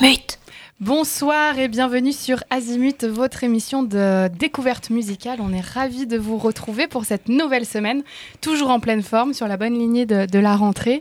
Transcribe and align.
Mute. 0.00 0.38
Bonsoir 0.80 1.58
et 1.58 1.68
bienvenue 1.68 2.12
sur 2.12 2.42
Azimut, 2.50 3.04
votre 3.04 3.44
émission 3.44 3.84
de 3.84 4.28
découverte 4.28 4.90
musicale. 4.90 5.38
On 5.40 5.52
est 5.52 5.60
ravis 5.60 6.06
de 6.06 6.18
vous 6.18 6.36
retrouver 6.36 6.88
pour 6.88 7.04
cette 7.04 7.28
nouvelle 7.28 7.64
semaine, 7.64 8.02
toujours 8.40 8.70
en 8.70 8.80
pleine 8.80 9.02
forme, 9.02 9.34
sur 9.34 9.46
la 9.46 9.56
bonne 9.56 9.78
lignée 9.78 10.04
de, 10.04 10.38
la 10.38 10.56
rentrée. 10.56 11.00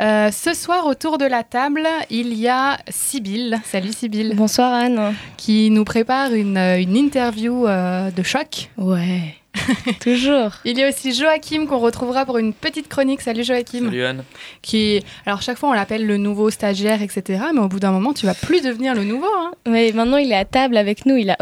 Euh, 0.00 0.30
ce 0.32 0.54
soir, 0.54 0.86
autour 0.86 1.18
de 1.18 1.24
la 1.24 1.44
table, 1.44 1.86
il 2.10 2.34
y 2.34 2.48
a 2.48 2.78
Sybille. 2.88 3.60
Salut 3.64 3.92
Sybille. 3.92 4.34
Bonsoir 4.34 4.72
Anne. 4.72 5.14
Qui 5.36 5.70
nous 5.70 5.84
prépare 5.84 6.34
une, 6.34 6.58
une 6.58 6.96
interview 6.96 7.66
euh, 7.66 8.10
de 8.10 8.22
choc. 8.24 8.70
Ouais. 8.76 9.36
Toujours. 10.00 10.52
Il 10.64 10.78
y 10.78 10.82
a 10.82 10.88
aussi 10.88 11.14
Joachim 11.14 11.66
qu'on 11.66 11.78
retrouvera 11.78 12.24
pour 12.24 12.38
une 12.38 12.52
petite 12.52 12.88
chronique. 12.88 13.20
Salut 13.20 13.44
Joachim. 13.44 13.84
Salut 13.84 14.04
Anne. 14.04 14.24
Qui, 14.62 15.02
alors 15.26 15.42
chaque 15.42 15.58
fois 15.58 15.68
on 15.68 15.72
l'appelle 15.72 16.06
le 16.06 16.16
nouveau 16.16 16.50
stagiaire, 16.50 17.02
etc. 17.02 17.44
Mais 17.54 17.60
au 17.60 17.68
bout 17.68 17.80
d'un 17.80 17.92
moment, 17.92 18.12
tu 18.12 18.26
vas 18.26 18.34
plus 18.34 18.62
devenir 18.62 18.94
le 18.94 19.04
nouveau. 19.04 19.26
Hein. 19.26 19.52
Oui, 19.66 19.92
maintenant 19.92 20.16
il 20.16 20.32
est 20.32 20.36
à 20.36 20.44
table 20.44 20.76
avec 20.76 21.06
nous. 21.06 21.16
Il 21.16 21.30
a 21.30 21.36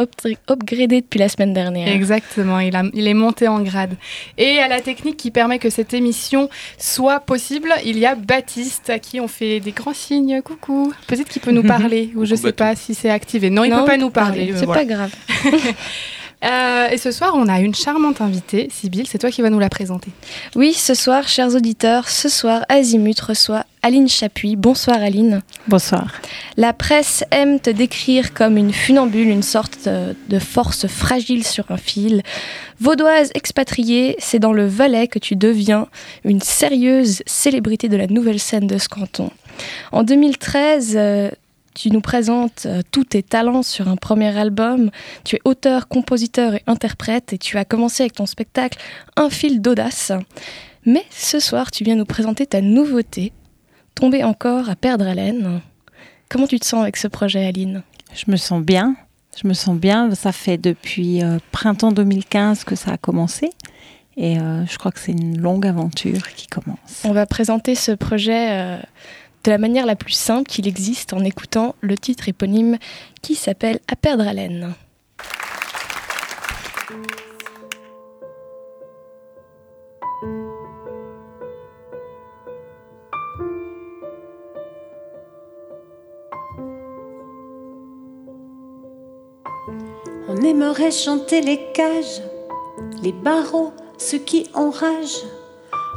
upgradé 0.48 1.00
depuis 1.02 1.18
la 1.18 1.28
semaine 1.28 1.52
dernière. 1.52 1.88
Exactement. 1.88 2.58
Il, 2.58 2.74
a, 2.74 2.82
il 2.94 3.06
est 3.06 3.14
monté 3.14 3.48
en 3.48 3.60
grade. 3.60 3.96
Et 4.38 4.58
à 4.58 4.68
la 4.68 4.80
technique 4.80 5.16
qui 5.16 5.30
permet 5.30 5.58
que 5.58 5.70
cette 5.70 5.94
émission 5.94 6.48
soit 6.78 7.20
possible, 7.20 7.72
il 7.84 7.98
y 7.98 8.06
a 8.06 8.14
Baptiste 8.16 8.90
à 8.90 8.98
qui 8.98 9.20
on 9.20 9.28
fait 9.28 9.60
des 9.60 9.72
grands 9.72 9.94
signes. 9.94 10.42
Coucou. 10.42 10.92
Peut-être 11.06 11.28
qu'il 11.28 11.42
peut 11.42 11.52
nous 11.52 11.62
parler 11.66 12.12
ou 12.16 12.24
je 12.24 12.34
sais 12.34 12.52
pas 12.52 12.74
si 12.74 12.94
c'est 12.94 13.10
activé. 13.10 13.50
Non, 13.50 13.64
il 13.64 13.70
ne 13.70 13.78
peut 13.78 13.84
pas 13.84 13.96
nous 13.96 14.10
parler. 14.10 14.52
C'est 14.56 14.66
pas 14.66 14.84
grave. 14.84 15.14
Euh, 16.44 16.88
et 16.88 16.96
ce 16.96 17.10
soir, 17.10 17.32
on 17.34 17.48
a 17.48 17.60
une 17.60 17.74
charmante 17.74 18.20
invitée, 18.20 18.68
Sybille, 18.72 19.06
c'est 19.06 19.18
toi 19.18 19.30
qui 19.30 19.42
vas 19.42 19.50
nous 19.50 19.58
la 19.58 19.68
présenter. 19.68 20.10
Oui, 20.54 20.72
ce 20.72 20.94
soir, 20.94 21.28
chers 21.28 21.54
auditeurs, 21.54 22.08
ce 22.08 22.28
soir, 22.28 22.64
Azimut 22.68 23.20
reçoit 23.20 23.64
Aline 23.82 24.08
Chapuis. 24.08 24.56
Bonsoir 24.56 25.02
Aline. 25.02 25.42
Bonsoir. 25.68 26.12
La 26.56 26.72
presse 26.72 27.24
aime 27.30 27.60
te 27.60 27.70
décrire 27.70 28.32
comme 28.32 28.56
une 28.56 28.72
funambule, 28.72 29.28
une 29.28 29.42
sorte 29.42 29.86
de 29.86 30.38
force 30.38 30.86
fragile 30.86 31.46
sur 31.46 31.70
un 31.70 31.76
fil. 31.76 32.22
Vaudoise 32.80 33.30
expatriée, 33.34 34.16
c'est 34.18 34.38
dans 34.38 34.52
le 34.52 34.66
Valais 34.66 35.08
que 35.08 35.18
tu 35.18 35.36
deviens 35.36 35.88
une 36.24 36.40
sérieuse 36.40 37.22
célébrité 37.26 37.88
de 37.88 37.96
la 37.96 38.06
nouvelle 38.06 38.40
scène 38.40 38.66
de 38.66 38.78
ce 38.78 38.88
canton. 38.88 39.30
En 39.92 40.02
2013, 40.02 40.98
tu 41.74 41.90
nous 41.90 42.00
présentes 42.00 42.66
euh, 42.66 42.82
tous 42.90 43.04
tes 43.04 43.22
talents 43.22 43.62
sur 43.62 43.88
un 43.88 43.96
premier 43.96 44.36
album. 44.36 44.90
Tu 45.24 45.36
es 45.36 45.40
auteur, 45.44 45.88
compositeur 45.88 46.54
et 46.54 46.62
interprète 46.66 47.32
et 47.32 47.38
tu 47.38 47.58
as 47.58 47.64
commencé 47.64 48.02
avec 48.02 48.14
ton 48.14 48.26
spectacle 48.26 48.78
Un 49.16 49.30
fil 49.30 49.60
d'audace. 49.60 50.12
Mais 50.84 51.04
ce 51.10 51.38
soir, 51.38 51.70
tu 51.70 51.84
viens 51.84 51.96
nous 51.96 52.06
présenter 52.06 52.46
ta 52.46 52.60
nouveauté, 52.60 53.32
Tomber 53.94 54.24
encore 54.24 54.70
à 54.70 54.76
perdre 54.76 55.06
haleine. 55.06 55.60
Comment 56.30 56.46
tu 56.46 56.58
te 56.58 56.64
sens 56.64 56.80
avec 56.80 56.96
ce 56.96 57.06
projet, 57.06 57.44
Aline? 57.44 57.82
Je 58.14 58.30
me 58.30 58.36
sens 58.36 58.62
bien. 58.62 58.96
Je 59.40 59.46
me 59.46 59.52
sens 59.52 59.76
bien. 59.76 60.14
Ça 60.14 60.32
fait 60.32 60.56
depuis 60.56 61.22
euh, 61.22 61.38
printemps 61.52 61.92
2015 61.92 62.64
que 62.64 62.76
ça 62.76 62.92
a 62.92 62.96
commencé. 62.96 63.50
Et 64.16 64.38
euh, 64.38 64.64
je 64.66 64.78
crois 64.78 64.90
que 64.90 65.00
c'est 65.00 65.12
une 65.12 65.38
longue 65.38 65.66
aventure 65.66 66.28
qui 66.34 66.46
commence. 66.46 67.02
On 67.04 67.12
va 67.12 67.26
présenter 67.26 67.74
ce 67.74 67.92
projet 67.92 68.78
de 69.44 69.50
la 69.50 69.58
manière 69.58 69.86
la 69.86 69.96
plus 69.96 70.12
simple 70.12 70.48
qu'il 70.48 70.68
existe 70.68 71.12
en 71.12 71.24
écoutant 71.24 71.74
le 71.80 71.96
titre 71.96 72.28
éponyme 72.28 72.78
qui 73.22 73.34
s'appelle 73.34 73.80
À 73.88 73.96
perdre 73.96 74.26
haleine. 74.26 74.74
On 90.28 90.36
aimerait 90.42 90.90
chanter 90.90 91.40
les 91.40 91.60
cages, 91.72 92.22
les 93.02 93.12
barreaux, 93.12 93.72
ceux 93.98 94.18
qui 94.18 94.48
enragent. 94.54 95.24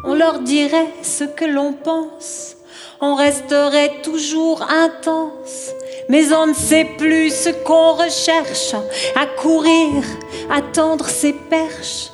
On 0.05 0.15
leur 0.15 0.39
dirait 0.39 0.91
ce 1.01 1.23
que 1.23 1.45
l'on 1.45 1.73
pense 1.73 2.57
on 3.01 3.15
resterait 3.15 4.01
toujours 4.01 4.61
intense. 4.63 5.71
Mais 6.09 6.33
on 6.33 6.47
ne 6.47 6.53
sait 6.53 6.87
plus 6.97 7.29
ce 7.31 7.49
qu'on 7.49 7.93
recherche, 7.93 8.73
à 9.15 9.25
courir, 9.25 10.03
à 10.49 10.61
tendre 10.61 11.07
ses 11.07 11.33
perches, 11.33 12.11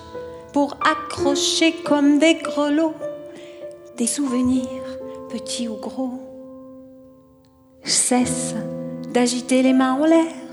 pour 0.54 0.78
accrocher 0.86 1.74
comme 1.84 2.20
des 2.20 2.36
grelots 2.36 2.96
des 4.00 4.08
souvenirs, 4.08 5.00
petits 5.30 5.68
ou 5.68 5.76
gros. 5.76 6.22
Je 7.84 7.92
cesse 7.92 8.56
d'agiter 9.14 9.62
les 9.62 9.74
mains 9.74 9.94
en 9.94 10.06
l'air 10.06 10.49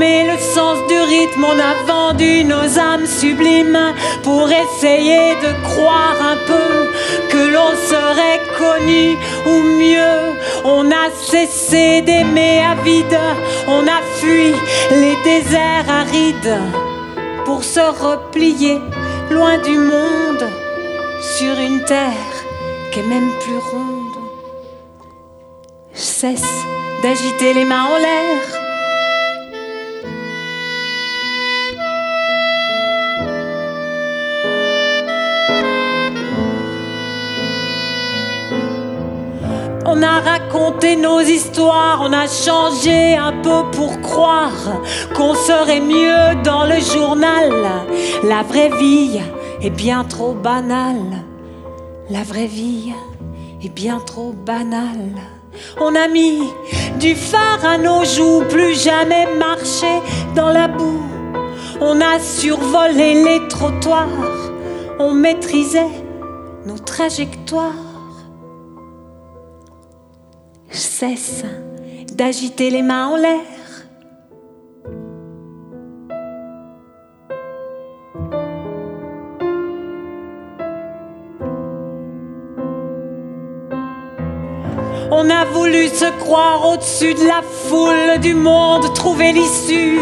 le 0.00 0.38
sens 0.38 0.78
du 0.88 0.98
rythme, 1.00 1.44
on 1.44 1.58
a 1.58 1.74
vendu 1.86 2.44
nos 2.44 2.78
âmes 2.78 3.06
sublimes 3.06 3.94
pour 4.22 4.48
essayer 4.48 5.34
de 5.36 5.52
croire 5.64 6.16
un 6.20 6.36
peu 6.46 7.28
que 7.28 7.52
l'on 7.52 7.70
serait 7.92 8.40
connu 8.56 9.16
ou 9.46 9.62
mieux. 9.62 10.36
On 10.64 10.90
a 10.90 11.10
cessé 11.20 12.02
d'aimer 12.02 12.60
à 12.60 12.74
vide, 12.82 13.18
on 13.66 13.86
a 13.86 14.00
fui 14.16 14.52
les 14.90 15.16
déserts 15.24 15.88
arides 15.88 16.58
pour 17.44 17.64
se 17.64 17.80
replier 17.80 18.78
loin 19.30 19.58
du 19.58 19.78
monde 19.78 20.46
sur 21.20 21.58
une 21.58 21.82
terre 21.84 22.34
qui 22.92 23.00
est 23.00 23.08
même 23.14 23.30
plus 23.40 23.58
ronde. 23.72 24.18
Je 25.92 26.00
cesse 26.00 26.54
d'agiter 27.02 27.54
les 27.54 27.64
mains 27.64 27.84
en 27.84 27.98
l'air 27.98 28.57
On 39.90 40.02
a 40.02 40.20
raconté 40.20 40.96
nos 40.96 41.20
histoires, 41.20 42.02
on 42.02 42.12
a 42.12 42.26
changé 42.26 43.16
un 43.16 43.32
peu 43.42 43.70
pour 43.72 43.98
croire 44.02 44.82
qu'on 45.16 45.34
serait 45.34 45.80
mieux 45.80 46.42
dans 46.44 46.66
le 46.66 46.78
journal. 46.78 47.50
La 48.22 48.42
vraie 48.42 48.68
vie 48.78 49.18
est 49.62 49.70
bien 49.70 50.04
trop 50.04 50.34
banale. 50.34 51.24
La 52.10 52.22
vraie 52.22 52.46
vie 52.46 52.92
est 53.62 53.70
bien 53.70 53.98
trop 54.00 54.32
banale. 54.32 55.14
On 55.80 55.94
a 55.94 56.06
mis 56.06 56.42
du 57.00 57.14
phare 57.14 57.64
à 57.64 57.78
nos 57.78 58.04
joues, 58.04 58.42
plus 58.46 58.78
jamais 58.78 59.26
marcher 59.36 60.02
dans 60.36 60.50
la 60.50 60.68
boue. 60.68 61.02
On 61.80 61.98
a 62.02 62.20
survolé 62.20 63.24
les 63.24 63.48
trottoirs, 63.48 64.50
on 64.98 65.14
maîtrisait 65.14 66.04
nos 66.66 66.78
trajectoires 66.78 67.87
cesse 70.98 71.44
d'agiter 72.12 72.70
les 72.70 72.82
mains 72.82 73.06
en 73.06 73.16
l'air. 73.16 73.57
On 85.20 85.30
a 85.30 85.44
voulu 85.46 85.88
se 85.88 86.08
croire 86.20 86.64
au-dessus 86.68 87.12
de 87.12 87.26
la 87.26 87.42
foule 87.42 88.20
du 88.20 88.34
monde, 88.34 88.94
trouver 88.94 89.32
l'issue 89.32 89.98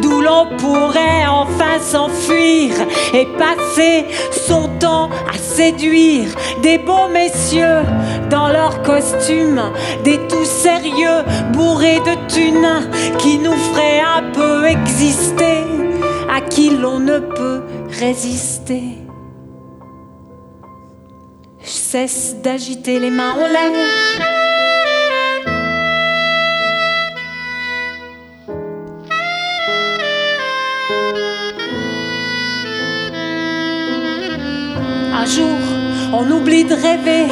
d'où 0.00 0.20
l'on 0.20 0.46
pourrait 0.58 1.26
enfin 1.28 1.80
s'enfuir 1.80 2.76
et 3.12 3.26
passer 3.36 4.04
son 4.46 4.68
temps 4.78 5.10
à 5.28 5.36
séduire 5.38 6.28
des 6.62 6.78
beaux 6.78 7.08
messieurs 7.12 7.82
dans 8.30 8.46
leurs 8.46 8.80
costumes, 8.82 9.60
des 10.04 10.18
tout 10.28 10.44
sérieux 10.44 11.24
bourrés 11.52 11.98
de 11.98 12.32
thunes 12.32 13.16
qui 13.18 13.38
nous 13.38 13.56
feraient 13.72 14.02
un 14.18 14.30
peu 14.30 14.66
exister, 14.66 15.64
à 16.32 16.40
qui 16.42 16.70
l'on 16.70 17.00
ne 17.00 17.18
peut 17.18 17.64
résister. 17.98 18.84
Cesse 21.64 22.36
d'agiter 22.40 23.00
les 23.00 23.10
mains 23.10 23.32
en 23.32 23.48
l'air. 23.48 24.39
Un 35.20 35.26
jour, 35.26 35.58
on 36.14 36.30
oublie 36.30 36.64
de 36.64 36.72
rêver, 36.72 37.26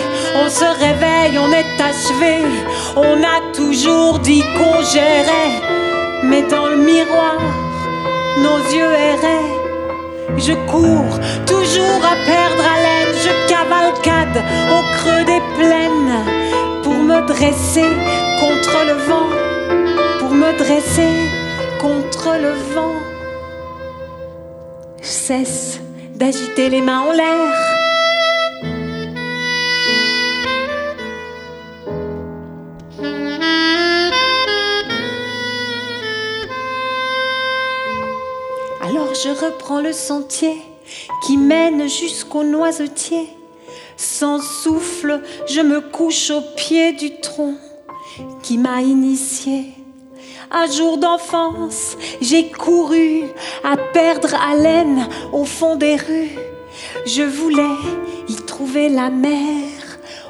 on 0.45 0.51
se 0.51 0.69
réveille, 0.79 1.39
on 1.39 1.51
est 1.51 1.81
achevé. 1.81 2.35
On 2.97 3.17
a 3.23 3.39
toujours 3.55 4.19
dit 4.19 4.43
qu'on 4.57 4.83
gérait, 4.83 5.55
mais 6.23 6.43
dans 6.43 6.67
le 6.67 6.77
miroir, 6.77 7.39
nos 8.43 8.59
yeux 8.77 8.93
erraient. 8.93 9.51
Je 10.37 10.53
cours 10.71 11.19
toujours 11.47 12.01
à 12.05 12.17
perdre 12.27 12.65
haleine, 12.75 13.15
je 13.25 13.33
cavalcade 13.49 14.45
au 14.77 14.83
creux 14.99 15.25
des 15.25 15.43
plaines 15.57 16.19
pour 16.83 16.93
me 16.93 17.27
dresser 17.27 17.91
contre 18.39 18.77
le 18.87 18.97
vent, 19.09 19.31
pour 20.19 20.33
me 20.33 20.53
dresser 20.59 21.15
contre 21.81 22.37
le 22.39 22.53
vent. 22.75 22.97
Je 25.01 25.09
cesse 25.09 25.81
d'agiter 26.15 26.69
les 26.69 26.83
mains 26.83 27.01
en 27.01 27.13
l'air. 27.13 27.78
Je 39.25 39.31
reprends 39.31 39.81
le 39.81 39.93
sentier 39.93 40.57
qui 41.25 41.37
mène 41.37 41.89
jusqu'au 41.89 42.45
noisetier. 42.45 43.29
Sans 43.97 44.41
souffle, 44.41 45.23
je 45.49 45.61
me 45.61 45.81
couche 45.81 46.31
au 46.31 46.41
pied 46.57 46.93
du 46.93 47.19
tronc 47.21 47.55
qui 48.43 48.59
m'a 48.59 48.81
initié. 48.83 49.73
Un 50.51 50.71
jour 50.71 50.99
d'enfance, 50.99 51.97
j'ai 52.21 52.49
couru 52.51 53.25
à 53.65 53.77
perdre 53.77 54.35
haleine 54.35 55.09
au 55.33 55.45
fond 55.45 55.77
des 55.77 55.97
rues. 55.97 56.39
Je 57.07 57.23
voulais 57.23 57.77
y 58.29 58.37
trouver 58.37 58.89
la 58.89 59.11
mer, 59.11 59.69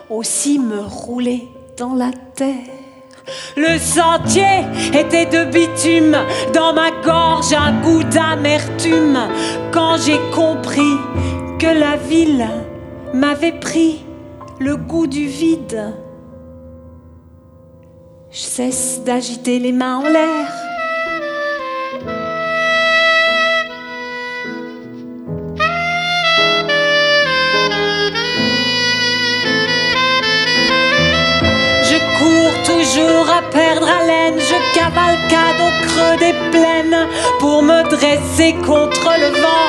aussi 0.08 0.58
me 0.58 0.80
rouler 0.80 1.46
dans 1.76 1.94
la 1.94 2.10
terre. 2.34 2.77
Le 3.56 3.78
sentier 3.78 4.64
était 4.92 5.26
de 5.26 5.50
bitume, 5.50 6.16
dans 6.54 6.72
ma 6.72 6.90
gorge 7.02 7.52
un 7.52 7.80
goût 7.80 8.02
d'amertume. 8.04 9.18
Quand 9.72 9.96
j'ai 9.98 10.18
compris 10.34 10.96
que 11.58 11.66
la 11.66 11.96
ville 11.96 12.46
m'avait 13.12 13.58
pris 13.58 14.04
le 14.58 14.76
goût 14.76 15.06
du 15.06 15.26
vide, 15.26 15.94
je 18.30 18.38
cesse 18.38 19.02
d'agiter 19.04 19.58
les 19.58 19.72
mains 19.72 19.98
en 19.98 20.08
l'air. 20.08 20.67
Perdre 33.50 33.88
haleine, 33.88 34.38
je 34.38 34.78
cavalcade 34.78 35.60
au 35.66 35.86
creux 35.86 36.16
des 36.18 36.34
plaines 36.50 37.06
pour 37.38 37.62
me 37.62 37.82
dresser 37.88 38.54
contre 38.54 39.10
le 39.22 39.30
vent, 39.42 39.68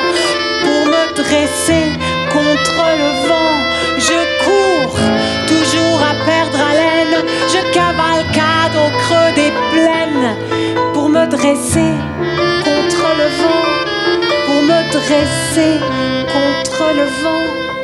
pour 0.62 0.86
me 0.94 1.14
dresser 1.14 1.86
contre 2.32 2.82
le 3.02 3.28
vent. 3.28 3.54
Je 3.98 4.20
cours 4.44 4.98
toujours 5.46 6.00
à 6.10 6.14
perdre 6.24 6.58
haleine, 6.70 7.24
je 7.48 7.60
cavalcade 7.72 8.76
au 8.84 8.90
creux 9.02 9.32
des 9.34 9.52
plaines 9.72 10.36
pour 10.92 11.08
me 11.08 11.26
dresser 11.26 11.94
contre 12.64 13.06
le 13.20 13.28
vent, 13.42 13.66
pour 14.46 14.62
me 14.62 14.80
dresser 14.92 15.78
contre 16.34 16.84
le 16.94 17.04
vent. 17.22 17.79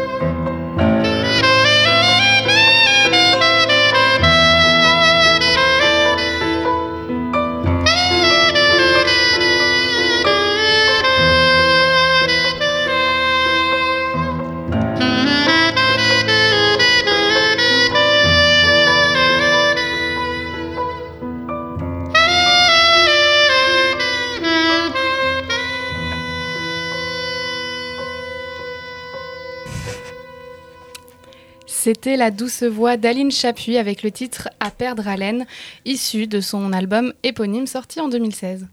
C'était 31.87 32.17
la 32.17 32.33
douce 32.33 32.65
voix 32.65 32.97
d'Aline 32.97 33.31
Chapuis 33.31 33.77
avec 33.77 34.03
le 34.03 34.11
titre 34.11 34.49
À 34.59 34.73
perdre 34.73 35.07
haleine, 35.07 35.47
issu 35.85 36.27
de 36.27 36.41
son 36.41 36.73
album 36.73 37.13
éponyme 37.23 37.69
sorti 37.69 38.01
en 38.01 38.09
2016. 38.09 38.67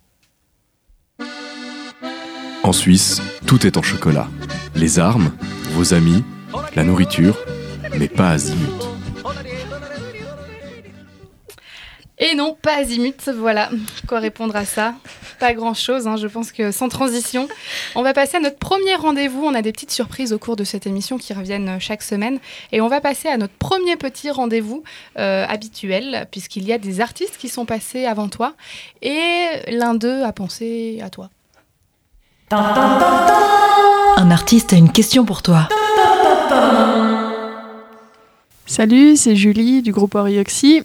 En 2.64 2.74
Suisse, 2.74 3.22
tout 3.46 3.68
est 3.68 3.78
en 3.78 3.84
chocolat. 3.84 4.28
Les 4.74 4.98
armes, 4.98 5.32
vos 5.74 5.94
amis, 5.94 6.24
la 6.76 6.84
nourriture, 6.84 7.38
mais 8.00 8.08
pas 8.08 8.32
azimut. 8.32 8.82
Et 12.26 12.36
non, 12.36 12.56
pas 12.62 12.78
azimut, 12.78 13.30
voilà. 13.36 13.70
Quoi 14.08 14.20
répondre 14.20 14.56
à 14.56 14.64
ça? 14.64 14.94
Pas 15.42 15.54
grand-chose, 15.54 16.08
hein, 16.08 16.16
je 16.16 16.28
pense 16.28 16.54
que 16.54 16.72
sans 16.72 16.88
transition. 16.88 17.50
On 17.96 18.02
va 18.02 18.14
passer 18.14 18.38
à 18.38 18.40
notre 18.40 18.58
premier 18.58 18.96
rendez-vous. 18.96 19.44
On 19.44 19.54
a 19.54 19.62
des 19.62 19.74
petites 19.74 19.92
surprises 19.92 20.32
au 20.32 20.40
cours 20.40 20.56
de 20.56 20.64
cette 20.64 20.88
émission 20.88 21.18
qui 21.18 21.34
reviennent 21.34 21.82
chaque 21.82 22.02
semaine. 22.02 22.40
Et 22.72 22.80
on 22.80 22.88
va 22.88 23.02
passer 23.02 23.28
à 23.28 23.36
notre 23.36 23.56
premier 23.56 23.98
petit 23.98 24.32
rendez-vous 24.32 24.84
euh, 25.20 25.46
habituel, 25.50 26.30
puisqu'il 26.32 26.66
y 26.66 26.72
a 26.72 26.78
des 26.78 27.02
artistes 27.02 27.36
qui 27.38 27.50
sont 27.50 27.66
passés 27.66 28.06
avant 28.06 28.30
toi. 28.30 28.54
Et 29.02 29.48
l'un 29.68 29.94
d'eux 29.94 30.24
a 30.24 30.32
pensé 30.32 31.02
à 31.04 31.10
toi. 31.10 31.30
Un 32.52 34.32
artiste 34.32 34.72
a 34.72 34.78
une 34.78 34.94
question 34.94 35.26
pour 35.26 35.42
toi. 35.42 35.68
Salut, 38.66 39.18
c'est 39.18 39.36
Julie 39.36 39.82
du 39.82 39.92
groupe 39.92 40.16
Orioxy. 40.16 40.84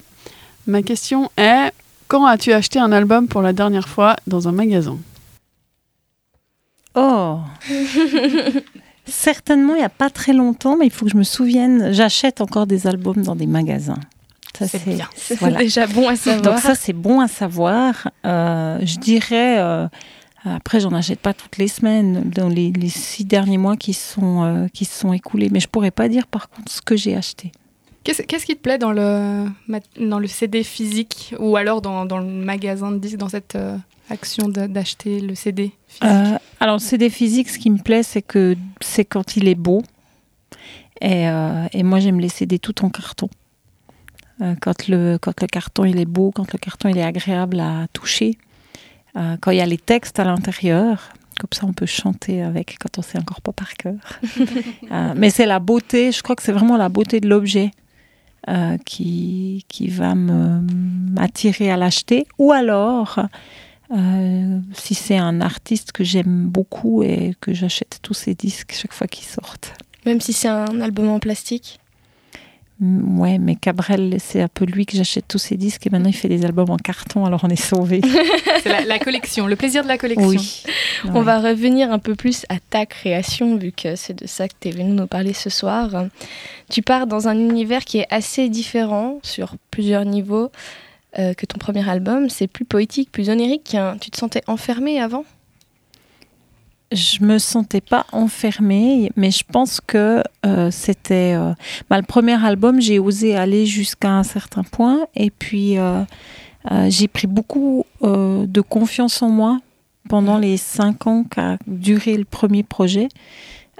Ma 0.67 0.81
question 0.83 1.29
est 1.37 1.71
quand 2.07 2.25
as-tu 2.25 2.51
acheté 2.53 2.79
un 2.79 2.91
album 2.91 3.27
pour 3.27 3.41
la 3.41 3.53
dernière 3.53 3.87
fois 3.87 4.15
dans 4.27 4.47
un 4.47 4.51
magasin? 4.51 4.97
Oh 6.95 7.39
Certainement, 9.05 9.73
il 9.73 9.79
n'y 9.79 9.83
a 9.83 9.89
pas 9.89 10.09
très 10.09 10.33
longtemps, 10.33 10.77
mais 10.77 10.85
il 10.85 10.91
faut 10.91 11.05
que 11.05 11.11
je 11.11 11.17
me 11.17 11.23
souvienne. 11.23 11.91
J'achète 11.93 12.41
encore 12.41 12.67
des 12.67 12.85
albums 12.87 13.21
dans 13.23 13.35
des 13.35 13.47
magasins. 13.47 13.99
Ça, 14.57 14.67
C'est 14.67 14.85
bien. 14.85 15.07
C'est 15.15 15.39
Voilà. 15.39 15.57
déjà 15.57 15.87
bon 15.87 16.07
à 16.09 16.15
savoir. 16.15 16.41
Donc 16.41 16.59
ça, 16.59 16.75
c'est 16.75 16.93
bon 16.93 17.19
à 17.21 17.27
savoir. 17.27 18.09
Euh, 18.25 18.77
je 18.83 18.97
dirais, 18.97 19.57
euh, 19.59 19.87
après, 20.43 20.79
j'en 20.79 20.91
achète 20.93 21.19
pas 21.21 21.33
toutes 21.33 21.57
les 21.57 21.67
semaines, 21.67 22.29
dans 22.29 22.49
les, 22.49 22.71
les 22.71 22.89
six 22.89 23.23
derniers 23.25 23.57
mois 23.57 23.77
qui, 23.77 23.93
sont, 23.93 24.43
euh, 24.43 24.67
qui 24.73 24.85
se 24.85 24.99
sont 24.99 25.13
écoulés. 25.13 25.49
Mais 25.51 25.59
je 25.59 25.67
pourrais 25.67 25.91
pas 25.91 26.07
dire, 26.09 26.27
par 26.27 26.49
contre, 26.49 26.71
ce 26.71 26.81
que 26.81 26.95
j'ai 26.95 27.15
acheté. 27.15 27.51
Qu'est-ce 28.03 28.21
qu'est-ce 28.23 28.45
qui 28.45 28.55
te 28.55 28.61
plaît 28.61 28.77
dans 28.77 28.91
le, 28.91 29.45
dans 29.99 30.19
le 30.19 30.27
CD 30.27 30.63
physique 30.63 31.35
ou 31.37 31.57
alors 31.57 31.81
dans, 31.81 32.05
dans 32.05 32.19
le 32.19 32.25
magasin 32.25 32.91
de 32.91 32.97
disques, 32.97 33.17
dans 33.17 33.29
cette 33.29 33.55
euh, 33.55 33.77
action 34.09 34.47
d'acheter 34.47 35.19
le 35.19 35.35
CD 35.35 35.71
physique? 35.87 36.03
Euh, 36.03 36.37
alors, 36.59 36.75
le 36.75 36.81
CD 36.81 37.09
physique, 37.09 37.49
ce 37.49 37.59
qui 37.59 37.69
me 37.69 37.77
plaît, 37.77 38.03
c'est 38.03 38.21
que 38.21 38.55
c'est 38.81 39.05
quand 39.05 39.35
il 39.35 39.47
est 39.47 39.55
beau. 39.55 39.83
Et, 41.01 41.29
euh, 41.29 41.65
et 41.73 41.83
moi, 41.83 41.99
j'aime 41.99 42.19
les 42.19 42.29
CD 42.29 42.59
tout 42.59 42.83
en 42.83 42.89
carton. 42.89 43.29
Quand, 44.61 44.87
le, 44.87 45.17
quand 45.17 45.41
le 45.41 45.47
carton 45.47 45.83
il 45.83 45.99
est 45.99 46.05
beau, 46.05 46.31
quand 46.33 46.53
le 46.53 46.57
carton 46.57 46.87
il 46.87 46.97
est 46.97 47.03
agréable 47.03 47.59
à 47.59 47.87
toucher, 47.91 48.37
quand 49.13 49.51
il 49.51 49.57
y 49.57 49.61
a 49.61 49.65
les 49.65 49.77
textes 49.77 50.17
à 50.17 50.23
l'intérieur, 50.23 51.11
comme 51.39 51.49
ça 51.51 51.65
on 51.65 51.73
peut 51.73 51.85
chanter 51.85 52.41
avec 52.41 52.77
quand 52.79 52.99
on 52.99 53.01
sait 53.01 53.17
encore 53.17 53.41
pas 53.41 53.53
par 53.53 53.73
cœur. 53.73 53.95
Euh, 54.91 55.13
mais 55.15 55.29
c'est 55.29 55.45
la 55.45 55.59
beauté, 55.59 56.11
je 56.11 56.23
crois 56.23 56.35
que 56.35 56.41
c'est 56.41 56.51
vraiment 56.51 56.75
la 56.75 56.89
beauté 56.89 57.19
de 57.19 57.29
l'objet 57.29 57.69
euh, 58.47 58.77
qui, 58.85 59.65
qui 59.67 59.87
va 59.87 60.15
m'attirer 60.15 61.71
à 61.71 61.77
l'acheter. 61.77 62.25
Ou 62.37 62.51
alors, 62.51 63.19
euh, 63.91 64.59
si 64.73 64.93
c'est 64.93 65.17
un 65.17 65.41
artiste 65.41 65.91
que 65.91 66.03
j'aime 66.03 66.47
beaucoup 66.47 67.03
et 67.03 67.35
que 67.41 67.53
j'achète 67.53 67.99
tous 68.01 68.13
ses 68.13 68.35
disques 68.35 68.73
chaque 68.73 68.93
fois 68.93 69.07
qu'ils 69.07 69.27
sortent. 69.27 69.73
Même 70.05 70.21
si 70.21 70.33
c'est 70.33 70.47
un 70.47 70.79
album 70.81 71.09
en 71.09 71.19
plastique? 71.19 71.79
Mm, 72.79 73.19
Ouais, 73.19 73.37
mais 73.37 73.55
Cabrel, 73.55 74.15
c'est 74.19 74.41
un 74.41 74.47
peu 74.47 74.65
lui 74.65 74.85
que 74.85 74.95
j'achète 74.95 75.25
tous 75.27 75.37
ses 75.37 75.57
disques 75.57 75.85
et 75.85 75.89
maintenant 75.89 76.09
il 76.09 76.15
fait 76.15 76.29
des 76.29 76.45
albums 76.45 76.69
en 76.69 76.77
carton, 76.77 77.25
alors 77.25 77.41
on 77.43 77.49
est 77.49 77.55
sauvés. 77.61 78.01
C'est 78.63 78.69
la, 78.69 78.81
la 78.85 78.99
collection, 78.99 79.47
le 79.47 79.55
plaisir 79.55 79.83
de 79.83 79.87
la 79.89 79.97
collection. 79.97 80.27
oui. 80.29 80.63
On 81.13 81.21
va 81.21 81.39
revenir 81.39 81.91
un 81.91 81.99
peu 81.99 82.15
plus 82.15 82.45
à 82.49 82.55
ta 82.69 82.85
création, 82.85 83.55
vu 83.57 83.71
que 83.71 83.95
c'est 83.95 84.13
de 84.13 84.27
ça 84.27 84.47
que 84.47 84.53
tu 84.59 84.67
es 84.69 84.71
venu 84.71 84.91
nous 84.91 85.07
parler 85.07 85.33
ce 85.33 85.49
soir. 85.49 86.05
Tu 86.69 86.81
pars 86.81 87.07
dans 87.07 87.27
un 87.27 87.37
univers 87.37 87.83
qui 87.85 87.99
est 87.99 88.07
assez 88.09 88.49
différent 88.49 89.19
sur 89.23 89.55
plusieurs 89.71 90.03
niveaux 90.05 90.51
euh, 91.17 91.33
que 91.33 91.45
ton 91.45 91.57
premier 91.57 91.87
album. 91.89 92.29
C'est 92.29 92.47
plus 92.47 92.65
poétique, 92.65 93.11
plus 93.11 93.29
onirique. 93.29 93.75
hein. 93.75 93.97
Tu 94.01 94.11
te 94.11 94.17
sentais 94.17 94.41
enfermé 94.47 94.99
avant? 94.99 95.23
Je 96.91 97.23
me 97.23 97.37
sentais 97.37 97.81
pas 97.81 98.07
enfermée, 98.11 99.11
mais 99.15 99.29
je 99.29 99.43
pense 99.43 99.79
que 99.79 100.23
euh, 100.45 100.71
c'était. 100.71 101.35
euh, 101.35 101.53
bah, 101.87 101.97
le 101.97 102.05
premier 102.05 102.43
album, 102.43 102.81
j'ai 102.81 102.97
osé 102.97 103.35
aller 103.35 103.67
jusqu'à 103.67 104.09
un 104.09 104.23
certain 104.23 104.63
point, 104.63 105.05
et 105.15 105.29
puis 105.29 105.77
euh, 105.77 106.03
j'ai 106.87 107.07
pris 107.07 107.27
beaucoup 107.27 107.85
de 108.01 108.61
confiance 108.61 109.21
en 109.21 109.29
moi 109.29 109.59
pendant 110.07 110.39
les 110.39 110.57
cinq 110.57 111.05
ans 111.05 111.23
qu'a 111.23 111.57
duré 111.67 112.17
le 112.17 112.25
premier 112.25 112.63
projet, 112.63 113.09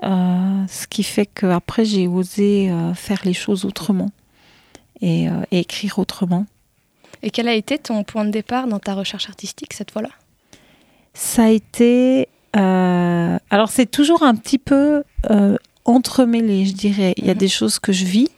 ce 0.04 0.88
qui 0.88 1.04
fait 1.04 1.26
qu'après 1.26 1.86
j'ai 1.86 2.08
osé 2.08 2.72
faire 2.94 3.22
les 3.26 3.34
choses 3.34 3.66
autrement 3.66 4.12
et, 5.02 5.28
et 5.52 5.60
écrire 5.60 5.98
autrement. 5.98 6.46
Et 7.24 7.32
quel 7.32 7.48
a 7.48 7.54
été 7.54 7.78
ton 7.80 8.04
point 8.04 8.24
de 8.24 8.32
départ 8.32 8.68
dans 8.68 8.80
ta 8.80 8.94
recherche 8.94 9.28
artistique 9.28 9.74
cette 9.74 9.92
fois-là? 9.92 10.12
Ça 11.14 11.46
a 11.46 11.50
été. 11.50 12.30
Euh, 12.56 13.38
alors, 13.50 13.70
c'est 13.70 13.90
toujours 13.90 14.24
un 14.24 14.36
petit 14.36 14.58
peu 14.58 15.04
euh, 15.30 15.56
entremêlé, 15.86 16.66
je 16.66 16.74
dirais. 16.74 17.14
Il 17.18 17.26
y 17.26 17.30
a 17.30 17.34
Mhm. 17.34 17.40
des 17.40 17.48
choses 17.48 17.80
que 17.80 17.92
je 17.92 18.06
vis, 18.06 18.30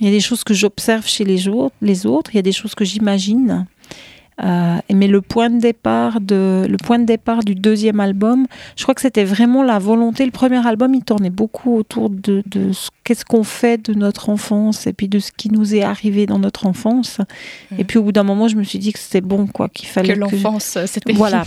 il 0.00 0.06
y 0.06 0.08
a 0.08 0.12
des 0.12 0.20
choses 0.20 0.44
que 0.44 0.54
j'observe 0.54 1.06
chez 1.06 1.24
les 1.24 1.48
autres, 1.48 1.74
les 1.80 2.06
autres, 2.06 2.30
il 2.34 2.36
y 2.36 2.40
a 2.40 2.42
des 2.42 2.52
choses 2.52 2.74
que 2.74 2.84
j'imagine. 2.84 3.66
Euh, 4.42 4.78
mais 4.92 5.08
le 5.08 5.20
point 5.20 5.50
de 5.50 5.60
départ 5.60 6.20
de 6.20 6.66
le 6.68 6.76
point 6.78 6.98
de 6.98 7.04
départ 7.04 7.44
du 7.44 7.54
deuxième 7.54 8.00
album, 8.00 8.46
je 8.76 8.82
crois 8.82 8.94
que 8.94 9.02
c'était 9.02 9.24
vraiment 9.24 9.62
la 9.62 9.78
volonté. 9.78 10.24
Le 10.24 10.30
premier 10.32 10.66
album, 10.66 10.94
il 10.94 11.04
tournait 11.04 11.30
beaucoup 11.30 11.76
autour 11.76 12.08
de, 12.08 12.42
de 12.46 12.72
ce- 12.72 12.88
qu'est-ce 13.04 13.26
qu'on 13.26 13.44
fait 13.44 13.84
de 13.90 13.92
notre 13.94 14.30
enfance 14.30 14.86
et 14.86 14.94
puis 14.94 15.06
de 15.06 15.18
ce 15.18 15.30
qui 15.36 15.50
nous 15.50 15.74
est 15.74 15.82
arrivé 15.82 16.24
dans 16.26 16.38
notre 16.38 16.66
enfance. 16.66 17.18
Mhm. 17.70 17.80
Et 17.80 17.84
puis 17.84 17.98
au 17.98 18.04
bout 18.04 18.12
d'un 18.12 18.22
moment, 18.24 18.48
je 18.48 18.56
me 18.56 18.64
suis 18.64 18.78
dit 18.78 18.92
que 18.94 18.98
c'était 18.98 19.20
bon, 19.20 19.46
quoi, 19.46 19.68
qu'il 19.68 19.86
Que 19.86 19.92
fallait 19.92 20.14
que, 20.14 20.18
l'enfance, 20.20 20.76
euh, 20.78 20.86
c'était 20.86 21.12
voilà. 21.12 21.44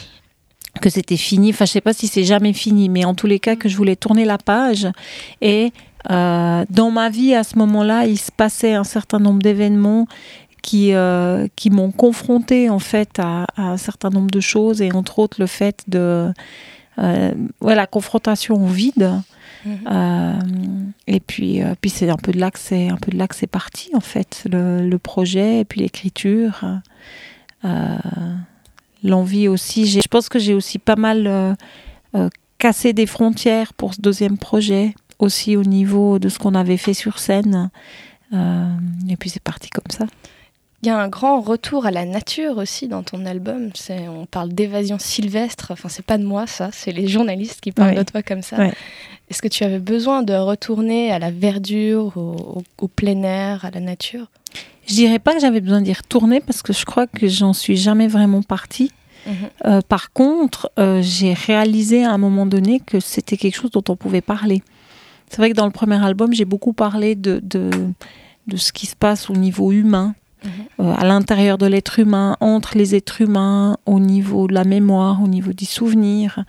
Que 0.82 0.89
c'était 0.89 1.17
fini. 1.17 1.50
Enfin, 1.50 1.65
je 1.65 1.72
sais 1.72 1.82
pas 1.82 1.94
si 1.94 2.08
c'est 2.08 2.24
jamais 2.24 2.53
fini, 2.53 2.89
mais 2.89 3.05
en 3.05 3.13
tous 3.13 3.27
les 3.27 3.39
cas, 3.39 3.55
que 3.55 3.70
je 3.70 3.77
voulais 3.77 3.96
tourner 3.96 4.25
la 4.25 4.38
page. 4.38 4.88
Et 5.41 5.72
euh, 6.12 6.65
dans 6.70 6.91
ma 6.91 7.10
vie, 7.10 7.34
à 7.34 7.44
ce 7.44 7.58
moment-là, 7.58 8.05
il 8.05 8.17
se 8.17 8.32
passait 8.32 8.74
un 8.74 8.84
certain 8.84 9.20
nombre 9.20 9.41
d'événements 9.41 10.08
qui, 10.62 10.94
euh, 10.94 11.48
qui 11.55 11.70
m'ont 11.70 11.91
confronté 11.91 12.70
en 12.70 12.79
fait 12.79 13.20
à, 13.20 13.46
à 13.55 13.63
un 13.70 13.77
certain 13.77 14.10
nombre 14.10 14.32
de 14.32 14.39
choses, 14.39 14.82
et 14.82 14.91
entre 14.91 15.20
autres 15.20 15.38
le 15.39 15.48
fait 15.48 15.84
de 15.88 16.32
euh, 17.00 17.34
ouais, 17.62 17.75
la 17.75 17.88
confrontation 17.88 18.55
au 18.55 18.67
vide. 18.67 19.12
Mhm. 19.65 19.79
Euh, 19.91 20.34
et 21.08 21.20
puis, 21.20 21.62
euh, 21.62 21.74
puis 21.79 21.89
c'est 21.89 22.10
un 22.10 22.17
peu 22.17 22.32
de 22.32 22.39
là 22.39 22.51
que 22.51 22.60
c'est 22.60 22.89
un 22.89 22.98
peu 22.98 23.12
de 23.12 23.17
là 23.17 23.27
que 23.27 23.36
c'est 23.36 23.48
parti 23.48 23.89
en 23.96 24.00
fait, 24.00 24.46
le, 24.51 24.88
le 24.88 24.98
projet 25.00 25.60
et 25.62 25.65
puis 25.65 25.82
l'écriture. 25.82 26.63
Euh, 27.63 27.98
L'envie 29.10 29.48
aussi. 29.48 29.86
j'ai- 29.86 30.02
Je 30.02 30.08
pense 30.08 30.30
que 30.30 30.40
j'ai 30.40 30.54
aussi 30.54 30.80
pas 30.80 30.96
mal 30.96 31.28
euh, 31.28 31.54
euh, 32.16 32.30
cassé 32.58 32.92
des 32.94 33.06
frontières 33.06 33.74
pour 33.74 33.94
ce 33.94 34.02
deuxième 34.02 34.38
projet, 34.38 34.94
aussi 35.20 35.56
au 35.56 35.64
niveau 35.64 36.20
de 36.20 36.28
ce 36.30 36.40
qu'on 36.40 36.56
avait 36.56 36.78
fait 36.78 36.94
sur 36.94 37.20
scène. 37.20 37.70
Euh, 38.34 38.66
et 39.10 39.16
puis 39.18 39.30
c'est 39.30 39.42
parti 39.44 39.70
comme 39.70 39.90
ça. 39.92 40.06
Il 40.82 40.88
y 40.88 40.92
a 40.92 40.98
un 41.00 41.08
grand 41.08 41.40
retour 41.42 41.86
à 41.86 41.92
la 41.92 42.06
nature 42.06 42.58
aussi 42.58 42.88
dans 42.88 43.02
ton 43.04 43.26
album. 43.26 43.70
C'est, 43.74 44.08
on 44.08 44.26
parle 44.26 44.50
d'évasion 44.50 44.98
sylvestre. 45.00 45.72
Enfin, 45.72 45.90
c'est 45.90 46.06
pas 46.06 46.18
de 46.18 46.26
moi, 46.26 46.46
ça. 46.48 46.70
C'est 46.72 46.92
les 46.92 47.08
journalistes 47.08 47.60
qui 47.62 47.72
parlent 47.72 47.92
de 47.96 48.04
toi 48.04 48.22
comme 48.24 48.42
ça. 48.44 48.58
Est-ce 49.30 49.42
que 49.42 49.48
tu 49.48 49.64
avais 49.64 49.80
besoin 49.80 50.22
de 50.22 50.34
retourner 50.34 51.12
à 51.12 51.18
la 51.20 51.32
verdure, 51.32 52.14
au, 52.18 52.60
au- 52.60 52.64
au 52.86 52.88
plein 52.88 53.24
air, 53.24 53.66
à 53.66 53.72
la 53.72 53.80
nature? 53.80 54.28
Je 54.88 54.94
dirais 54.94 55.20
pas 55.20 55.34
que 55.34 55.39
j'avais 55.42 55.62
besoin 55.62 55.82
d'y 55.82 55.94
retourner 55.94 56.39
parce 56.42 56.62
que 56.62 56.74
je 56.74 56.86
crois 56.86 57.08
que 57.08 57.27
j'en 57.27 57.54
suis 57.54 57.75
jamais 57.77 58.08
vraiment 58.08 58.42
partie. 58.42 58.92
Mhm. 59.25 59.34
Euh, 59.65 59.82
par 59.82 60.12
contre, 60.13 60.70
euh, 60.77 61.01
j'ai 61.01 61.34
réalisé 61.34 62.04
à 62.04 62.12
un 62.12 62.18
moment 62.20 62.46
donné 62.46 62.80
que 62.80 63.00
c'était 63.00 63.38
quelque 63.38 63.56
chose 63.56 63.72
dont 63.72 63.84
on 63.89 63.96
pouvait 63.96 64.22
parler. 64.22 64.62
C'est 65.30 65.38
vrai 65.38 65.50
que 65.50 65.56
dans 65.56 65.65
le 65.65 65.72
premier 65.72 66.04
album, 66.04 66.32
j'ai 66.34 66.46
beaucoup 66.46 66.74
parlé 66.74 67.15
de, 67.15 67.39
de, 67.44 67.70
de 68.48 68.58
ce 68.58 68.72
qui 68.72 68.86
se 68.86 68.96
passe 68.96 69.30
au 69.30 69.34
niveau 69.36 69.72
humain, 69.72 70.13
Mhm. 70.44 70.51
euh, 70.86 70.94
à 70.96 71.06
l'intérieur 71.06 71.58
de 71.58 71.65
l'être 71.65 71.98
humain, 71.98 72.38
entre 72.39 72.77
les 72.77 72.94
êtres 72.94 73.22
humains, 73.22 73.77
au 73.88 74.00
niveau 74.00 74.46
de 74.48 74.54
la 74.54 74.63
mémoire, 74.63 75.24
au 75.24 75.27
niveau 75.27 75.54
des 75.54 75.65
souvenirs. 75.65 76.46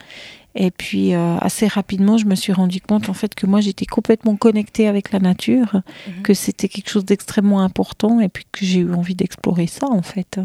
Et 0.58 0.70
puis, 0.70 1.14
euh, 1.14 1.36
assez 1.38 1.66
rapidement, 1.66 2.16
je 2.16 2.24
me 2.24 2.34
suis 2.34 2.52
rendu 2.52 2.80
compte 2.80 3.10
en 3.10 3.12
fait 3.12 3.34
que 3.34 3.44
moi, 3.46 3.60
j'étais 3.60 3.84
complètement 3.84 4.36
connectée 4.36 4.88
avec 4.88 5.12
la 5.12 5.18
nature, 5.18 5.82
Mhm. 6.08 6.22
que 6.22 6.32
c'était 6.32 6.68
quelque 6.68 6.88
chose 6.88 7.04
d'extrêmement 7.04 7.60
important, 7.60 8.20
et 8.20 8.30
puis 8.30 8.44
que 8.50 8.64
j'ai 8.64 8.80
eu 8.80 8.94
envie 8.94 9.14
d'explorer 9.14 9.66
ça 9.66 9.86
en 9.90 10.00
fait. 10.00 10.40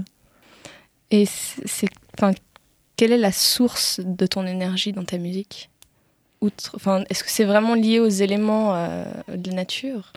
Et 1.11 1.25
c'est, 1.25 1.87
enfin, 2.17 2.33
quelle 2.97 3.13
est 3.13 3.17
la 3.17 3.31
source 3.31 4.01
de 4.03 4.25
ton 4.25 4.45
énergie 4.45 4.91
dans 4.91 5.05
ta 5.05 5.17
musique? 5.17 5.69
Outre, 6.41 6.73
enfin, 6.75 7.03
est-ce 7.09 7.23
que 7.23 7.29
c'est 7.31 7.45
vraiment 7.45 7.75
lié 7.75 7.99
aux 8.01 8.09
éléments 8.09 8.75
euh, 8.75 9.05
de 9.33 9.49
la 9.49 9.55
nature? 9.55 10.11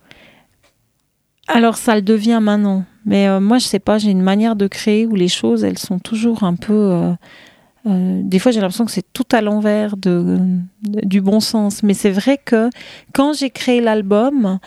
Alors 1.47 1.77
ça 1.77 1.95
le 1.95 2.03
devient 2.03 2.41
maintenant. 2.43 2.85
Mais 3.05 3.29
euh, 3.29 3.39
moi, 3.39 3.59
je 3.59 3.67
sais 3.67 3.79
pas, 3.79 3.99
j'ai 3.99 4.11
une 4.11 4.23
manière 4.23 4.57
de 4.57 4.67
créer 4.67 5.07
où 5.07 5.15
les 5.15 5.29
choses, 5.29 5.63
elles 5.63 5.79
sont 5.79 5.99
toujours 5.99 6.43
un 6.43 6.57
peu... 6.57 6.73
euh, 6.73 7.13
euh, 7.87 8.21
des 8.23 8.39
fois, 8.39 8.53
j'ai 8.53 8.61
l'impression 8.61 8.87
que 8.87 8.93
c'est 8.93 9.13
tout 9.13 9.27
à 9.33 9.41
l'envers 9.41 9.97
de, 9.97 10.39
du 10.83 11.21
bon 11.21 11.41
sens. 11.41 11.83
Mais 11.83 11.95
c'est 11.95 12.11
vrai 12.11 12.39
que 12.43 12.71
quand 13.13 13.35
j'ai 13.35 13.51
créé 13.51 13.81
l'album, 13.81 14.59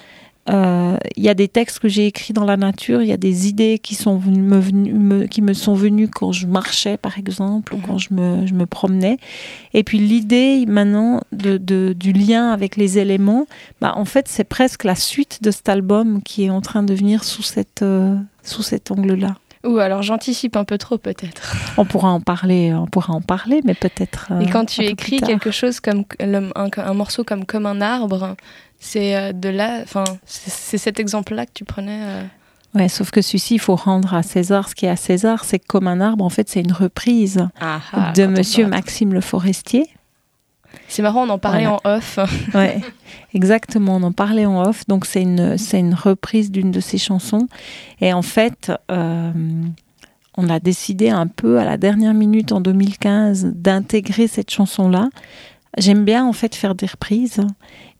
euh, 0.49 0.97
il 1.17 1.23
y 1.23 1.29
a 1.29 1.33
des 1.33 1.49
textes 1.49 1.79
que 1.79 1.89
j'ai 1.89 2.07
écrits 2.07 2.31
dans 2.31 2.45
la 2.45 2.55
nature, 2.55 3.01
il 3.01 3.07
y 3.07 3.13
a 3.13 3.17
des 3.17 3.49
idées 3.49 3.79
qui, 3.79 3.95
sont 3.95 4.17
venues, 4.17 4.93
me, 4.93 5.25
qui 5.25 5.41
me 5.41 5.53
sont 5.53 5.73
venues 5.73 6.07
quand 6.07 6.31
je 6.31 6.47
marchais, 6.47 6.95
par 6.95 7.17
exemple, 7.17 7.73
ou 7.73 7.79
quand 7.85 7.97
je 7.97 8.13
me, 8.13 8.65
promenais. 8.65 9.17
Et 9.73 9.83
puis 9.83 9.97
l'idée 9.97 10.65
maintenant 10.67 11.21
du 11.31 12.13
lien 12.13 12.51
avec 12.51 12.77
les 12.77 12.97
éléments, 12.97 13.47
bah, 13.81 13.93
en 13.95 14.05
fait, 14.05 14.27
c'est 14.27 14.45
presque 14.45 14.83
la 14.83 14.95
suite 14.95 15.43
de 15.43 15.51
cet 15.51 15.67
album 15.67 16.21
qui 16.21 16.45
est 16.45 16.49
en 16.49 16.61
train 16.61 16.83
de 16.83 16.93
venir 16.93 17.23
sous, 17.23 17.43
cette, 17.43 17.81
euh, 17.81 18.15
sous 18.43 18.61
cet 18.61 18.91
angle-là. 18.91 19.35
Ou 19.67 19.79
alors 19.79 20.01
j'anticipe 20.01 20.55
un 20.55 20.63
peu 20.63 20.77
trop 20.77 20.97
peut-être. 20.97 21.55
On 21.77 21.85
pourra 21.85 22.09
en 22.09 22.21
parler, 22.21 22.73
on 22.73 22.87
pourra 22.87 23.13
en 23.13 23.21
parler, 23.21 23.61
mais 23.65 23.73
peut-être. 23.73 24.27
euh, 24.31 24.39
Et 24.39 24.49
quand 24.49 24.65
tu 24.65 24.81
écris 24.83 25.19
quelque 25.19 25.51
chose 25.51 25.79
comme 25.79 26.05
un, 26.19 26.69
un 26.77 26.93
morceau 26.93 27.23
comme 27.23 27.45
comme 27.45 27.65
un 27.65 27.81
arbre, 27.81 28.35
c'est 28.79 29.15
euh, 29.15 29.33
de 29.33 29.49
là, 29.49 29.79
enfin 29.83 30.03
c'est 30.25 30.77
cet 30.77 30.99
exemple-là 30.99 31.45
que 31.45 31.51
tu 31.53 31.65
prenais. 31.65 31.99
euh, 32.01 32.23
Ouais, 32.75 32.89
sauf 32.89 33.11
que 33.11 33.21
celui-ci, 33.21 33.55
il 33.55 33.59
faut 33.59 33.75
rendre 33.75 34.13
à 34.13 34.21
César 34.23 34.67
ce 34.69 34.75
qui 34.75 34.85
est 34.85 34.89
à 34.89 34.97
César. 34.97 35.45
C'est 35.45 35.57
comme 35.57 35.87
un 35.87 35.99
arbre, 36.01 36.23
en 36.23 36.29
fait, 36.29 36.47
c'est 36.49 36.59
une 36.59 36.73
reprise 36.73 37.47
ah, 37.59 37.79
de 38.13 38.23
quand 38.23 38.29
on 38.29 38.31
Monsieur. 38.33 38.67
Maxime 38.67 39.13
Le 39.13 39.21
Forestier. 39.21 39.87
C'est 40.87 41.01
marrant, 41.01 41.25
on 41.25 41.29
en 41.29 41.37
parlait 41.39 41.65
Voilà. 41.65 41.79
en 41.83 41.97
off. 41.97 42.19
Ouais, 42.55 42.79
exactement. 43.33 43.97
On 43.97 44.03
en 44.03 44.11
parlait 44.11 44.45
en 44.45 44.61
off. 44.63 44.85
Donc, 44.87 45.05
c'est 45.05 45.21
une, 45.21 45.57
c'est 45.57 45.79
une 45.79 45.93
reprise 45.93 46.51
d'une 46.51 46.71
de 46.71 46.79
ses 46.79 46.97
chansons. 46.97 47.47
Et 47.99 48.13
en 48.13 48.21
fait, 48.21 48.71
euh, 48.91 49.31
on 50.37 50.49
a 50.49 50.59
décidé 50.59 51.09
un 51.09 51.27
peu 51.27 51.59
à 51.59 51.65
la 51.65 51.77
dernière 51.77 52.13
minute 52.13 52.51
en 52.51 52.61
2015 52.61 53.51
d'intégrer 53.55 54.27
cette 54.27 54.49
chanson-là. 54.51 55.09
J'aime 55.77 56.05
bien 56.05 56.25
en 56.25 56.33
fait 56.33 56.55
faire 56.55 56.73
des 56.73 56.85
reprises. 56.87 57.41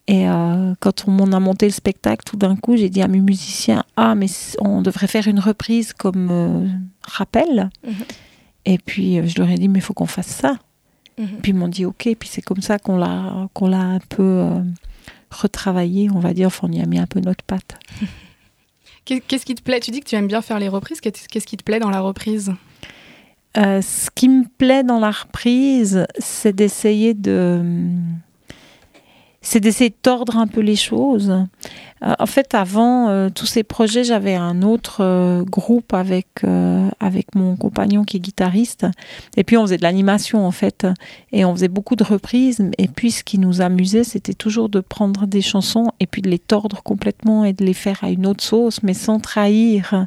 Et 0.06 0.26
euh, 0.26 0.72
quand 0.80 1.04
on 1.06 1.32
a 1.32 1.40
monté 1.40 1.66
le 1.66 1.72
spectacle, 1.72 2.24
tout 2.24 2.38
d'un 2.38 2.56
coup, 2.56 2.76
j'ai 2.76 2.88
dit 2.88 3.02
à 3.02 3.08
mes 3.08 3.20
musiciens 3.20 3.84
Ah, 3.96 4.14
mais 4.14 4.26
on 4.60 4.80
devrait 4.80 5.06
faire 5.06 5.28
une 5.28 5.40
reprise 5.40 5.92
comme 5.92 6.28
euh, 6.30 6.66
rappel. 7.06 7.68
Mhm. 7.86 7.92
Et 8.64 8.78
puis, 8.78 9.28
je 9.28 9.38
leur 9.40 9.50
ai 9.50 9.56
dit 9.56 9.68
Mais 9.68 9.80
il 9.80 9.82
faut 9.82 9.92
qu'on 9.92 10.06
fasse 10.06 10.26
ça. 10.28 10.54
Mhm. 11.18 11.26
Puis 11.42 11.52
ils 11.52 11.54
m'ont 11.54 11.68
dit 11.68 11.84
ok, 11.84 12.08
puis 12.18 12.28
c'est 12.30 12.42
comme 12.42 12.62
ça 12.62 12.78
qu'on 12.78 12.96
l'a 12.96 13.48
qu'on 13.54 13.66
l'a 13.68 13.80
un 13.80 13.98
peu 13.98 14.22
euh, 14.22 14.62
retravaillé, 15.30 16.08
on 16.14 16.20
va 16.20 16.32
dire, 16.32 16.46
enfin 16.46 16.68
on 16.70 16.72
y 16.72 16.80
a 16.80 16.86
mis 16.86 16.98
un 16.98 17.06
peu 17.06 17.20
notre 17.20 17.44
patte. 17.44 17.78
Qu'est- 19.04 19.20
Qu'est-ce 19.20 19.44
qui 19.46 19.54
te 19.54 19.62
plaît? 19.62 19.80
Tu 19.80 19.90
dis 19.90 20.00
que 20.00 20.06
tu 20.08 20.14
aimes 20.16 20.28
bien 20.28 20.42
faire 20.42 20.58
les 20.58 20.68
reprises. 20.68 21.00
Qu'est- 21.00 21.26
Qu'est-ce 21.28 21.46
qui 21.46 21.56
te 21.56 21.62
plaît 21.64 21.80
dans 21.80 21.90
la 21.90 22.00
reprise? 22.00 22.52
Euh, 23.56 23.80
ce 23.82 24.10
qui 24.14 24.28
me 24.28 24.44
plaît 24.46 24.84
dans 24.84 25.00
la 25.00 25.10
reprise, 25.10 26.06
c'est 26.18 26.54
d'essayer 26.54 27.14
de 27.14 27.62
c'est 29.40 29.60
d'essayer 29.60 29.90
de 29.90 29.96
tordre 30.00 30.36
un 30.36 30.46
peu 30.46 30.60
les 30.60 30.76
choses. 30.76 31.30
Euh, 32.02 32.14
en 32.18 32.26
fait, 32.26 32.54
avant 32.54 33.08
euh, 33.08 33.28
tous 33.30 33.46
ces 33.46 33.62
projets, 33.62 34.04
j'avais 34.04 34.34
un 34.34 34.62
autre 34.62 34.98
euh, 35.00 35.44
groupe 35.44 35.94
avec 35.94 36.26
avec 37.00 37.34
mon 37.34 37.56
compagnon 37.56 38.04
qui 38.04 38.16
est 38.16 38.20
guitariste, 38.20 38.86
et 39.36 39.44
puis 39.44 39.56
on 39.56 39.62
faisait 39.62 39.76
de 39.76 39.82
l'animation 39.82 40.46
en 40.46 40.50
fait, 40.50 40.86
et 41.32 41.44
on 41.44 41.54
faisait 41.54 41.68
beaucoup 41.68 41.96
de 41.96 42.04
reprises. 42.04 42.62
Et 42.78 42.88
puis 42.88 43.10
ce 43.10 43.24
qui 43.24 43.38
nous 43.38 43.60
amusait, 43.60 44.04
c'était 44.04 44.34
toujours 44.34 44.68
de 44.68 44.80
prendre 44.80 45.26
des 45.26 45.42
chansons 45.42 45.92
et 46.00 46.06
puis 46.06 46.22
de 46.22 46.30
les 46.30 46.38
tordre 46.38 46.82
complètement 46.82 47.44
et 47.44 47.52
de 47.52 47.64
les 47.64 47.74
faire 47.74 48.02
à 48.02 48.10
une 48.10 48.26
autre 48.26 48.44
sauce, 48.44 48.82
mais 48.82 48.94
sans 48.94 49.20
trahir 49.20 50.06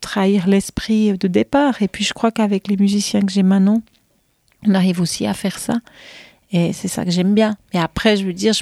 trahir 0.00 0.46
l'esprit 0.46 1.18
de 1.18 1.28
départ. 1.28 1.82
Et 1.82 1.88
puis 1.88 2.04
je 2.04 2.12
crois 2.12 2.30
qu'avec 2.30 2.68
les 2.68 2.76
musiciens 2.76 3.20
que 3.22 3.32
j'ai 3.32 3.42
maintenant, 3.42 3.82
on 4.66 4.74
arrive 4.74 5.00
aussi 5.00 5.26
à 5.26 5.34
faire 5.34 5.58
ça. 5.58 5.74
Et 6.52 6.72
c'est 6.74 6.88
ça 6.88 7.04
que 7.04 7.10
j'aime 7.10 7.34
bien. 7.34 7.56
Et 7.72 7.78
après, 7.78 8.16
je 8.16 8.26
veux 8.26 8.34
dire, 8.34 8.52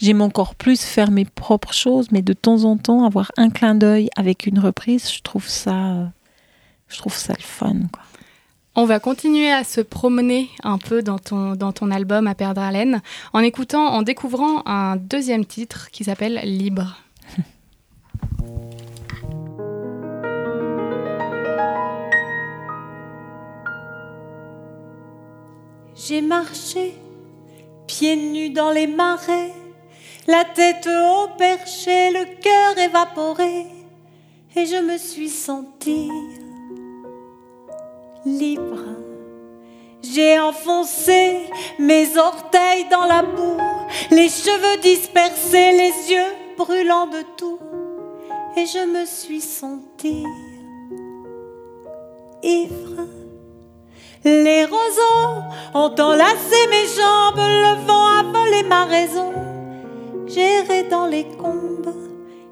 j'aime 0.00 0.22
encore 0.22 0.54
plus 0.54 0.82
faire 0.82 1.10
mes 1.10 1.26
propres 1.26 1.74
choses, 1.74 2.08
mais 2.10 2.22
de 2.22 2.32
temps 2.32 2.64
en 2.64 2.78
temps, 2.78 3.04
avoir 3.04 3.30
un 3.36 3.50
clin 3.50 3.74
d'œil 3.74 4.08
avec 4.16 4.46
une 4.46 4.58
reprise, 4.58 5.12
je 5.12 5.20
trouve 5.20 5.46
ça, 5.46 6.10
je 6.88 6.96
trouve 6.96 7.14
ça 7.14 7.34
le 7.36 7.42
fun. 7.42 7.76
On 8.74 8.86
va 8.86 9.00
continuer 9.00 9.52
à 9.52 9.64
se 9.64 9.82
promener 9.82 10.48
un 10.62 10.78
peu 10.78 11.02
dans 11.02 11.18
ton, 11.18 11.56
dans 11.56 11.72
ton 11.72 11.90
album 11.90 12.26
À 12.26 12.34
perdre 12.34 12.62
haleine 12.62 13.02
en 13.32 13.40
écoutant, 13.40 13.84
en 13.88 14.02
découvrant 14.02 14.62
un 14.64 14.96
deuxième 14.96 15.44
titre 15.44 15.90
qui 15.90 16.04
s'appelle 16.04 16.40
Libre. 16.44 16.96
J'ai 25.96 26.22
marché 26.22 26.94
pieds 28.00 28.16
nus 28.16 28.48
dans 28.48 28.70
les 28.70 28.86
marais, 28.86 29.52
la 30.26 30.42
tête 30.44 30.88
au 30.88 31.36
perché, 31.36 32.10
le 32.10 32.24
cœur 32.40 32.78
évaporé, 32.78 33.66
et 34.56 34.64
je 34.64 34.76
me 34.76 34.96
suis 34.96 35.28
sentie 35.28 36.08
libre. 38.24 38.86
J'ai 40.02 40.40
enfoncé 40.40 41.40
mes 41.78 42.16
orteils 42.16 42.86
dans 42.90 43.04
la 43.04 43.22
boue, 43.22 43.58
les 44.10 44.30
cheveux 44.30 44.80
dispersés, 44.80 45.72
les 45.72 46.10
yeux 46.10 46.32
brûlants 46.56 47.08
de 47.08 47.22
tout, 47.36 47.58
et 48.56 48.64
je 48.64 48.98
me 48.98 49.04
suis 49.04 49.42
sentie 49.42 50.24
ivre. 52.42 53.19
Les 54.24 54.64
roseaux 54.64 55.42
ont 55.74 55.94
enlacé 55.98 56.56
mes 56.68 56.86
jambes, 56.86 57.38
le 57.38 57.86
vent 57.86 58.06
a 58.06 58.22
volé 58.22 58.62
ma 58.68 58.84
raison. 58.84 59.32
Erré 60.36 60.84
dans 60.84 61.06
les 61.06 61.24
combes 61.24 61.92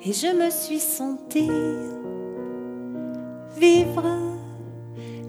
et 0.05 0.13
je 0.13 0.27
me 0.27 0.51
suis 0.51 0.81
sentie 0.81 1.51
vivre. 3.57 4.05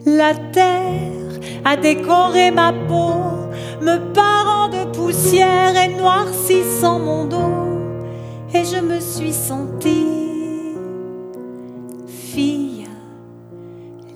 La 0.05 0.34
terre 0.34 1.39
a 1.65 1.75
décoré 1.75 2.51
ma 2.51 2.74
peau, 2.74 3.13
me 3.81 4.13
parant 4.13 4.69
de 4.69 4.91
poussière 4.91 5.75
et 5.77 5.89
noircissant 5.89 7.00
mon 7.00 7.25
dos. 7.25 8.08
Et 8.53 8.63
je 8.65 8.79
me 8.81 9.00
suis 9.00 9.34
sentie 9.34 10.08
fille. 12.08 12.78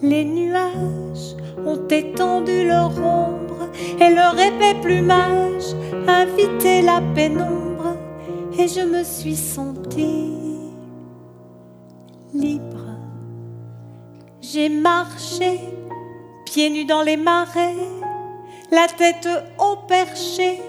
Les 0.03 0.25
nuages 0.25 1.37
ont 1.65 1.87
étendu 1.87 2.67
leur 2.67 2.91
ombre 2.97 3.69
et 4.01 4.09
leur 4.09 4.37
épais 4.37 4.75
plumage 4.81 5.73
invitait 6.05 6.81
la 6.81 7.01
pénombre. 7.15 7.95
Et 8.59 8.67
je 8.67 8.81
me 8.81 9.01
suis 9.05 9.37
sentie 9.37 10.33
libre. 12.33 12.97
J'ai 14.41 14.67
marché, 14.67 15.61
pieds 16.47 16.69
nus 16.69 16.83
dans 16.83 17.01
les 17.01 17.15
marais, 17.15 17.73
la 18.71 18.87
tête 18.97 19.29
au 19.57 19.77
perché, 19.87 20.59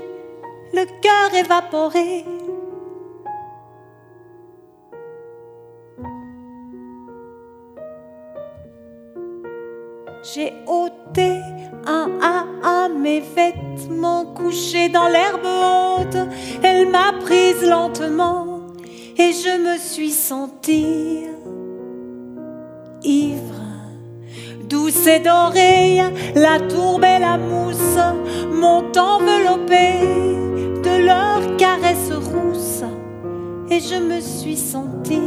le 0.73 0.85
cœur 1.03 1.35
évaporé. 1.35 2.25
J'ai 10.33 10.55
ôté 10.67 11.39
un 11.87 12.09
à 12.23 12.47
un 12.67 12.89
mes 12.89 13.21
vêtements 13.21 14.25
couchés 14.25 14.89
dans 14.89 15.09
l'herbe 15.09 15.45
haute. 15.45 16.17
Elle 16.63 16.89
m'a 16.89 17.13
prise 17.21 17.63
lentement 17.63 18.61
et 19.19 19.33
je 19.33 19.59
me 19.63 19.79
suis 19.79 20.13
sentie 20.13 21.27
ivre. 23.03 23.61
Douce 24.67 25.07
et 25.07 25.21
dorée, 25.21 26.01
la 26.35 26.59
tourbe 26.59 27.05
et 27.05 27.19
la 27.19 27.37
mousse 27.37 27.99
m'ont 28.51 28.91
enveloppée 28.97 30.01
de 30.83 31.05
leurs 31.05 31.59
caresses 31.59 32.13
rousses 32.13 32.85
et 33.71 33.79
je 33.79 33.97
me 33.97 34.21
suis 34.23 34.57
sentie 34.57 35.21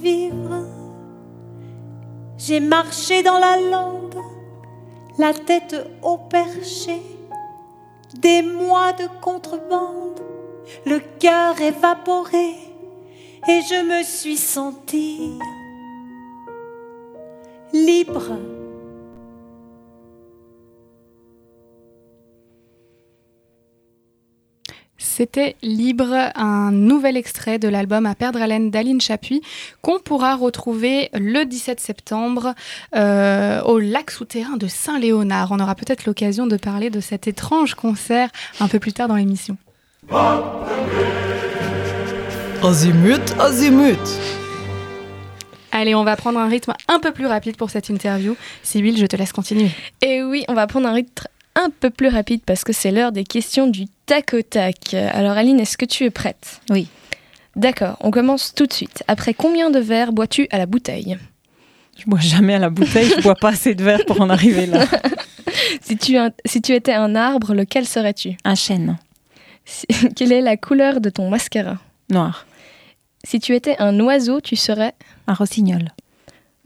vivre. 0.00 0.47
J'ai 2.48 2.60
marché 2.60 3.22
dans 3.22 3.38
la 3.38 3.60
lande, 3.60 4.14
la 5.18 5.34
tête 5.34 5.76
au 6.02 6.16
perché, 6.16 7.02
des 8.14 8.40
mois 8.40 8.94
de 8.94 9.06
contrebande, 9.20 10.18
le 10.86 10.98
cœur 11.18 11.60
évaporé, 11.60 12.54
et 13.46 13.60
je 13.68 13.84
me 13.84 14.02
suis 14.02 14.38
sentie 14.38 15.38
libre. 17.74 18.32
C'était 25.18 25.56
Libre, 25.64 26.30
un 26.36 26.70
nouvel 26.70 27.16
extrait 27.16 27.58
de 27.58 27.66
l'album 27.66 28.06
À 28.06 28.14
perdre 28.14 28.40
haleine 28.40 28.70
d'Aline 28.70 29.00
Chapuis 29.00 29.42
qu'on 29.82 29.98
pourra 29.98 30.36
retrouver 30.36 31.08
le 31.12 31.42
17 31.42 31.80
septembre 31.80 32.54
euh, 32.94 33.60
au 33.62 33.80
lac 33.80 34.12
souterrain 34.12 34.56
de 34.56 34.68
Saint-Léonard. 34.68 35.50
On 35.50 35.58
aura 35.58 35.74
peut-être 35.74 36.06
l'occasion 36.06 36.46
de 36.46 36.56
parler 36.56 36.88
de 36.88 37.00
cet 37.00 37.26
étrange 37.26 37.74
concert 37.74 38.30
un 38.60 38.68
peu 38.68 38.78
plus 38.78 38.92
tard 38.92 39.08
dans 39.08 39.16
l'émission. 39.16 39.56
Azimut, 42.62 43.34
azimut 43.40 43.98
Allez, 45.72 45.96
on 45.96 46.04
va 46.04 46.14
prendre 46.14 46.38
un 46.38 46.46
rythme 46.46 46.74
un 46.86 47.00
peu 47.00 47.10
plus 47.10 47.26
rapide 47.26 47.56
pour 47.56 47.70
cette 47.70 47.88
interview. 47.88 48.36
Sibyl, 48.62 48.96
je 48.96 49.06
te 49.06 49.16
laisse 49.16 49.32
continuer. 49.32 49.70
Et 50.00 50.22
oui, 50.22 50.44
on 50.46 50.54
va 50.54 50.68
prendre 50.68 50.86
un 50.86 50.92
rythme 50.92 51.26
un 51.56 51.70
peu 51.70 51.90
plus 51.90 52.06
rapide 52.06 52.42
parce 52.46 52.62
que 52.62 52.72
c'est 52.72 52.92
l'heure 52.92 53.10
des 53.10 53.24
questions 53.24 53.66
du 53.66 53.86
tac 54.08 54.32
au 54.34 54.42
tac. 54.42 54.94
Alors 54.94 55.36
Aline, 55.36 55.60
est-ce 55.60 55.76
que 55.78 55.84
tu 55.84 56.04
es 56.04 56.10
prête? 56.10 56.60
Oui. 56.70 56.88
D'accord, 57.56 57.96
on 58.00 58.10
commence 58.10 58.54
tout 58.54 58.66
de 58.66 58.72
suite. 58.72 59.04
Après 59.06 59.34
combien 59.34 59.70
de 59.70 59.78
verres 59.78 60.12
bois-tu 60.12 60.48
à 60.50 60.58
la 60.58 60.66
bouteille? 60.66 61.18
Je 61.98 62.04
bois 62.06 62.20
jamais 62.20 62.54
à 62.54 62.58
la 62.58 62.70
bouteille, 62.70 63.12
je 63.16 63.22
bois 63.22 63.34
pas 63.34 63.50
assez 63.50 63.74
de 63.74 63.82
verre 63.84 64.04
pour 64.06 64.20
en 64.20 64.30
arriver 64.30 64.66
là. 64.66 64.84
si, 65.82 65.96
tu, 65.96 66.16
si 66.46 66.62
tu 66.62 66.72
étais 66.74 66.94
un 66.94 67.14
arbre, 67.16 67.54
lequel 67.54 67.86
serais-tu? 67.86 68.36
Un 68.44 68.54
chêne. 68.54 68.98
Si- 69.64 69.86
Quelle 70.16 70.32
est 70.32 70.40
la 70.40 70.56
couleur 70.56 71.00
de 71.00 71.10
ton 71.10 71.28
mascara? 71.28 71.78
Noir. 72.10 72.46
Si 73.24 73.40
tu 73.40 73.54
étais 73.54 73.76
un 73.80 73.98
oiseau, 74.00 74.40
tu 74.40 74.54
serais... 74.56 74.94
Un 75.26 75.34
rossignol. 75.34 75.90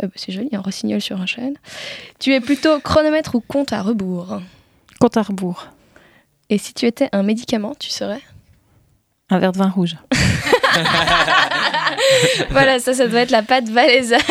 Euh, 0.02 0.06
bah, 0.06 0.12
c'est 0.14 0.32
joli, 0.32 0.50
un 0.52 0.60
rossignol 0.60 1.00
sur 1.00 1.18
un 1.20 1.26
chêne. 1.26 1.54
Tu 2.20 2.34
es 2.34 2.40
plutôt 2.40 2.78
chronomètre 2.80 3.34
ou 3.34 3.40
compte 3.40 3.72
à 3.72 3.80
rebours? 3.82 4.40
Compte 5.00 5.16
à 5.16 5.22
rebours. 5.22 5.68
Et 6.52 6.58
si 6.58 6.74
tu 6.74 6.84
étais 6.84 7.08
un 7.12 7.22
médicament, 7.22 7.74
tu 7.78 7.88
serais 7.88 8.20
Un 9.30 9.38
verre 9.38 9.52
de 9.52 9.58
vin 9.58 9.70
rouge. 9.70 9.96
Voilà, 12.50 12.78
ça, 12.78 12.92
ça 12.92 13.08
doit 13.08 13.20
être 13.20 13.30
la 13.30 13.42
pâte 13.42 13.70
valaisanne. 13.70 14.20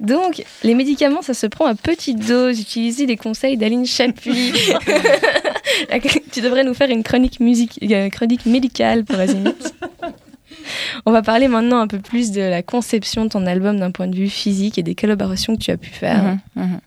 Donc, 0.00 0.44
les 0.62 0.74
médicaments, 0.74 1.22
ça 1.22 1.32
se 1.32 1.46
prend 1.46 1.64
à 1.64 1.74
petite 1.74 2.26
dose. 2.26 2.60
Utilisez 2.60 3.06
les 3.06 3.16
conseils 3.16 3.56
d'Aline 3.56 3.86
Chapuis. 3.86 4.52
tu 6.32 6.42
devrais 6.42 6.64
nous 6.64 6.74
faire 6.74 6.90
une 6.90 7.02
chronique, 7.02 7.40
musique, 7.40 7.78
euh, 7.82 8.10
chronique 8.10 8.44
médicale 8.44 9.04
pour 9.04 9.18
Azimut. 9.18 9.74
On 11.06 11.12
va 11.12 11.22
parler 11.22 11.48
maintenant 11.48 11.78
un 11.78 11.86
peu 11.86 12.00
plus 12.00 12.30
de 12.30 12.42
la 12.42 12.62
conception 12.62 13.24
de 13.24 13.30
ton 13.30 13.46
album 13.46 13.78
d'un 13.78 13.90
point 13.90 14.08
de 14.08 14.16
vue 14.16 14.28
physique 14.28 14.76
et 14.76 14.82
des 14.82 14.94
collaborations 14.94 15.56
que 15.56 15.62
tu 15.62 15.70
as 15.70 15.78
pu 15.78 15.90
faire. 15.90 16.22
Mhm, 16.22 16.40
mhm. 16.56 16.80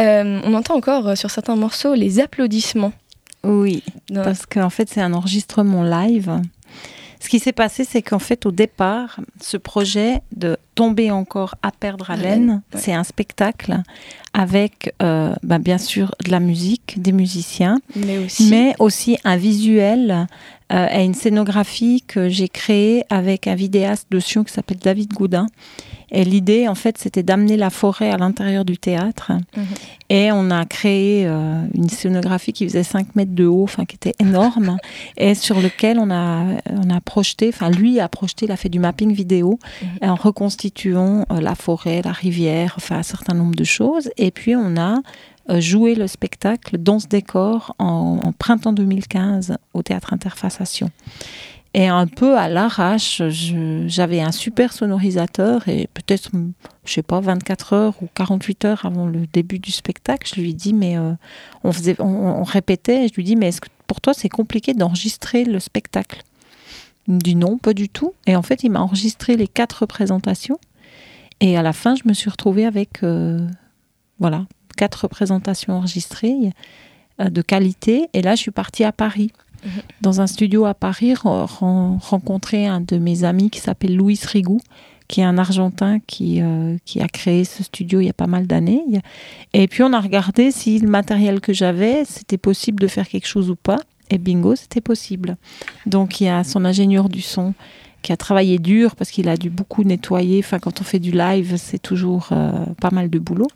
Euh, 0.00 0.40
on 0.44 0.54
entend 0.54 0.74
encore 0.74 1.08
euh, 1.08 1.14
sur 1.14 1.30
certains 1.30 1.56
morceaux 1.56 1.94
les 1.94 2.20
applaudissements. 2.20 2.92
Oui, 3.44 3.82
parce 4.14 4.46
qu'en 4.46 4.70
fait, 4.70 4.88
c'est 4.88 5.00
un 5.00 5.12
enregistrement 5.12 5.82
live. 5.82 6.40
Ce 7.18 7.28
qui 7.28 7.38
s'est 7.38 7.52
passé, 7.52 7.84
c'est 7.84 8.02
qu'en 8.02 8.18
fait, 8.18 8.46
au 8.46 8.50
départ, 8.50 9.20
ce 9.40 9.56
projet 9.56 10.22
de 10.34 10.56
tomber 10.74 11.10
encore 11.10 11.54
à 11.62 11.70
perdre 11.70 12.10
haleine, 12.10 12.62
ouais. 12.74 12.80
c'est 12.80 12.92
un 12.92 13.04
spectacle 13.04 13.80
avec, 14.32 14.92
euh, 15.02 15.34
bah, 15.44 15.58
bien 15.58 15.78
sûr, 15.78 16.14
de 16.24 16.30
la 16.30 16.40
musique, 16.40 17.00
des 17.00 17.12
musiciens, 17.12 17.80
mais 17.94 18.18
aussi. 18.18 18.48
mais 18.50 18.74
aussi 18.80 19.18
un 19.22 19.36
visuel 19.36 20.26
euh, 20.72 20.86
et 20.92 21.04
une 21.04 21.14
scénographie 21.14 22.02
que 22.06 22.28
j'ai 22.28 22.48
créée 22.48 23.04
avec 23.10 23.46
un 23.46 23.54
vidéaste 23.54 24.06
de 24.10 24.20
Sion 24.20 24.44
qui 24.44 24.52
s'appelle 24.52 24.78
David 24.78 25.12
Goudin. 25.12 25.46
Et 26.14 26.24
l'idée, 26.24 26.68
en 26.68 26.74
fait, 26.74 26.98
c'était 26.98 27.22
d'amener 27.22 27.56
la 27.56 27.70
forêt 27.70 28.10
à 28.10 28.18
l'intérieur 28.18 28.66
du 28.66 28.76
théâtre. 28.76 29.32
Mhm. 29.56 29.64
Et 30.10 30.30
on 30.30 30.50
a 30.50 30.66
créé 30.66 31.26
euh, 31.26 31.64
une 31.74 31.88
scénographie 31.88 32.52
qui 32.52 32.64
faisait 32.68 32.82
5 32.82 33.16
mètres 33.16 33.34
de 33.34 33.46
haut, 33.46 33.62
enfin 33.62 33.86
qui 33.86 33.96
était 33.96 34.12
énorme, 34.20 34.76
et 35.16 35.34
sur 35.34 35.58
lequel 35.60 35.98
on 35.98 36.10
a, 36.10 36.44
on 36.70 36.90
a 36.90 37.00
projeté, 37.00 37.48
enfin 37.48 37.70
lui 37.70 37.98
a 37.98 38.08
projeté, 38.10 38.44
il 38.44 38.52
a 38.52 38.56
fait 38.56 38.68
du 38.68 38.78
mapping 38.78 39.12
vidéo 39.14 39.58
Mhm. 40.02 40.10
en 40.10 40.14
reconstituant 40.14 41.24
euh, 41.30 41.40
la 41.40 41.54
forêt, 41.54 42.02
la 42.04 42.12
rivière, 42.12 42.74
enfin 42.76 42.98
un 42.98 43.02
certain 43.02 43.34
nombre 43.34 43.54
de 43.54 43.64
choses. 43.64 44.10
Et 44.18 44.30
puis 44.30 44.54
on 44.54 44.76
a 44.76 45.00
euh, 45.50 45.60
joué 45.60 45.94
le 45.94 46.06
spectacle 46.06 46.78
dans 46.78 46.98
ce 46.98 47.06
décor 47.06 47.74
en, 47.78 48.32
printemps 48.38 48.72
2015 48.72 49.56
au 49.74 49.82
théâtre 49.82 50.14
Sion. 50.64 50.90
Et 51.74 51.88
un 51.88 52.06
peu 52.06 52.36
à 52.36 52.48
l'arrache, 52.48 53.22
j'avais 53.86 54.20
un 54.20 54.32
super 54.32 54.74
sonorisateur 54.74 55.66
et 55.68 55.88
peut-être, 55.94 56.30
je 56.84 56.92
sais 56.92 57.02
pas, 57.02 57.20
24 57.20 57.72
heures 57.72 57.94
ou 58.02 58.08
48 58.14 58.64
heures 58.66 58.84
avant 58.84 59.06
le 59.06 59.26
début 59.26 59.58
du 59.58 59.72
spectacle, 59.72 60.30
je 60.34 60.40
lui 60.40 60.52
dit, 60.52 60.74
mais 60.74 60.98
euh, 60.98 61.12
on, 61.64 61.72
faisait, 61.72 61.96
on, 61.98 62.42
répétait, 62.42 63.08
je 63.08 63.14
lui 63.14 63.24
dis, 63.24 63.36
mais 63.36 63.48
est-ce 63.48 63.62
que 63.62 63.68
pour 63.86 64.02
toi 64.02 64.12
c'est 64.12 64.28
compliqué 64.28 64.74
d'enregistrer 64.74 65.44
le 65.44 65.60
spectacle? 65.60 66.22
Il 67.08 67.14
me 67.14 67.20
dit 67.20 67.34
non, 67.34 67.58
pas 67.58 67.74
du 67.74 67.88
tout. 67.88 68.12
Et 68.26 68.36
en 68.36 68.42
fait, 68.42 68.62
il 68.62 68.70
m'a 68.70 68.80
enregistré 68.80 69.36
les 69.36 69.48
quatre 69.48 69.80
représentations. 69.80 70.58
Et 71.40 71.56
à 71.56 71.62
la 71.62 71.72
fin, 71.72 71.96
je 71.96 72.02
me 72.04 72.12
suis 72.12 72.30
retrouvée 72.30 72.64
avec 72.64 73.02
euh, 73.02 73.44
voilà, 74.20 74.46
quatre 74.76 75.02
représentations 75.02 75.74
enregistrées 75.74 76.52
euh, 77.20 77.28
de 77.30 77.42
qualité. 77.42 78.08
Et 78.12 78.22
là, 78.22 78.34
je 78.34 78.40
suis 78.40 78.50
partie 78.50 78.84
à 78.84 78.92
Paris. 78.92 79.30
Mhm. 79.64 79.70
Dans 80.00 80.20
un 80.20 80.26
studio 80.26 80.64
à 80.64 80.74
Paris, 80.74 81.12
re- 81.14 81.46
ren- 81.46 81.98
rencontrer 82.00 82.66
un 82.66 82.80
de 82.80 82.96
mes 82.98 83.24
amis 83.24 83.48
qui 83.50 83.60
s'appelle 83.60 83.96
Luis 83.96 84.18
Rigou, 84.24 84.60
qui 85.08 85.20
est 85.20 85.24
un 85.24 85.36
Argentin 85.38 85.98
qui, 86.06 86.40
euh, 86.40 86.76
qui 86.84 87.00
a 87.00 87.06
créé 87.06 87.44
ce 87.44 87.62
studio 87.62 88.00
il 88.00 88.06
y 88.06 88.10
a 88.10 88.14
pas 88.14 88.26
mal 88.26 88.46
d'années. 88.46 88.82
Et 89.52 89.68
puis 89.68 89.82
on 89.82 89.92
a 89.92 90.00
regardé 90.00 90.50
si 90.50 90.78
le 90.78 90.88
matériel 90.88 91.40
que 91.40 91.52
j'avais, 91.52 92.04
c'était 92.06 92.38
possible 92.38 92.80
de 92.80 92.86
faire 92.88 93.06
quelque 93.08 93.26
chose 93.28 93.50
ou 93.50 93.56
pas. 93.56 93.78
Et 94.10 94.18
bingo, 94.18 94.56
c'était 94.56 94.80
possible. 94.80 95.36
Donc 95.86 96.20
il 96.20 96.24
y 96.24 96.28
a 96.28 96.44
son 96.44 96.64
ingénieur 96.64 97.08
du 97.08 97.20
son 97.22 97.54
qui 98.02 98.12
a 98.12 98.16
travaillé 98.16 98.58
dur 98.58 98.96
parce 98.96 99.10
qu'il 99.10 99.28
a 99.28 99.36
dû 99.36 99.48
beaucoup 99.48 99.84
nettoyer. 99.84 100.40
Enfin, 100.40 100.58
quand 100.58 100.80
on 100.80 100.84
fait 100.84 100.98
du 100.98 101.12
live, 101.12 101.56
c'est 101.56 101.78
toujours 101.78 102.28
euh, 102.32 102.66
pas 102.80 102.90
mal 102.90 103.08
de 103.08 103.18
boulot. 103.18 103.48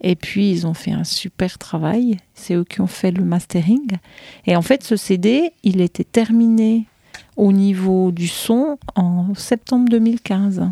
Et 0.00 0.14
puis, 0.16 0.50
ils 0.50 0.66
ont 0.66 0.74
fait 0.74 0.92
un 0.92 1.04
super 1.04 1.58
travail. 1.58 2.18
C'est 2.34 2.54
eux 2.54 2.64
qui 2.64 2.80
ont 2.80 2.86
fait 2.86 3.10
le 3.10 3.24
mastering. 3.24 3.86
Et 4.46 4.54
en 4.56 4.62
fait, 4.62 4.84
ce 4.84 4.96
CD, 4.96 5.52
il 5.62 5.80
était 5.80 6.04
terminé 6.04 6.86
au 7.36 7.52
niveau 7.52 8.12
du 8.12 8.28
son 8.28 8.78
en 8.94 9.34
septembre 9.34 9.88
2015. 9.88 10.70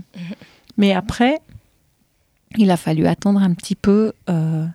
Mais 0.76 0.92
après, 0.92 1.38
il 2.58 2.70
a 2.70 2.76
fallu 2.76 3.06
attendre 3.06 3.42
un 3.42 3.54
petit 3.54 3.74
peu. 3.74 4.12
euh, 4.28 4.66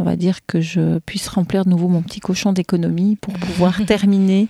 on 0.00 0.04
va 0.04 0.16
dire 0.16 0.46
que 0.46 0.62
je 0.62 0.98
puisse 1.00 1.28
remplir 1.28 1.66
de 1.66 1.70
nouveau 1.70 1.88
mon 1.88 2.00
petit 2.00 2.20
cochon 2.20 2.54
d'économie 2.54 3.16
pour 3.16 3.34
pouvoir 3.34 3.84
terminer 3.86 4.48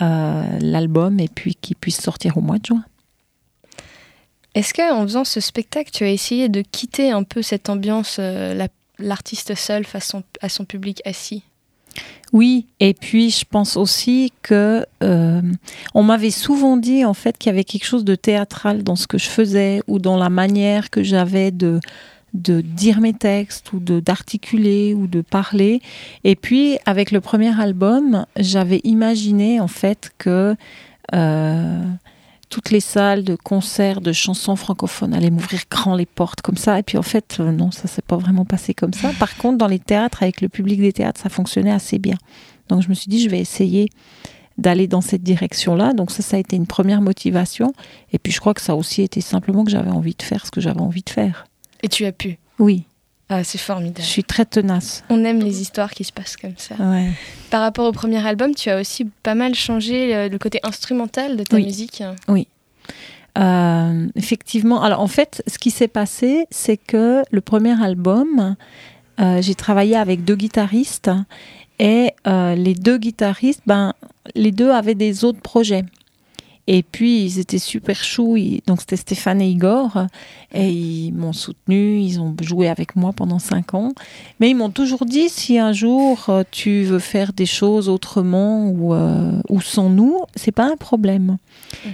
euh, 0.00 0.58
l'album 0.60 1.20
et 1.20 1.28
puis 1.28 1.54
qu'il 1.54 1.76
puisse 1.76 2.00
sortir 2.00 2.38
au 2.38 2.40
mois 2.40 2.58
de 2.58 2.66
juin. 2.66 2.84
Est-ce 4.54 4.74
qu'en 4.74 5.02
faisant 5.02 5.24
ce 5.24 5.40
spectacle, 5.40 5.90
tu 5.92 6.04
as 6.04 6.10
essayé 6.10 6.48
de 6.48 6.60
quitter 6.62 7.10
un 7.10 7.22
peu 7.22 7.42
cette 7.42 7.68
ambiance, 7.70 8.16
euh, 8.18 8.54
la- 8.54 8.68
l'artiste 8.98 9.54
seul 9.54 9.84
face 9.84 10.08
son- 10.08 10.22
à 10.42 10.48
son 10.48 10.64
public 10.64 11.00
assis? 11.06 11.42
Oui, 12.32 12.66
et 12.80 12.94
puis 12.94 13.30
je 13.30 13.44
pense 13.44 13.76
aussi 13.76 14.32
que 14.42 14.86
euh, 15.02 15.42
on 15.94 16.02
m'avait 16.02 16.30
souvent 16.30 16.78
dit 16.78 17.04
en 17.04 17.12
fait 17.12 17.36
qu'il 17.36 17.50
y 17.50 17.52
avait 17.54 17.64
quelque 17.64 17.84
chose 17.84 18.04
de 18.04 18.14
théâtral 18.14 18.82
dans 18.82 18.96
ce 18.96 19.06
que 19.06 19.18
je 19.18 19.28
faisais 19.28 19.82
ou 19.86 19.98
dans 19.98 20.16
la 20.16 20.30
manière 20.30 20.88
que 20.88 21.02
j'avais 21.02 21.50
de 21.50 21.78
de 22.34 22.60
dire 22.60 23.00
mes 23.00 23.12
textes 23.12 23.72
ou 23.72 23.80
de 23.80 24.00
d'articuler 24.00 24.94
ou 24.94 25.06
de 25.06 25.20
parler. 25.20 25.80
Et 26.24 26.36
puis 26.36 26.78
avec 26.86 27.10
le 27.10 27.20
premier 27.20 27.58
album, 27.60 28.26
j'avais 28.36 28.80
imaginé 28.84 29.60
en 29.60 29.68
fait 29.68 30.12
que 30.18 30.56
euh, 31.14 31.82
toutes 32.48 32.70
les 32.70 32.80
salles 32.80 33.24
de 33.24 33.34
concerts 33.34 34.00
de 34.00 34.12
chansons 34.12 34.56
francophones 34.56 35.14
allaient 35.14 35.30
m'ouvrir 35.30 35.62
grand 35.70 35.94
les 35.94 36.06
portes 36.06 36.42
comme 36.42 36.56
ça. 36.56 36.78
Et 36.78 36.82
puis 36.82 36.98
en 36.98 37.02
fait, 37.02 37.38
euh, 37.40 37.50
non, 37.50 37.70
ça 37.70 37.88
s'est 37.88 38.02
pas 38.02 38.16
vraiment 38.16 38.44
passé 38.44 38.74
comme 38.74 38.92
ça. 38.92 39.10
Par 39.18 39.36
contre, 39.36 39.58
dans 39.58 39.66
les 39.66 39.78
théâtres, 39.78 40.22
avec 40.22 40.40
le 40.40 40.48
public 40.48 40.80
des 40.80 40.92
théâtres, 40.92 41.20
ça 41.20 41.30
fonctionnait 41.30 41.72
assez 41.72 41.98
bien. 41.98 42.16
Donc 42.68 42.82
je 42.82 42.88
me 42.88 42.94
suis 42.94 43.08
dit, 43.08 43.22
je 43.22 43.30
vais 43.30 43.40
essayer 43.40 43.88
d'aller 44.58 44.86
dans 44.86 45.00
cette 45.00 45.22
direction-là. 45.22 45.94
Donc 45.94 46.10
ça, 46.10 46.22
ça 46.22 46.36
a 46.36 46.40
été 46.40 46.56
une 46.56 46.66
première 46.66 47.00
motivation. 47.00 47.72
Et 48.12 48.18
puis 48.18 48.32
je 48.32 48.40
crois 48.40 48.54
que 48.54 48.60
ça 48.60 48.74
aussi 48.76 49.02
été 49.02 49.20
simplement 49.20 49.64
que 49.64 49.70
j'avais 49.70 49.90
envie 49.90 50.14
de 50.14 50.22
faire 50.22 50.44
ce 50.44 50.50
que 50.50 50.60
j'avais 50.60 50.80
envie 50.80 51.02
de 51.02 51.10
faire. 51.10 51.46
Et 51.82 51.88
tu 51.88 52.04
as 52.04 52.12
pu. 52.12 52.38
Oui, 52.58 52.84
Ah, 53.28 53.42
c'est 53.44 53.58
je 53.58 53.62
formidable. 53.64 54.02
suis 54.06 54.24
très 54.24 54.44
tenace. 54.44 55.02
On 55.08 55.24
aime 55.24 55.40
les 55.40 55.60
histoires 55.62 55.90
qui 55.92 56.04
se 56.04 56.12
passent 56.12 56.36
comme 56.36 56.56
ça. 56.56 56.74
Ouais. 56.78 57.10
Par 57.50 57.60
rapport 57.62 57.86
au 57.88 57.92
premier 57.92 58.24
album, 58.26 58.54
tu 58.54 58.68
as 58.70 58.78
aussi 58.80 59.06
pas 59.22 59.34
mal 59.34 59.54
changé 59.54 60.14
euh, 60.14 60.28
le 60.28 60.38
côté 60.38 60.60
instrumental 60.62 61.36
de 61.36 61.42
ta 61.44 61.56
Oui. 61.56 61.64
musique. 61.64 62.02
Euh, 63.38 64.08
effectivement. 64.14 64.82
Alors 64.82 65.00
en 65.00 65.06
fait, 65.06 65.42
ce 65.46 65.58
qui 65.58 65.70
s'est 65.70 65.88
passé, 65.88 66.46
c'est 66.50 66.76
que 66.76 67.22
le 67.30 67.40
premier 67.40 67.82
album, 67.82 68.56
euh, 69.20 69.40
j'ai 69.40 69.54
travaillé 69.54 69.96
avec 69.96 70.24
deux 70.24 70.36
guitaristes 70.36 71.10
et 71.78 72.10
euh, 72.26 72.54
les 72.54 72.74
deux 72.74 72.98
guitaristes, 72.98 73.62
ben, 73.66 73.94
les 74.34 74.50
deux 74.52 74.70
avaient 74.70 74.94
des 74.94 75.24
autres 75.24 75.40
projets. 75.40 75.84
Et 76.66 76.82
puis 76.82 77.24
ils 77.24 77.38
étaient 77.38 77.58
super 77.58 78.02
choux. 78.04 78.36
Donc 78.66 78.80
c'était 78.80 78.96
Stéphane 78.96 79.40
et 79.40 79.48
Igor 79.48 80.06
et 80.52 80.70
ils 80.70 81.12
m'ont 81.12 81.32
soutenu. 81.32 81.98
Ils 81.98 82.20
ont 82.20 82.34
joué 82.40 82.68
avec 82.68 82.94
moi 82.96 83.12
pendant 83.12 83.38
cinq 83.38 83.74
ans. 83.74 83.92
Mais 84.38 84.50
ils 84.50 84.54
m'ont 84.54 84.70
toujours 84.70 85.04
dit 85.04 85.28
si 85.28 85.58
un 85.58 85.72
jour 85.72 86.26
euh, 86.28 86.44
tu 86.50 86.82
veux 86.84 86.98
faire 86.98 87.32
des 87.32 87.46
choses 87.46 87.88
autrement 87.88 88.68
ou, 88.68 88.94
euh, 88.94 89.32
ou 89.48 89.60
sans 89.60 89.90
nous, 89.90 90.18
c'est 90.36 90.52
pas 90.52 90.70
un 90.70 90.76
problème. 90.76 91.38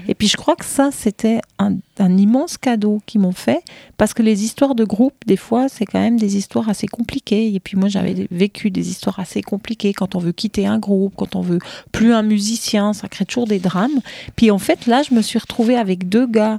Et 0.09 0.15
puis 0.15 0.29
je 0.29 0.37
crois 0.37 0.57
que 0.57 0.65
ça, 0.65 0.91
c'était 0.93 1.41
un, 1.59 1.77
un 1.99 2.17
immense 2.17 2.59
cadeau 2.59 3.01
qu'ils 3.07 3.21
m'ont 3.21 3.33
fait, 3.33 3.63
parce 3.97 4.15
que 4.15 4.23
les 4.23 4.45
histoires 4.45 4.75
de 4.75 4.85
groupe, 4.85 5.15
des 5.27 5.37
fois, 5.37 5.69
c'est 5.69 5.85
quand 5.85 6.01
même 6.01 6.19
des 6.19 6.37
histoires 6.37 6.69
assez 6.69 6.87
compliquées. 6.87 7.55
Et 7.55 7.61
puis 7.61 7.77
moi, 7.77 7.89
j'avais 7.89 8.27
vécu 8.31 8.71
des 8.71 8.91
histoires 8.91 9.19
assez 9.21 9.43
compliquées 9.43 9.93
quand 9.93 10.15
on 10.15 10.19
veut 10.19 10.33
quitter 10.33 10.67
un 10.67 10.79
groupe, 10.79 11.15
quand 11.17 11.37
on 11.37 11.41
veut 11.41 11.59
plus 11.93 12.13
un 12.13 12.23
musicien, 12.23 12.93
ça 12.93 13.09
crée 13.09 13.25
toujours 13.25 13.47
des 13.47 13.59
drames. 13.59 14.01
Puis 14.37 14.51
en 14.59 14.61
fait, 14.61 14.87
là, 14.87 15.03
je 15.05 15.15
me 15.15 15.23
suis 15.23 15.39
retrouvée 15.39 15.77
avec 15.77 16.09
deux 16.09 16.27
gars. 16.27 16.59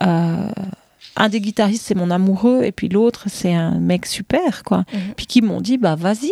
euh, 0.00 0.46
un 1.16 1.28
des 1.28 1.40
guitaristes, 1.40 1.82
c'est 1.84 1.96
mon 1.96 2.08
amoureux, 2.12 2.62
et 2.62 2.70
puis 2.70 2.88
l'autre, 2.88 3.24
c'est 3.26 3.52
un 3.52 3.80
mec 3.80 4.06
super, 4.06 4.62
quoi. 4.62 4.84
Mhm. 4.92 5.14
Puis 5.16 5.26
qui 5.26 5.42
m'ont 5.42 5.60
dit, 5.60 5.76
bah 5.76 5.96
vas-y. 5.96 6.30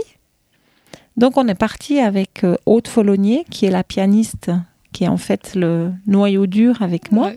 Donc 1.17 1.37
on 1.37 1.49
est 1.49 1.55
parti 1.57 1.99
avec 1.99 2.45
euh, 2.45 2.57
Aude 2.65 2.87
Follonier, 2.87 3.45
qui 3.51 3.67
est 3.67 3.71
la 3.71 3.83
pianiste, 3.83 4.53
qui 4.93 5.03
est 5.05 5.09
en 5.09 5.17
fait 5.17 5.57
le 5.57 5.93
noyau 6.07 6.47
dur 6.47 6.81
avec 6.81 7.11
moi, 7.11 7.27
Ouais. 7.27 7.37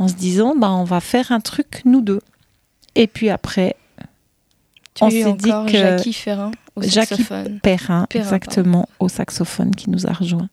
en 0.00 0.08
se 0.08 0.14
disant, 0.14 0.54
bah 0.56 0.70
on 0.72 0.82
va 0.84 0.98
faire 1.00 1.30
un 1.30 1.40
truc 1.40 1.82
nous 1.84 2.00
deux. 2.02 2.20
Et 2.96 3.06
puis 3.06 3.30
après, 3.30 3.76
Tu 4.94 5.04
On 5.04 5.10
s'est 5.10 5.32
dit 5.32 5.50
que- 5.68 5.72
Jackie 5.72 6.12
Ferrin 6.12 6.50
au 6.76 6.82
Jackie 6.82 7.14
saxophone. 7.14 7.60
Perrin, 7.62 8.04
Perrin, 8.10 8.24
exactement, 8.24 8.88
au 8.98 9.08
saxophone 9.08 9.74
qui 9.74 9.88
nous 9.88 10.06
a 10.06 10.12
rejoints. 10.12 10.50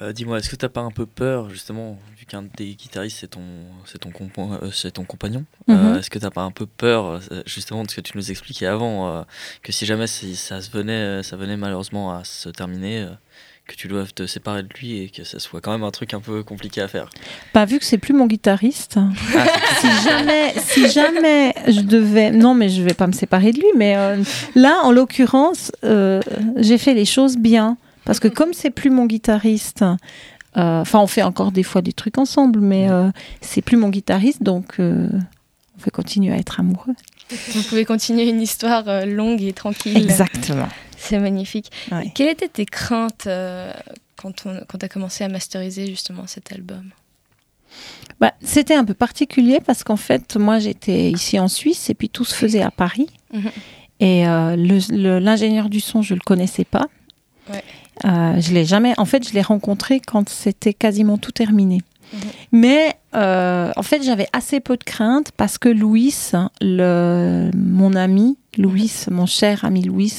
Euh, 0.00 0.12
Dis-moi, 0.12 0.38
est-ce 0.38 0.48
que 0.48 0.56
t'as 0.56 0.68
pas 0.68 0.80
un 0.82 0.90
peu 0.90 1.06
peur, 1.06 1.50
justement, 1.50 1.98
vu 2.18 2.24
qu'un 2.26 2.44
des 2.56 2.74
guitaristes 2.74 3.18
c'est 3.20 3.28
ton, 3.28 3.40
c'est 3.84 3.98
ton, 3.98 4.10
compa- 4.10 4.62
euh, 4.62 4.70
c'est 4.72 4.92
ton 4.92 5.04
compagnon 5.04 5.44
Mhm. 5.66 5.76
euh, 5.76 5.98
Est-ce 5.98 6.10
que 6.10 6.18
t'as 6.18 6.30
pas 6.30 6.42
un 6.42 6.50
peu 6.52 6.66
peur, 6.66 7.06
euh, 7.32 7.42
justement, 7.46 7.82
de 7.84 7.90
ce 7.90 7.96
que 7.96 8.00
tu 8.00 8.12
nous 8.16 8.30
expliquais 8.30 8.66
avant, 8.66 9.24
que 9.62 9.72
si 9.72 9.86
jamais 9.86 10.06
ça 10.06 10.60
se 10.62 10.70
venait, 10.70 11.22
ça 11.22 11.36
venait 11.36 11.56
malheureusement 11.56 12.12
à 12.12 12.22
se 12.24 12.48
terminer, 12.48 13.06
que 13.66 13.74
tu 13.74 13.86
doives 13.88 14.14
te 14.14 14.26
séparer 14.26 14.62
de 14.62 14.68
lui 14.80 14.98
et 15.02 15.08
que 15.10 15.24
ça 15.24 15.38
soit 15.38 15.60
quand 15.60 15.72
même 15.72 15.82
un 15.84 15.90
truc 15.90 16.14
un 16.14 16.20
peu 16.20 16.42
compliqué 16.42 16.80
à 16.80 16.88
faire? 16.88 17.10
Bah, 17.52 17.64
vu 17.66 17.78
que 17.78 17.84
c'est 17.84 17.98
plus 17.98 18.14
mon 18.14 18.26
guitariste, 18.26 18.98
Ah, 19.36 19.46
si 19.80 19.88
jamais, 20.08 20.54
si 20.58 20.88
jamais 20.88 21.54
je 21.66 21.80
devais, 21.80 22.30
non, 22.30 22.54
mais 22.54 22.68
je 22.70 22.82
vais 22.82 22.94
pas 22.94 23.06
me 23.08 23.12
séparer 23.12 23.52
de 23.52 23.58
lui, 23.58 23.66
mais 23.76 23.96
euh, 23.96 24.16
là, 24.54 24.78
en 24.84 24.92
l'occurrence, 24.92 25.70
euh, 25.84 26.20
j'ai 26.56 26.78
fait 26.78 26.94
les 26.94 27.04
choses 27.04 27.36
bien 27.36 27.76
parce 28.08 28.20
que 28.20 28.28
comme 28.28 28.54
c'est 28.54 28.70
plus 28.70 28.88
mon 28.88 29.04
guitariste, 29.04 29.82
euh, 29.82 30.80
enfin, 30.80 30.98
on 31.00 31.06
fait 31.06 31.22
encore 31.22 31.52
des 31.52 31.62
fois 31.62 31.82
des 31.82 31.92
trucs 31.92 32.16
ensemble, 32.16 32.60
mais 32.60 32.88
euh, 32.88 33.10
c'est 33.42 33.60
plus 33.60 33.76
mon 33.76 33.90
guitariste, 33.90 34.42
donc 34.42 34.80
euh, 34.80 35.10
on 35.76 35.82
peut 35.82 35.90
continuer 35.90 36.32
à 36.32 36.38
être 36.38 36.58
amoureux. 36.58 36.94
Vous 37.52 37.62
pouvez 37.64 37.84
continuer 37.84 38.26
une 38.30 38.40
histoire 38.40 38.88
euh, 38.88 39.04
longue 39.04 39.42
et 39.42 39.52
tranquille. 39.52 39.94
Exactement. 39.98 40.70
C'est 40.96 41.18
magnifique. 41.18 41.70
Ouais. 41.92 42.10
Quelles 42.14 42.30
étaient 42.30 42.48
tes 42.48 42.64
craintes 42.64 43.26
euh, 43.26 43.74
quand 44.16 44.46
on 44.46 44.58
quand 44.66 44.82
as 44.82 44.88
commencé 44.88 45.24
à 45.24 45.28
masteriser 45.28 45.86
justement 45.86 46.26
cet 46.26 46.50
album? 46.50 46.90
Bah, 48.20 48.32
c'était 48.40 48.74
un 48.74 48.86
peu 48.86 48.94
particulier 48.94 49.60
parce 49.64 49.84
qu'en 49.84 49.98
fait, 49.98 50.36
moi, 50.36 50.60
j'étais 50.60 51.10
ici 51.10 51.38
en 51.38 51.48
Suisse 51.48 51.90
et 51.90 51.94
puis 51.94 52.08
tout 52.08 52.24
se 52.24 52.34
faisait 52.34 52.62
à 52.62 52.70
Paris. 52.70 53.10
Mhm. 53.34 53.50
Et 54.00 54.26
euh, 54.26 54.56
l'ingénieur 55.20 55.68
du 55.68 55.80
son, 55.80 56.00
je 56.00 56.14
le 56.14 56.20
connaissais 56.20 56.64
pas. 56.64 56.86
Ouais. 57.52 57.62
Euh, 58.04 58.40
je 58.40 58.52
l'ai 58.52 58.64
jamais. 58.64 58.94
En 58.98 59.04
fait, 59.04 59.28
je 59.28 59.34
l'ai 59.34 59.42
rencontré 59.42 60.00
quand 60.00 60.28
c'était 60.28 60.74
quasiment 60.74 61.18
tout 61.18 61.32
terminé. 61.32 61.80
Mhm. 62.12 62.20
Mais 62.52 62.94
euh, 63.14 63.70
en 63.76 63.82
fait, 63.82 64.02
j'avais 64.02 64.28
assez 64.32 64.60
peu 64.60 64.76
de 64.76 64.84
crainte 64.84 65.30
parce 65.36 65.58
que 65.58 65.68
Louis, 65.68 66.14
le, 66.60 67.50
mon 67.56 67.94
ami, 67.94 68.36
Louis, 68.56 68.92
mon 69.10 69.26
cher 69.26 69.64
ami 69.64 69.82
Louis, 69.82 70.12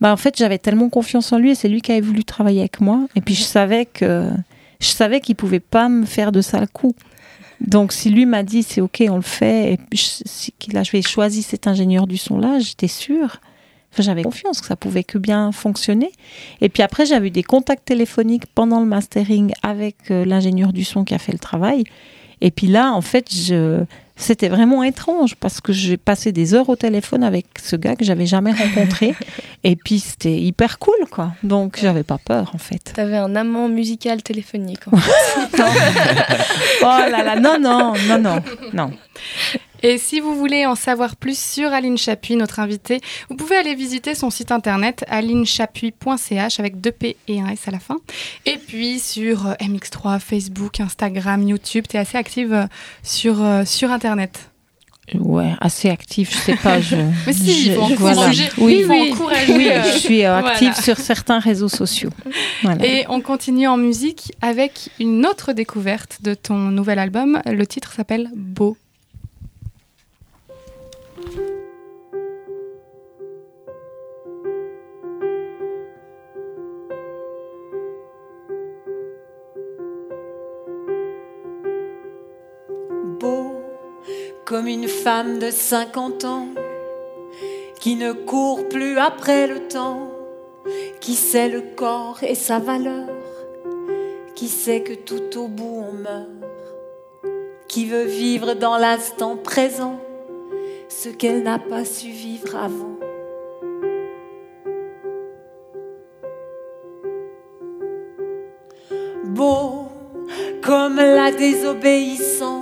bah, 0.00 0.12
en 0.12 0.16
fait, 0.16 0.36
j'avais 0.36 0.58
tellement 0.58 0.88
confiance 0.88 1.32
en 1.32 1.38
lui 1.38 1.50
et 1.50 1.54
c'est 1.54 1.68
lui 1.68 1.80
qui 1.80 1.92
avait 1.92 2.00
voulu 2.00 2.24
travailler 2.24 2.60
avec 2.60 2.80
moi. 2.80 3.06
Et 3.14 3.20
puis, 3.20 3.34
je 3.34 3.42
savais 3.44 3.86
que 3.86 4.28
je 4.80 4.88
savais 4.88 5.20
qu'il 5.20 5.36
pouvait 5.36 5.60
pas 5.60 5.88
me 5.88 6.04
faire 6.06 6.32
de 6.32 6.40
sale 6.40 6.66
coup. 6.68 6.94
Donc, 7.60 7.92
si 7.92 8.10
lui 8.10 8.26
m'a 8.26 8.42
dit 8.42 8.64
c'est 8.64 8.80
ok, 8.80 9.04
on 9.08 9.14
le 9.16 9.22
fait, 9.22 9.74
et 9.74 9.78
je- 9.92 10.22
si 10.26 10.52
qu'il 10.58 10.76
a 10.76 10.82
choisi 10.82 11.42
cet 11.42 11.68
ingénieur 11.68 12.08
du 12.08 12.16
son 12.16 12.38
là, 12.38 12.58
j'étais 12.58 12.88
sûre. 12.88 13.40
Enfin, 13.92 14.02
j'avais 14.02 14.22
confiance 14.22 14.60
que 14.60 14.66
ça 14.66 14.76
pouvait 14.76 15.04
que 15.04 15.18
bien 15.18 15.52
fonctionner. 15.52 16.12
Et 16.62 16.68
puis 16.68 16.82
après, 16.82 17.04
j'avais 17.04 17.26
eu 17.28 17.30
des 17.30 17.42
contacts 17.42 17.84
téléphoniques 17.84 18.46
pendant 18.46 18.80
le 18.80 18.86
mastering 18.86 19.52
avec 19.62 19.96
euh, 20.10 20.24
l'ingénieur 20.24 20.72
du 20.72 20.84
son 20.84 21.04
qui 21.04 21.14
a 21.14 21.18
fait 21.18 21.32
le 21.32 21.38
travail. 21.38 21.84
Et 22.40 22.50
puis 22.50 22.66
là, 22.66 22.92
en 22.92 23.02
fait, 23.02 23.32
je... 23.32 23.84
c'était 24.16 24.48
vraiment 24.48 24.82
étrange 24.82 25.36
parce 25.36 25.60
que 25.60 25.72
j'ai 25.72 25.96
passé 25.98 26.32
des 26.32 26.54
heures 26.54 26.68
au 26.70 26.74
téléphone 26.74 27.22
avec 27.22 27.46
ce 27.62 27.76
gars 27.76 27.94
que 27.94 28.04
j'avais 28.04 28.26
jamais 28.26 28.52
rencontré. 28.52 29.14
et 29.64 29.76
puis 29.76 30.00
c'était 30.00 30.40
hyper 30.40 30.78
cool, 30.78 31.06
quoi. 31.10 31.34
Donc 31.42 31.78
j'avais 31.80 32.02
pas 32.02 32.18
peur, 32.18 32.50
en 32.54 32.58
fait. 32.58 32.92
T'avais 32.94 33.18
un 33.18 33.36
amant 33.36 33.68
musical 33.68 34.22
téléphonique. 34.22 34.88
en 34.90 34.96
fait. 34.96 35.62
oh 36.82 36.84
là 36.84 37.22
là, 37.22 37.38
non, 37.38 37.60
non, 37.60 37.92
non, 38.08 38.18
non, 38.18 38.42
non. 38.72 38.90
Et 39.82 39.98
si 39.98 40.20
vous 40.20 40.36
voulez 40.36 40.64
en 40.64 40.76
savoir 40.76 41.16
plus 41.16 41.38
sur 41.38 41.72
Aline 41.72 41.98
Chapuis, 41.98 42.36
notre 42.36 42.60
invitée, 42.60 43.00
vous 43.28 43.36
pouvez 43.36 43.56
aller 43.56 43.74
visiter 43.74 44.14
son 44.14 44.30
site 44.30 44.52
internet 44.52 45.04
alinechapuis.ch 45.08 46.60
avec 46.60 46.80
deux 46.80 46.92
P 46.92 47.16
et 47.26 47.40
un 47.40 47.48
S 47.48 47.66
à 47.66 47.72
la 47.72 47.80
fin. 47.80 47.96
Et 48.46 48.58
puis 48.58 49.00
sur 49.00 49.48
euh, 49.48 49.54
MX3, 49.54 50.20
Facebook, 50.20 50.78
Instagram, 50.80 51.48
YouTube, 51.48 51.86
tu 51.88 51.96
es 51.96 52.00
assez 52.00 52.16
active 52.16 52.52
euh, 52.52 52.66
sur, 53.02 53.42
euh, 53.42 53.64
sur 53.64 53.90
internet. 53.90 54.50
Ouais, 55.18 55.52
assez 55.60 55.90
active, 55.90 56.30
je 56.30 56.36
sais 56.36 56.56
pas. 56.56 56.80
Je, 56.80 56.94
Mais 57.26 57.32
si, 57.32 57.66
il 57.66 57.74
faut 57.74 57.88
je-. 57.88 58.60
Oui, 58.60 58.84
faut 58.84 58.92
oui, 58.92 59.10
encourager, 59.12 59.52
oui, 59.52 59.68
je 59.92 59.98
suis 59.98 60.22
active 60.24 60.68
voilà. 60.68 60.82
sur 60.82 60.96
certains 60.96 61.40
réseaux 61.40 61.68
sociaux. 61.68 62.10
Voilà. 62.62 62.86
Et 62.86 63.04
on 63.08 63.20
continue 63.20 63.66
en 63.66 63.76
musique 63.76 64.32
avec 64.40 64.90
une 65.00 65.26
autre 65.26 65.52
découverte 65.52 66.20
de 66.22 66.34
ton 66.34 66.54
nouvel 66.54 67.00
album. 67.00 67.42
Le 67.44 67.66
titre 67.66 67.92
s'appelle 67.92 68.30
beau 68.36 68.76
comme 84.52 84.66
une 84.66 84.86
femme 84.86 85.38
de 85.38 85.50
50 85.50 86.26
ans 86.26 86.48
qui 87.80 87.96
ne 87.96 88.12
court 88.12 88.68
plus 88.68 88.98
après 88.98 89.46
le 89.46 89.66
temps, 89.66 90.12
qui 91.00 91.14
sait 91.14 91.48
le 91.48 91.62
corps 91.74 92.22
et 92.22 92.34
sa 92.34 92.58
valeur, 92.58 93.08
qui 94.34 94.48
sait 94.48 94.82
que 94.82 94.92
tout 94.92 95.38
au 95.38 95.48
bout 95.48 95.82
on 95.88 95.92
meurt, 95.94 96.28
qui 97.66 97.86
veut 97.86 98.04
vivre 98.04 98.52
dans 98.52 98.76
l'instant 98.76 99.38
présent 99.38 99.98
ce 100.90 101.08
qu'elle 101.08 101.42
n'a 101.44 101.58
pas 101.58 101.86
su 101.86 102.08
vivre 102.08 102.54
avant. 102.54 102.98
Beau 109.24 109.86
comme 110.62 110.96
la 110.96 111.32
désobéissance, 111.32 112.61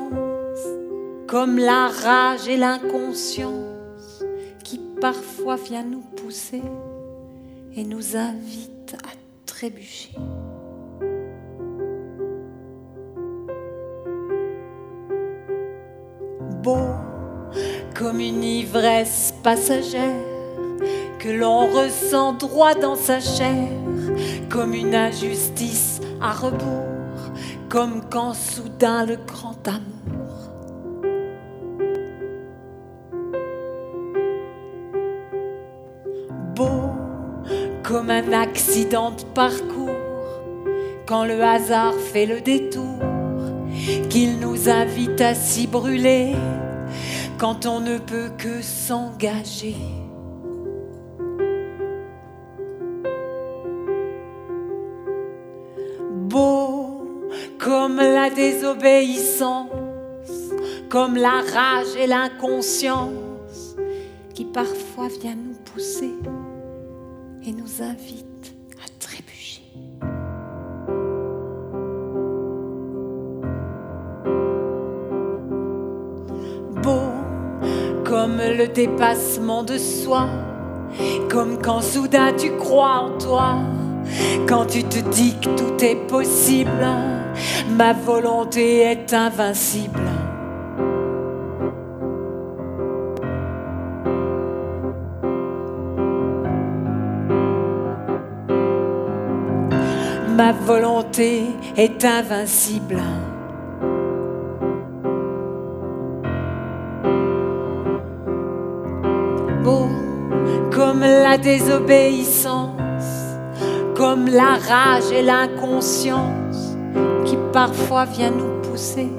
comme 1.31 1.59
la 1.59 1.87
rage 1.87 2.49
et 2.49 2.57
l'inconscience 2.57 4.25
qui 4.65 4.81
parfois 5.01 5.55
vient 5.55 5.85
nous 5.85 6.01
pousser 6.01 6.61
et 7.77 7.85
nous 7.85 8.17
invite 8.17 8.97
à 9.05 9.13
trébucher. 9.47 10.17
Beau 16.65 16.89
comme 17.97 18.19
une 18.19 18.43
ivresse 18.43 19.33
passagère 19.45 20.25
que 21.21 21.29
l'on 21.29 21.69
ressent 21.69 22.33
droit 22.33 22.75
dans 22.75 22.97
sa 22.97 23.21
chair, 23.21 23.69
comme 24.49 24.75
une 24.75 24.97
injustice 24.97 26.01
à 26.21 26.33
rebours, 26.33 27.31
comme 27.69 28.03
quand 28.11 28.35
soudain 28.35 29.07
le 29.07 29.15
grand 29.15 29.69
amour 29.69 30.00
un 38.11 38.33
accident 38.33 39.13
de 39.13 39.23
parcours, 39.35 39.89
quand 41.07 41.25
le 41.25 41.41
hasard 41.43 41.95
fait 41.95 42.27
le 42.27 42.41
détour, 42.41 42.99
qu'il 44.09 44.41
nous 44.41 44.69
invite 44.69 45.21
à 45.21 45.35
s'y 45.35 45.69
brûler, 45.69 46.35
quand 47.39 47.67
on 47.67 47.81
ne 47.81 47.99
peut 47.99 48.31
que 48.37 48.61
s'engager. 48.61 49.77
Beau 56.11 56.91
comme 57.59 57.97
la 57.97 58.31
désobéissance, 58.31 59.69
comme 60.89 61.17
la 61.17 61.43
rage 61.55 61.95
et 61.99 62.07
l'inconscience 62.07 63.77
qui 64.35 64.45
parfois 64.45 65.09
vient 65.21 65.37
nous 65.37 65.57
pousser 65.73 66.15
et 67.45 67.53
nous 67.53 67.83
invite 67.83 68.55
à 68.85 68.89
trébucher. 68.99 69.63
Beau 76.83 77.21
comme 78.05 78.39
le 78.39 78.67
dépassement 78.67 79.63
de 79.63 79.79
soi, 79.79 80.29
comme 81.31 81.63
quand 81.63 81.81
soudain 81.81 82.33
tu 82.37 82.51
crois 82.57 83.05
en 83.05 83.19
toi, 83.19 83.59
quand 84.49 84.67
tu 84.67 84.83
te 84.83 84.99
dis 85.11 85.37
que 85.41 85.49
tout 85.51 85.85
est 85.85 86.07
possible, 86.09 86.87
ma 87.71 87.93
volonté 87.93 88.81
est 88.81 89.15
invincible. 89.15 90.10
Ma 100.41 100.53
volonté 100.53 101.49
est 101.77 102.03
invincible. 102.03 103.03
Beau 109.63 109.87
comme 110.73 111.01
la 111.01 111.37
désobéissance, 111.37 112.73
comme 113.95 114.29
la 114.29 114.55
rage 114.57 115.13
et 115.13 115.21
l'inconscience 115.21 116.75
qui 117.27 117.37
parfois 117.53 118.07
vient 118.07 118.31
nous 118.31 118.63
pousser 118.63 119.11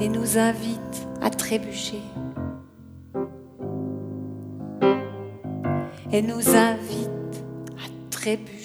et 0.00 0.08
nous 0.08 0.36
invite 0.36 1.06
à 1.22 1.30
trébucher. 1.30 2.02
Et 6.10 6.20
nous 6.20 6.48
invite 6.56 7.44
à 7.78 7.86
trébucher. 8.10 8.59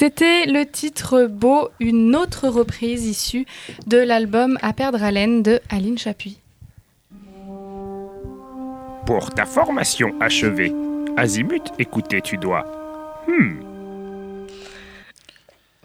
C'était 0.00 0.46
le 0.46 0.64
titre 0.64 1.26
Beau, 1.26 1.68
une 1.78 2.16
autre 2.16 2.48
reprise 2.48 3.04
issue 3.04 3.44
de 3.86 3.98
l'album 3.98 4.56
À 4.62 4.72
perdre 4.72 5.02
haleine 5.02 5.42
de 5.42 5.60
Aline 5.68 5.98
Chapuis. 5.98 6.38
Pour 9.04 9.28
ta 9.34 9.44
formation 9.44 10.18
achevée, 10.18 10.72
Azimut, 11.18 11.64
écouter 11.78 12.22
tu 12.22 12.38
dois. 12.38 12.64
Hmm, 13.28 13.60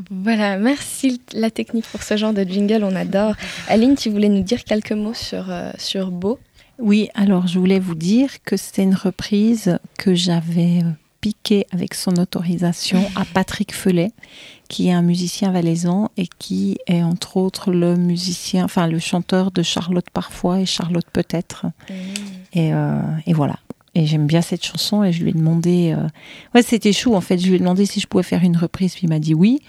Voilà, 0.09 0.57
merci 0.59 1.19
la 1.33 1.51
technique 1.51 1.85
pour 1.91 2.01
ce 2.01 2.15
genre 2.15 2.31
de 2.31 2.43
jingle, 2.43 2.85
on 2.85 2.95
adore. 2.95 3.35
Aline, 3.67 3.97
tu 3.97 4.09
voulais 4.09 4.29
nous 4.29 4.43
dire 4.43 4.63
quelques 4.63 4.93
mots 4.93 5.13
sur, 5.13 5.51
euh, 5.51 5.71
sur 5.77 6.09
Beau? 6.09 6.39
Oui, 6.79 7.09
alors 7.15 7.47
je 7.47 7.59
voulais 7.59 7.79
vous 7.79 7.95
dire 7.95 8.29
que 8.45 8.55
c'était 8.55 8.83
une 8.83 8.95
reprise 8.95 9.77
que 9.97 10.15
j'avais 10.15 10.83
euh, 11.51 11.61
avec 11.71 11.93
son 11.93 12.17
autorisation 12.17 13.03
à 13.15 13.25
Patrick 13.25 13.73
Felet, 13.73 14.11
qui 14.69 14.87
est 14.87 14.91
un 14.91 15.01
musicien 15.01 15.51
valaisan 15.51 16.09
et 16.17 16.27
qui 16.39 16.77
est 16.87 17.01
entre 17.01 17.37
autres 17.37 17.71
le 17.71 17.95
musicien, 17.95 18.65
enfin 18.65 18.87
le 18.87 18.99
chanteur 18.99 19.51
de 19.51 19.63
Charlotte 19.63 20.09
parfois 20.11 20.59
et 20.59 20.65
Charlotte 20.65 21.05
peut-être. 21.11 21.65
Et, 22.53 22.73
euh, 22.73 22.99
et 23.25 23.33
voilà. 23.33 23.59
Et 23.95 24.05
j'aime 24.05 24.27
bien 24.27 24.41
cette 24.41 24.63
chanson 24.65 25.03
et 25.03 25.13
je 25.13 25.23
lui 25.23 25.29
ai 25.29 25.33
demandé. 25.33 25.93
euh, 25.97 26.07
Ouais, 26.53 26.61
c'était 26.63 26.93
chou 26.93 27.15
en 27.15 27.21
fait. 27.21 27.37
Je 27.37 27.47
lui 27.47 27.55
ai 27.55 27.59
demandé 27.59 27.85
si 27.85 27.99
je 27.99 28.07
pouvais 28.07 28.23
faire 28.23 28.43
une 28.43 28.57
reprise, 28.57 28.93
puis 28.93 29.03
il 29.05 29.09
m'a 29.09 29.19
dit 29.19 29.33
oui. 29.33 29.61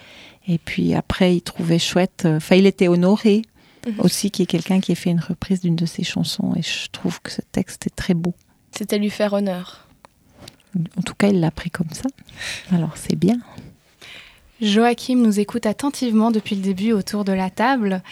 Et 0.48 0.58
puis 0.58 0.94
après, 0.94 1.36
il 1.36 1.42
trouvait 1.42 1.78
chouette. 1.78 2.22
euh, 2.26 2.36
Enfin, 2.38 2.56
il 2.56 2.66
était 2.66 2.88
honoré 2.88 3.42
Mhm. 3.86 4.00
aussi 4.00 4.32
qu'il 4.32 4.42
y 4.42 4.44
ait 4.44 4.46
quelqu'un 4.46 4.80
qui 4.80 4.90
ait 4.90 4.96
fait 4.96 5.10
une 5.10 5.20
reprise 5.20 5.60
d'une 5.60 5.76
de 5.76 5.86
ses 5.86 6.02
chansons. 6.02 6.52
Et 6.56 6.62
je 6.62 6.88
trouve 6.90 7.20
que 7.22 7.30
ce 7.30 7.40
texte 7.52 7.86
est 7.86 7.94
très 7.94 8.14
beau. 8.14 8.34
C'était 8.76 8.98
lui 8.98 9.10
faire 9.10 9.32
honneur. 9.32 9.85
En 10.96 11.02
tout 11.02 11.14
cas, 11.14 11.28
il 11.28 11.40
l'a 11.40 11.50
pris 11.50 11.70
comme 11.70 11.90
ça. 11.90 12.08
Alors 12.72 12.96
c'est 12.96 13.16
bien. 13.16 13.38
Joachim 14.60 15.16
nous 15.16 15.38
écoute 15.38 15.66
attentivement 15.66 16.30
depuis 16.30 16.56
le 16.56 16.62
début 16.62 16.92
autour 16.92 17.24
de 17.24 17.32
la 17.32 17.50
table, 17.50 18.02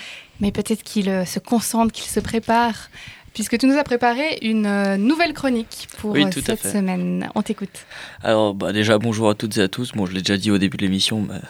mais 0.40 0.52
peut-être 0.52 0.82
qu'il 0.82 1.08
euh, 1.08 1.24
se 1.24 1.38
concentre, 1.38 1.90
qu'il 1.90 2.10
se 2.10 2.20
prépare, 2.20 2.90
puisque 3.32 3.56
tu 3.56 3.66
nous 3.66 3.78
as 3.78 3.84
préparé 3.84 4.38
une 4.42 4.66
euh, 4.66 4.96
nouvelle 4.98 5.32
chronique 5.32 5.88
pour 5.98 6.10
Oui, 6.10 6.24
euh, 6.24 6.30
cette 6.44 6.66
semaine. 6.66 7.30
On 7.34 7.40
t'écoute. 7.40 7.86
Alors, 8.22 8.52
bah, 8.54 8.72
déjà, 8.72 8.98
bonjour 8.98 9.30
à 9.30 9.34
toutes 9.34 9.56
et 9.56 9.62
à 9.62 9.68
tous. 9.68 9.92
Bon, 9.92 10.04
je 10.04 10.12
l'ai 10.12 10.20
déjà 10.20 10.36
dit 10.36 10.50
au 10.50 10.58
début 10.58 10.76
de 10.76 10.82
l'émission, 10.82 11.22
mais 11.22 11.40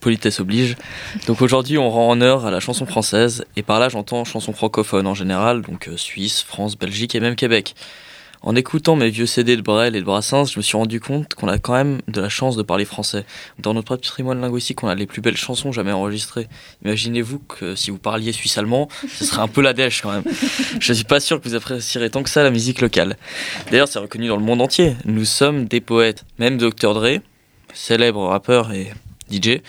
politesse 0.00 0.40
oblige. 0.40 0.76
Donc 1.26 1.42
aujourd'hui, 1.42 1.78
on 1.78 1.90
rend 1.90 2.12
honneur 2.12 2.46
à 2.46 2.50
la 2.50 2.60
chanson 2.60 2.86
française, 2.86 3.44
et 3.56 3.62
par 3.62 3.80
là, 3.80 3.88
j'entends 3.88 4.24
chanson 4.24 4.52
francophone 4.52 5.06
en 5.06 5.14
général, 5.14 5.62
donc 5.62 5.88
euh, 5.88 5.96
Suisse, 5.96 6.42
France, 6.42 6.76
Belgique 6.76 7.14
et 7.14 7.20
même 7.20 7.36
Québec. 7.36 7.74
En 8.46 8.54
écoutant 8.54 8.94
mes 8.94 9.10
vieux 9.10 9.26
CD 9.26 9.56
de 9.56 9.60
Brel 9.60 9.96
et 9.96 10.00
de 10.00 10.04
Brassens, 10.04 10.52
je 10.52 10.60
me 10.60 10.62
suis 10.62 10.76
rendu 10.76 11.00
compte 11.00 11.34
qu'on 11.34 11.48
a 11.48 11.58
quand 11.58 11.72
même 11.72 12.00
de 12.06 12.20
la 12.20 12.28
chance 12.28 12.54
de 12.54 12.62
parler 12.62 12.84
français. 12.84 13.26
Dans 13.58 13.74
notre 13.74 13.96
patrimoine 13.96 14.40
linguistique, 14.40 14.84
on 14.84 14.88
a 14.88 14.94
les 14.94 15.06
plus 15.06 15.20
belles 15.20 15.36
chansons 15.36 15.72
jamais 15.72 15.90
enregistrées. 15.90 16.46
Imaginez-vous 16.84 17.40
que 17.40 17.74
si 17.74 17.90
vous 17.90 17.98
parliez 17.98 18.30
suisse-allemand, 18.30 18.86
ce 19.12 19.24
serait 19.24 19.42
un 19.42 19.48
peu 19.48 19.62
la 19.62 19.72
dèche 19.72 20.00
quand 20.00 20.12
même. 20.12 20.22
Je 20.78 20.92
suis 20.92 21.04
pas 21.04 21.18
sûr 21.18 21.40
que 21.40 21.48
vous 21.48 21.56
apprécierez 21.56 22.08
tant 22.08 22.22
que 22.22 22.30
ça 22.30 22.44
la 22.44 22.52
musique 22.52 22.80
locale. 22.80 23.16
D'ailleurs, 23.72 23.88
c'est 23.88 23.98
reconnu 23.98 24.28
dans 24.28 24.36
le 24.36 24.44
monde 24.44 24.62
entier. 24.62 24.94
Nous 25.06 25.24
sommes 25.24 25.64
des 25.64 25.80
poètes. 25.80 26.24
Même 26.38 26.56
Dr. 26.56 26.94
Dre, 26.94 27.18
célèbre 27.74 28.28
rappeur 28.28 28.70
et 28.70 28.92
DJ, 29.28 29.60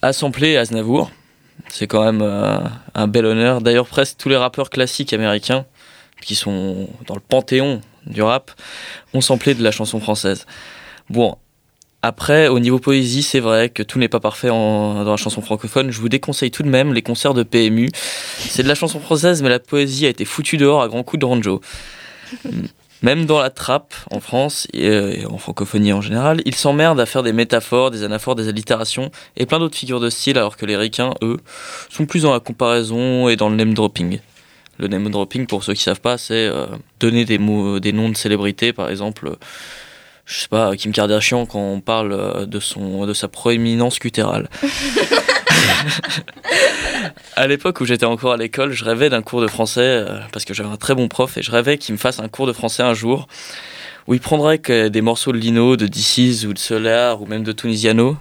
a 0.00 0.12
samplé 0.12 0.56
Aznavour. 0.56 1.10
C'est 1.70 1.88
quand 1.88 2.04
même 2.04 2.22
euh, 2.22 2.60
un 2.94 3.08
bel 3.08 3.26
honneur. 3.26 3.62
D'ailleurs, 3.62 3.88
presque 3.88 4.16
tous 4.16 4.28
les 4.28 4.36
rappeurs 4.36 4.70
classiques 4.70 5.12
américains 5.12 5.66
qui 6.20 6.36
sont 6.36 6.88
dans 7.08 7.16
le 7.16 7.20
panthéon 7.20 7.80
du 8.06 8.22
rap 8.22 8.50
ont 9.14 9.20
samplé 9.20 9.54
de 9.54 9.62
la 9.62 9.70
chanson 9.70 10.00
française. 10.00 10.46
Bon, 11.10 11.36
après, 12.02 12.48
au 12.48 12.58
niveau 12.58 12.80
poésie, 12.80 13.22
c'est 13.22 13.38
vrai 13.38 13.68
que 13.68 13.84
tout 13.84 13.98
n'est 14.00 14.08
pas 14.08 14.18
parfait 14.18 14.48
dans 14.48 15.04
la 15.04 15.16
chanson 15.16 15.40
francophone. 15.40 15.92
Je 15.92 16.00
vous 16.00 16.08
déconseille 16.08 16.50
tout 16.50 16.64
de 16.64 16.68
même 16.68 16.92
les 16.92 17.02
concerts 17.02 17.32
de 17.32 17.44
PMU. 17.44 17.90
C'est 18.38 18.64
de 18.64 18.68
la 18.68 18.74
chanson 18.74 18.98
française, 18.98 19.40
mais 19.42 19.48
la 19.48 19.60
poésie 19.60 20.06
a 20.06 20.08
été 20.08 20.24
foutue 20.24 20.56
dehors 20.56 20.82
à 20.82 20.88
grands 20.88 21.04
coups 21.04 21.20
de 21.20 21.26
ranjo. 21.26 21.60
Même 23.02 23.26
dans 23.26 23.40
la 23.40 23.50
trappe, 23.50 23.94
en 24.12 24.20
France, 24.20 24.68
et, 24.72 24.88
euh, 24.88 25.28
en 25.28 25.36
francophonie 25.36 25.92
en 25.92 26.00
général, 26.00 26.40
ils 26.44 26.54
s'emmerdent 26.54 27.00
à 27.00 27.06
faire 27.06 27.24
des 27.24 27.32
métaphores, 27.32 27.90
des 27.90 28.04
anaphores, 28.04 28.36
des 28.36 28.48
allitérations 28.48 29.10
et 29.36 29.44
plein 29.44 29.58
d'autres 29.58 29.76
figures 29.76 29.98
de 29.98 30.08
style, 30.08 30.38
alors 30.38 30.56
que 30.56 30.66
les 30.66 30.76
ricains, 30.76 31.12
eux, 31.20 31.38
sont 31.90 32.06
plus 32.06 32.22
dans 32.22 32.32
la 32.32 32.38
comparaison 32.38 33.28
et 33.28 33.34
dans 33.34 33.48
le 33.48 33.56
name 33.56 33.74
dropping. 33.74 34.20
Le 34.78 34.88
name 34.88 35.10
dropping, 35.10 35.46
pour 35.46 35.64
ceux 35.64 35.74
qui 35.74 35.82
savent 35.82 36.00
pas, 36.00 36.18
c'est 36.18 36.46
euh, 36.46 36.66
donner 36.98 37.24
des 37.24 37.38
mots, 37.38 37.78
des 37.78 37.92
noms 37.92 38.08
de 38.08 38.16
célébrités, 38.16 38.72
par 38.72 38.88
exemple, 38.88 39.28
euh, 39.28 39.36
je 40.24 40.40
sais 40.40 40.48
pas, 40.48 40.74
Kim 40.76 40.92
Kardashian 40.92 41.46
quand 41.46 41.60
on 41.60 41.80
parle 41.80 42.12
euh, 42.12 42.46
de 42.46 42.60
son, 42.60 43.06
de 43.06 43.14
sa 43.14 43.28
proéminence 43.28 43.98
cutérale. 43.98 44.48
à 47.36 47.46
l'époque 47.46 47.80
où 47.80 47.84
j'étais 47.84 48.06
encore 48.06 48.32
à 48.32 48.36
l'école, 48.36 48.72
je 48.72 48.84
rêvais 48.84 49.10
d'un 49.10 49.22
cours 49.22 49.40
de 49.40 49.48
français 49.48 49.80
euh, 49.82 50.20
parce 50.32 50.44
que 50.44 50.54
j'avais 50.54 50.70
un 50.70 50.76
très 50.76 50.94
bon 50.94 51.08
prof 51.08 51.36
et 51.36 51.42
je 51.42 51.50
rêvais 51.50 51.76
qu'il 51.76 51.92
me 51.92 51.98
fasse 51.98 52.20
un 52.20 52.28
cours 52.28 52.46
de 52.46 52.52
français 52.52 52.82
un 52.82 52.94
jour 52.94 53.26
où 54.06 54.14
il 54.14 54.20
prendrait 54.20 54.58
des 54.90 55.00
morceaux 55.00 55.32
de 55.32 55.38
Lino, 55.38 55.76
de 55.76 55.86
DC's 55.86 56.44
ou 56.44 56.52
de 56.52 56.58
Solar 56.58 57.22
ou 57.22 57.26
même 57.26 57.44
de 57.44 57.52
Tunisiano 57.52 58.16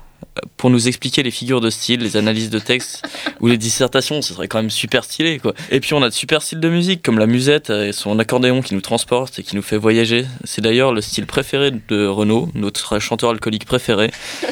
pour 0.57 0.69
nous 0.69 0.87
expliquer 0.87 1.23
les 1.23 1.31
figures 1.31 1.61
de 1.61 1.69
style, 1.69 2.01
les 2.01 2.17
analyses 2.17 2.49
de 2.49 2.59
texte 2.59 3.03
ou 3.39 3.47
les 3.47 3.57
dissertations. 3.57 4.21
Ce 4.21 4.33
serait 4.33 4.47
quand 4.47 4.59
même 4.59 4.69
super 4.69 5.03
stylé 5.03 5.39
quoi. 5.39 5.53
Et 5.69 5.79
puis 5.79 5.93
on 5.93 6.01
a 6.03 6.09
de 6.09 6.13
super 6.13 6.41
styles 6.41 6.59
de 6.59 6.69
musique 6.69 7.01
comme 7.01 7.19
la 7.19 7.27
musette 7.27 7.69
et 7.69 7.91
son 7.91 8.17
accordéon 8.19 8.61
qui 8.61 8.75
nous 8.75 8.81
transporte 8.81 9.39
et 9.39 9.43
qui 9.43 9.55
nous 9.55 9.61
fait 9.61 9.77
voyager. 9.77 10.25
C'est 10.43 10.61
d'ailleurs 10.61 10.93
le 10.93 11.01
style 11.01 11.25
préféré 11.25 11.71
de 11.71 12.05
Renaud, 12.05 12.49
notre 12.53 12.99
chanteur 12.99 13.31
alcoolique 13.31 13.65
préféré. 13.65 14.11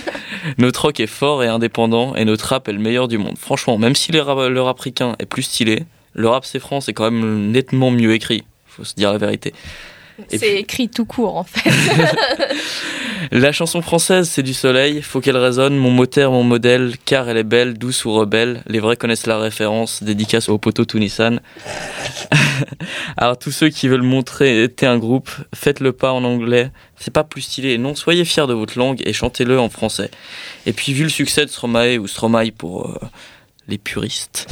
Notre 0.57 0.83
rock 0.83 0.99
est 0.99 1.07
fort 1.07 1.43
et 1.43 1.47
indépendant 1.47 2.15
et 2.15 2.23
notre 2.23 2.45
rap 2.45 2.69
est 2.69 2.71
le 2.71 2.79
meilleur 2.79 3.07
du 3.07 3.17
monde. 3.17 3.37
Franchement, 3.37 3.77
même 3.77 3.95
si 3.95 4.11
le 4.11 4.21
rap, 4.21 4.49
le 4.49 4.61
rap 4.61 4.79
ricain 4.79 5.15
est 5.19 5.25
plus 5.25 5.43
stylé, 5.43 5.83
le 6.13 6.29
rap 6.29 6.45
c'est 6.45 6.59
France 6.59 6.87
est 6.87 6.93
quand 6.93 7.11
même 7.11 7.51
nettement 7.51 7.91
mieux 7.91 8.13
écrit. 8.13 8.43
Faut 8.67 8.83
se 8.83 8.95
dire 8.95 9.11
la 9.11 9.17
vérité. 9.17 9.53
C'est 10.27 10.57
écrit 10.57 10.89
tout 10.89 11.05
court 11.05 11.37
en 11.37 11.43
fait. 11.43 11.69
La 13.31 13.51
chanson 13.51 13.81
française, 13.81 14.27
c'est 14.27 14.43
du 14.43 14.53
soleil, 14.53 15.01
faut 15.01 15.21
qu'elle 15.21 15.37
résonne, 15.37 15.77
mon 15.77 15.91
moteur, 15.91 16.31
mon 16.31 16.43
modèle, 16.43 16.95
car 17.05 17.29
elle 17.29 17.37
est 17.37 17.43
belle, 17.43 17.77
douce 17.77 18.05
ou 18.05 18.13
rebelle. 18.13 18.63
Les 18.65 18.79
vrais 18.79 18.95
connaissent 18.95 19.27
la 19.27 19.37
référence, 19.37 20.01
dédicace 20.01 20.49
au 20.49 20.57
poteau 20.57 20.85
Tunissan. 20.85 21.39
Alors 23.17 23.37
tous 23.37 23.51
ceux 23.51 23.69
qui 23.69 23.87
veulent 23.87 24.01
montrer 24.01 24.67
t'es 24.75 24.85
un 24.85 24.97
groupe, 24.97 25.29
faites 25.53 25.79
le 25.79 25.93
pas 25.93 26.11
en 26.11 26.23
anglais, 26.23 26.71
c'est 26.97 27.13
pas 27.13 27.23
plus 27.23 27.41
stylé. 27.41 27.77
Non, 27.77 27.93
soyez 27.93 28.25
fiers 28.25 28.47
de 28.47 28.53
votre 28.53 28.77
langue 28.77 29.01
et 29.05 29.13
chantez-le 29.13 29.59
en 29.59 29.69
français. 29.69 30.09
Et 30.65 30.73
puis 30.73 30.93
vu 30.93 31.03
le 31.03 31.09
succès 31.09 31.45
de 31.45 31.51
Stromae 31.51 31.97
ou 31.97 32.07
Stromae 32.07 32.51
pour 32.57 32.87
euh, 32.87 32.99
les 33.67 33.77
puristes, 33.77 34.47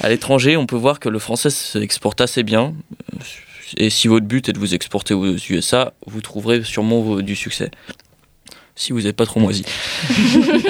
à 0.00 0.08
l'étranger, 0.08 0.56
on 0.56 0.66
peut 0.66 0.76
voir 0.76 1.00
que 1.00 1.08
le 1.08 1.18
français 1.18 1.50
s'exporte 1.50 2.20
assez 2.20 2.42
bien. 2.42 2.74
Et 3.76 3.90
si 3.90 4.08
votre 4.08 4.26
but 4.26 4.48
est 4.48 4.52
de 4.52 4.58
vous 4.58 4.74
exporter 4.74 5.14
aux 5.14 5.36
USA, 5.36 5.92
vous 6.06 6.20
trouverez 6.20 6.62
sûrement 6.64 7.20
du 7.20 7.36
succès. 7.36 7.70
Si 8.80 8.92
vous 8.94 9.02
n'êtes 9.02 9.14
pas 9.16 9.26
trop 9.26 9.40
moisi. 9.40 9.62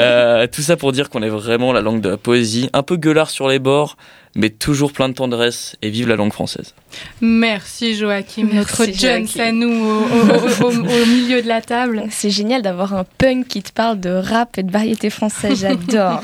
Euh, 0.00 0.46
tout 0.46 0.62
ça 0.62 0.76
pour 0.76 0.92
dire 0.92 1.10
qu'on 1.10 1.22
est 1.22 1.28
vraiment 1.28 1.72
la 1.72 1.80
langue 1.82 2.00
de 2.00 2.08
la 2.08 2.16
poésie, 2.16 2.70
un 2.72 2.82
peu 2.82 2.96
gueulard 2.96 3.28
sur 3.30 3.48
les 3.48 3.58
bords, 3.58 3.96
mais 4.34 4.48
toujours 4.48 4.92
plein 4.92 5.08
de 5.10 5.14
tendresse 5.14 5.76
et 5.82 5.90
vive 5.90 6.08
la 6.08 6.16
langue 6.16 6.32
française. 6.32 6.74
Merci 7.20 7.94
Joachim, 7.96 8.48
Merci, 8.52 8.54
notre 8.54 8.84
John 8.98 9.26
Joachim. 9.26 9.40
à 9.40 9.52
nous 9.52 9.72
au, 9.84 10.02
au- 10.02 10.64
au- 10.64 10.70
au 10.72 11.06
milieu 11.06 11.42
de 11.42 11.48
la 11.48 11.60
table. 11.60 12.04
C'est 12.10 12.30
génial 12.30 12.62
d'avoir 12.62 12.94
un 12.94 13.04
punk 13.18 13.46
qui 13.48 13.62
te 13.62 13.72
parle 13.72 14.00
de 14.00 14.10
rap 14.10 14.56
et 14.58 14.62
de 14.62 14.72
variété 14.72 15.10
française. 15.10 15.60
J'adore. 15.60 16.22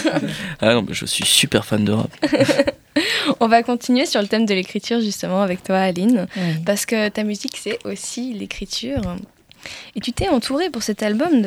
Ah 0.60 0.74
non, 0.74 0.84
mais 0.88 0.94
je 0.94 1.04
suis 1.06 1.24
super 1.26 1.64
fan 1.66 1.84
de 1.84 1.92
rap. 1.92 2.10
On 3.40 3.46
va 3.46 3.62
continuer 3.62 4.06
sur 4.06 4.20
le 4.22 4.26
thème 4.28 4.46
de 4.46 4.54
l'écriture 4.54 5.00
justement 5.00 5.42
avec 5.42 5.62
toi, 5.62 5.76
Aline, 5.78 6.26
Oui. 6.36 6.42
parce 6.64 6.86
que 6.86 7.08
ta 7.10 7.22
musique 7.24 7.56
c'est 7.62 7.78
aussi 7.84 8.32
l'écriture. 8.32 9.02
Et 9.94 10.00
tu 10.00 10.12
t'es 10.12 10.28
entourée 10.28 10.70
pour 10.70 10.82
cet 10.82 11.02
album 11.02 11.42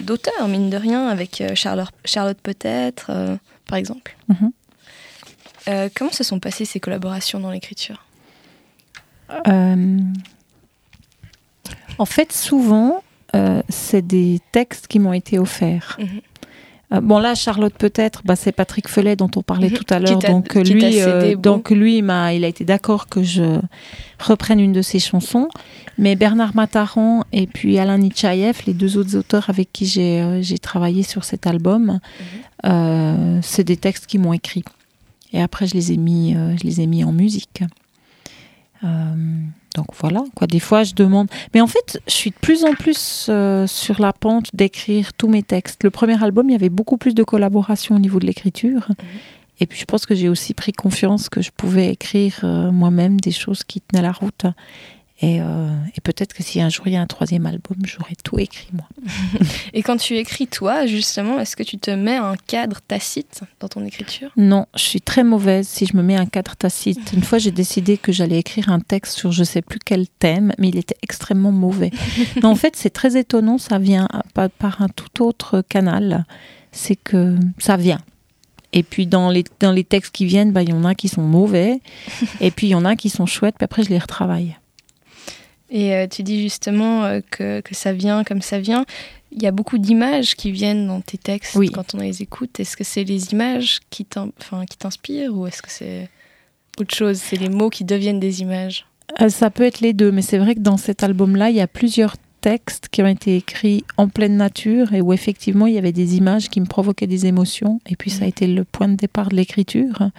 d'auteurs, 0.00 0.48
mine 0.48 0.70
de 0.70 0.76
rien, 0.76 1.08
avec 1.08 1.40
euh, 1.40 1.54
Charlotte, 1.54 1.92
Charlotte 2.04 2.38
peut-être, 2.42 3.06
euh, 3.10 3.36
par 3.66 3.78
exemple. 3.78 4.16
Mhm. 4.28 4.52
Euh, 5.68 5.88
comment 5.94 6.12
se 6.12 6.24
sont 6.24 6.40
passées 6.40 6.64
ces 6.64 6.80
collaborations 6.80 7.40
dans 7.40 7.50
l'écriture? 7.50 8.04
Euh, 9.48 9.98
en 11.98 12.04
fait, 12.04 12.32
souvent, 12.32 13.02
c'est 13.68 14.06
des 14.06 14.40
textes 14.52 14.86
qui 14.86 15.00
m'ont 15.00 15.12
été 15.12 15.38
offerts. 15.38 15.96
Mhm. 15.98 16.20
Euh, 16.92 17.00
bon 17.00 17.18
là, 17.18 17.34
Charlotte 17.34 17.72
peut-être, 17.74 18.22
bah, 18.24 18.36
c'est 18.36 18.52
Patrick 18.52 18.88
Felet 18.88 19.16
dont 19.16 19.30
on 19.36 19.42
parlait 19.42 19.68
Mhm. 19.70 19.76
tout 19.76 19.84
à 19.94 19.98
l'heure. 19.98 20.18
Donc 20.18 20.48
t'a 20.52 20.60
lui, 20.60 20.80
cédé 20.82 21.00
euh, 21.02 21.36
donc 21.36 21.70
lui, 21.70 21.98
il 21.98 22.02
m'a, 22.02 22.34
il 22.34 22.44
a 22.44 22.48
été 22.48 22.64
d'accord 22.64 23.06
que 23.08 23.22
je 23.22 23.58
reprenne 24.18 24.60
une 24.60 24.72
de 24.72 24.82
ses 24.82 24.98
chansons. 24.98 25.48
Mais 25.96 26.16
Bernard 26.16 26.54
Mataran 26.54 27.24
et 27.32 27.46
puis 27.46 27.78
Alain 27.78 27.98
Nichaïev, 27.98 28.60
les 28.66 28.74
deux 28.74 28.98
autres 28.98 29.16
auteurs 29.16 29.48
avec 29.48 29.72
qui 29.72 29.86
j'ai 29.86 30.20
euh, 30.20 30.42
travaillé 30.60 31.02
sur 31.02 31.24
cet 31.24 31.46
album, 31.46 32.00
euh, 32.66 33.38
c'est 33.42 33.64
des 33.64 33.76
textes 33.76 34.06
qui 34.06 34.18
m'ont 34.18 34.32
écrit. 34.32 34.64
Et 35.32 35.40
après, 35.40 35.66
je 35.66 35.74
les 35.74 35.92
ai 35.92 35.96
mis, 35.96 36.34
euh, 36.36 36.56
je 36.56 36.64
les 36.64 36.80
ai 36.80 36.86
mis 36.86 37.02
en 37.04 37.12
musique. 37.12 37.62
Donc 39.74 39.88
voilà, 40.00 40.22
quoi. 40.34 40.46
Des 40.46 40.60
fois, 40.60 40.84
je 40.84 40.94
demande. 40.94 41.28
Mais 41.52 41.60
en 41.60 41.66
fait, 41.66 42.00
je 42.06 42.12
suis 42.12 42.30
de 42.30 42.36
plus 42.36 42.64
en 42.64 42.74
plus 42.74 43.26
euh, 43.28 43.66
sur 43.66 44.00
la 44.00 44.12
pente 44.12 44.54
d'écrire 44.54 45.12
tous 45.14 45.28
mes 45.28 45.42
textes. 45.42 45.82
Le 45.82 45.90
premier 45.90 46.22
album, 46.22 46.48
il 46.48 46.52
y 46.52 46.56
avait 46.56 46.68
beaucoup 46.68 46.96
plus 46.96 47.14
de 47.14 47.24
collaboration 47.24 47.96
au 47.96 47.98
niveau 47.98 48.20
de 48.20 48.26
l'écriture. 48.26 48.88
Et 49.60 49.66
puis, 49.66 49.78
je 49.78 49.84
pense 49.84 50.06
que 50.06 50.14
j'ai 50.14 50.28
aussi 50.28 50.54
pris 50.54 50.72
confiance 50.72 51.28
que 51.28 51.42
je 51.42 51.50
pouvais 51.50 51.90
écrire 51.90 52.40
euh, 52.44 52.70
moi-même 52.70 53.20
des 53.20 53.32
choses 53.32 53.64
qui 53.64 53.80
tenaient 53.80 54.02
la 54.02 54.12
route. 54.12 54.46
Et, 55.20 55.40
euh, 55.40 55.70
et 55.96 56.00
peut-être 56.00 56.34
que 56.34 56.42
si 56.42 56.60
un 56.60 56.68
jour 56.68 56.88
il 56.88 56.94
y 56.94 56.96
a 56.96 57.00
un 57.00 57.06
troisième 57.06 57.46
album, 57.46 57.76
j'aurai 57.84 58.14
tout 58.24 58.36
écrit 58.38 58.68
moi. 58.72 58.88
Et 59.72 59.82
quand 59.82 59.96
tu 59.96 60.16
écris 60.16 60.48
toi, 60.48 60.86
justement, 60.86 61.38
est-ce 61.38 61.54
que 61.54 61.62
tu 61.62 61.78
te 61.78 61.90
mets 61.92 62.16
un 62.16 62.34
cadre 62.36 62.80
tacite 62.86 63.42
dans 63.60 63.68
ton 63.68 63.84
écriture? 63.84 64.32
Non, 64.36 64.66
je 64.74 64.82
suis 64.82 65.00
très 65.00 65.22
mauvaise 65.22 65.68
si 65.68 65.86
je 65.86 65.96
me 65.96 66.02
mets 66.02 66.16
un 66.16 66.26
cadre 66.26 66.56
tacite. 66.56 67.12
Une 67.12 67.22
fois, 67.22 67.38
j'ai 67.38 67.52
décidé 67.52 67.96
que 67.96 68.10
j'allais 68.10 68.38
écrire 68.38 68.70
un 68.70 68.80
texte 68.80 69.16
sur 69.16 69.30
je 69.30 69.44
sais 69.44 69.62
plus 69.62 69.78
quel 69.78 70.08
thème, 70.08 70.52
mais 70.58 70.68
il 70.68 70.76
était 70.76 70.96
extrêmement 71.02 71.52
mauvais. 71.52 71.92
en 72.42 72.56
fait, 72.56 72.74
c'est 72.74 72.90
très 72.90 73.16
étonnant, 73.16 73.58
ça 73.58 73.78
vient 73.78 74.08
par, 74.34 74.50
par 74.50 74.82
un 74.82 74.88
tout 74.88 75.22
autre 75.22 75.62
canal. 75.68 76.24
C'est 76.72 76.96
que 76.96 77.36
ça 77.58 77.76
vient. 77.76 78.00
Et 78.72 78.82
puis 78.82 79.06
dans 79.06 79.30
les, 79.30 79.44
dans 79.60 79.70
les 79.70 79.84
textes 79.84 80.12
qui 80.12 80.26
viennent, 80.26 80.50
bah, 80.50 80.62
il 80.62 80.70
y 80.70 80.72
en 80.72 80.84
a 80.84 80.96
qui 80.96 81.08
sont 81.08 81.22
mauvais, 81.22 81.80
et 82.40 82.50
puis 82.50 82.66
il 82.66 82.70
y 82.70 82.74
en 82.74 82.84
a 82.84 82.96
qui 82.96 83.10
sont 83.10 83.26
chouettes, 83.26 83.54
puis 83.56 83.64
après 83.64 83.84
je 83.84 83.90
les 83.90 83.98
retravaille. 83.98 84.56
Et 85.70 85.94
euh, 85.94 86.06
tu 86.06 86.22
dis 86.22 86.42
justement 86.42 87.04
euh, 87.04 87.20
que, 87.30 87.60
que 87.60 87.74
ça 87.74 87.92
vient 87.92 88.22
comme 88.24 88.42
ça 88.42 88.58
vient. 88.60 88.84
Il 89.32 89.42
y 89.42 89.46
a 89.46 89.50
beaucoup 89.50 89.78
d'images 89.78 90.36
qui 90.36 90.52
viennent 90.52 90.86
dans 90.86 91.00
tes 91.00 91.18
textes 91.18 91.56
Oui. 91.56 91.70
quand 91.70 91.94
on 91.94 91.98
les 91.98 92.22
écoute. 92.22 92.60
Est-ce 92.60 92.76
que 92.76 92.84
c'est 92.84 93.02
les 93.04 93.32
images 93.32 93.80
qui 93.90 94.04
t'inspirent 94.04 95.34
ou 95.36 95.46
est-ce 95.46 95.62
que 95.62 95.70
c'est 95.70 96.08
autre 96.78 96.94
chose? 96.94 97.16
C'est 97.18 97.36
les 97.36 97.48
mots 97.48 97.70
qui 97.70 97.84
deviennent 97.84 98.20
des 98.20 98.42
images? 98.42 98.86
Euh, 99.20 99.28
ça 99.28 99.50
peut 99.50 99.64
être 99.64 99.80
les 99.80 99.92
deux, 99.92 100.12
mais 100.12 100.22
c'est 100.22 100.38
vrai 100.38 100.54
que 100.54 100.60
dans 100.60 100.76
cet 100.76 101.02
album-là, 101.02 101.50
il 101.50 101.56
y 101.56 101.60
a 101.60 101.66
plusieurs 101.66 102.16
textes 102.40 102.88
qui 102.90 103.02
ont 103.02 103.06
été 103.06 103.36
écrits 103.36 103.84
en 103.96 104.08
pleine 104.08 104.36
nature 104.36 104.92
et 104.92 105.00
où 105.00 105.12
effectivement 105.12 105.66
il 105.66 105.74
y 105.74 105.78
avait 105.78 105.92
des 105.92 106.16
images 106.16 106.48
qui 106.50 106.60
me 106.60 106.66
provoquaient 106.66 107.06
des 107.06 107.26
émotions. 107.26 107.80
Et 107.88 107.96
puis 107.96 108.10
ça 108.10 108.24
a 108.26 108.28
été 108.28 108.46
le 108.46 108.64
point 108.64 108.88
de 108.88 108.94
départ 108.96 109.30
de 109.30 109.36
l'écriture. 109.36 110.10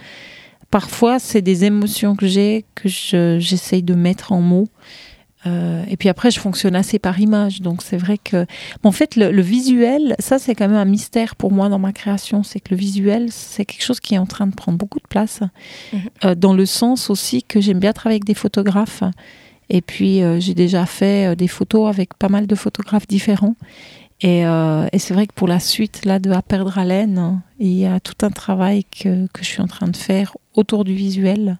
Parfois, 0.70 1.18
c'est 1.20 1.42
des 1.42 1.64
émotions 1.64 2.16
que 2.16 2.26
j'ai 2.26 2.64
que 2.74 2.88
je- 2.88 3.38
j'essaye 3.40 3.82
de 3.82 3.94
mettre 3.94 4.32
en 4.32 4.40
mots. 4.40 4.68
Euh, 5.46 5.84
et 5.88 5.96
puis 5.96 6.08
après, 6.08 6.30
je 6.30 6.40
fonctionne 6.40 6.74
assez 6.74 6.98
par 6.98 7.20
image. 7.20 7.60
Donc 7.60 7.82
c'est 7.82 7.96
vrai 7.96 8.18
que. 8.18 8.38
mais 8.82 8.88
en 8.88 8.92
fait, 8.92 9.16
le, 9.16 9.30
le 9.30 9.42
visuel, 9.42 10.16
ça, 10.18 10.38
c'est 10.38 10.54
quand 10.54 10.68
même 10.68 10.76
un 10.76 10.84
mystère 10.84 11.36
pour 11.36 11.52
moi 11.52 11.68
dans 11.68 11.78
ma 11.78 11.92
création. 11.92 12.42
C'est 12.42 12.60
que 12.60 12.70
le 12.70 12.76
visuel, 12.76 13.28
c'est 13.30 13.64
quelque 13.64 13.84
chose 13.84 14.00
qui 14.00 14.14
est 14.14 14.18
en 14.18 14.26
train 14.26 14.46
de 14.46 14.54
prendre 14.54 14.78
beaucoup 14.78 15.00
de 15.00 15.08
place. 15.08 15.40
Mhm. 15.92 16.00
Euh, 16.24 16.34
dans 16.34 16.54
le 16.54 16.66
sens 16.66 17.10
aussi 17.10 17.42
que 17.42 17.60
j'aime 17.60 17.78
bien 17.78 17.92
travailler 17.92 18.16
avec 18.16 18.24
des 18.24 18.34
photographes. 18.34 19.02
Et 19.68 19.80
puis, 19.80 20.22
euh, 20.22 20.38
j'ai 20.38 20.54
déjà 20.54 20.86
fait 20.86 21.34
des 21.34 21.48
photos 21.48 21.88
avec 21.88 22.14
pas 22.14 22.28
mal 22.28 22.46
de 22.46 22.54
photographes 22.54 23.06
différents. 23.08 23.56
Et, 24.22 24.40
et 24.40 24.98
c'est 24.98 25.12
vrai 25.12 25.26
que 25.26 25.34
pour 25.34 25.46
la 25.46 25.60
suite, 25.60 26.06
là, 26.06 26.18
de 26.18 26.30
À 26.30 26.40
perdre 26.40 26.78
haleine, 26.78 27.42
il 27.58 27.74
y 27.74 27.84
a 27.84 28.00
tout 28.00 28.14
un 28.24 28.30
travail 28.30 28.84
que, 28.84 29.26
que 29.26 29.42
je 29.42 29.44
suis 29.44 29.60
en 29.60 29.66
train 29.66 29.88
de 29.88 29.96
faire 29.96 30.38
autour 30.54 30.84
du 30.84 30.94
visuel, 30.94 31.58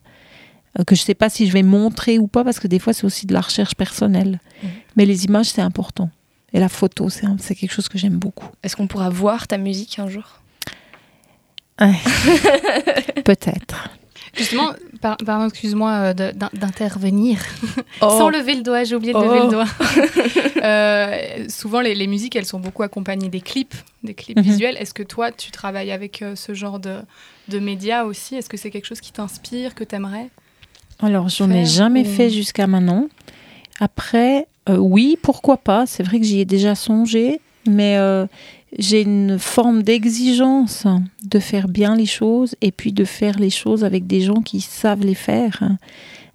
que 0.84 0.94
je 0.94 1.02
ne 1.02 1.04
sais 1.06 1.14
pas 1.14 1.28
si 1.30 1.46
je 1.46 1.52
vais 1.52 1.62
montrer 1.62 2.18
ou 2.18 2.26
pas, 2.26 2.44
parce 2.44 2.58
que 2.60 2.66
des 2.68 2.78
fois, 2.78 2.92
c'est 2.92 3.04
aussi 3.04 3.26
de 3.26 3.32
la 3.32 3.40
recherche 3.40 3.74
personnelle. 3.74 4.40
Mhm. 4.62 4.68
Mais 4.96 5.06
les 5.06 5.24
images, 5.24 5.46
c'est 5.46 5.62
important. 5.62 6.10
Et 6.52 6.60
la 6.60 6.68
photo, 6.68 7.08
c'est 7.10 7.54
quelque 7.54 7.72
chose 7.72 7.88
que 7.88 7.98
j'aime 7.98 8.18
beaucoup. 8.18 8.48
Est-ce 8.62 8.76
qu'on 8.76 8.86
pourra 8.86 9.10
voir 9.10 9.46
ta 9.46 9.58
musique 9.58 9.98
un 9.98 10.08
jour? 10.08 10.40
Peut-être. 13.24 13.90
Justement, 14.36 14.72
par- 15.00 15.16
pardon, 15.18 15.48
excuse-moi 15.48 15.90
euh, 15.92 16.12
de- 16.14 16.30
d'in- 16.32 16.50
d'intervenir. 16.52 17.38
Oh. 18.02 18.10
Sans 18.18 18.28
lever 18.28 18.54
le 18.54 18.62
doigt, 18.62 18.84
j'ai 18.84 18.94
oublié 18.94 19.14
de 19.14 19.18
Oh. 19.18 19.22
lever 19.24 19.40
le 19.44 19.48
doigt. 19.50 19.66
Euh, 20.66 21.44
souvent, 21.48 21.80
les, 21.80 21.94
les 21.94 22.06
musiques, 22.08 22.34
elles 22.34 22.44
sont 22.46 22.58
beaucoup 22.58 22.82
accompagnées 22.82 23.28
des 23.28 23.40
clips, 23.40 23.74
des 24.02 24.14
clips 24.14 24.36
Mhm. 24.38 24.42
visuels. 24.42 24.76
Est-ce 24.78 24.94
que 24.94 25.02
toi, 25.04 25.30
tu 25.30 25.50
travailles 25.52 25.92
avec 25.92 26.22
euh, 26.22 26.34
ce 26.34 26.54
genre 26.54 26.80
de, 26.80 26.96
de 27.48 27.58
médias 27.60 28.02
aussi? 28.04 28.34
Est-ce 28.34 28.48
que 28.48 28.56
c'est 28.56 28.70
quelque 28.70 28.86
chose 28.86 29.00
qui 29.00 29.12
t'inspire, 29.12 29.74
que 29.76 29.84
t'aimerais? 29.84 30.28
Alors, 31.00 31.28
j'en 31.28 31.50
ai 31.50 31.64
jamais 31.66 32.02
ou- 32.02 32.04
fait 32.04 32.30
jusqu'à 32.30 32.66
maintenant. 32.66 33.06
Après, 33.80 34.46
euh, 34.68 34.76
oui, 34.76 35.18
pourquoi 35.22 35.58
pas. 35.58 35.86
C'est 35.86 36.02
vrai 36.02 36.18
que 36.18 36.24
j'y 36.26 36.40
ai 36.40 36.44
déjà 36.44 36.74
songé, 36.74 37.40
mais 37.66 37.96
euh, 37.98 38.26
j'ai 38.78 39.02
une 39.02 39.38
forme 39.38 39.82
d'exigence 39.82 40.86
de 41.24 41.38
faire 41.38 41.68
bien 41.68 41.94
les 41.96 42.06
choses 42.06 42.54
et 42.62 42.72
puis 42.72 42.92
de 42.92 43.04
faire 43.04 43.38
les 43.38 43.50
choses 43.50 43.84
avec 43.84 44.06
des 44.06 44.22
gens 44.22 44.40
qui 44.40 44.60
savent 44.60 45.04
les 45.04 45.14
faire. 45.14 45.60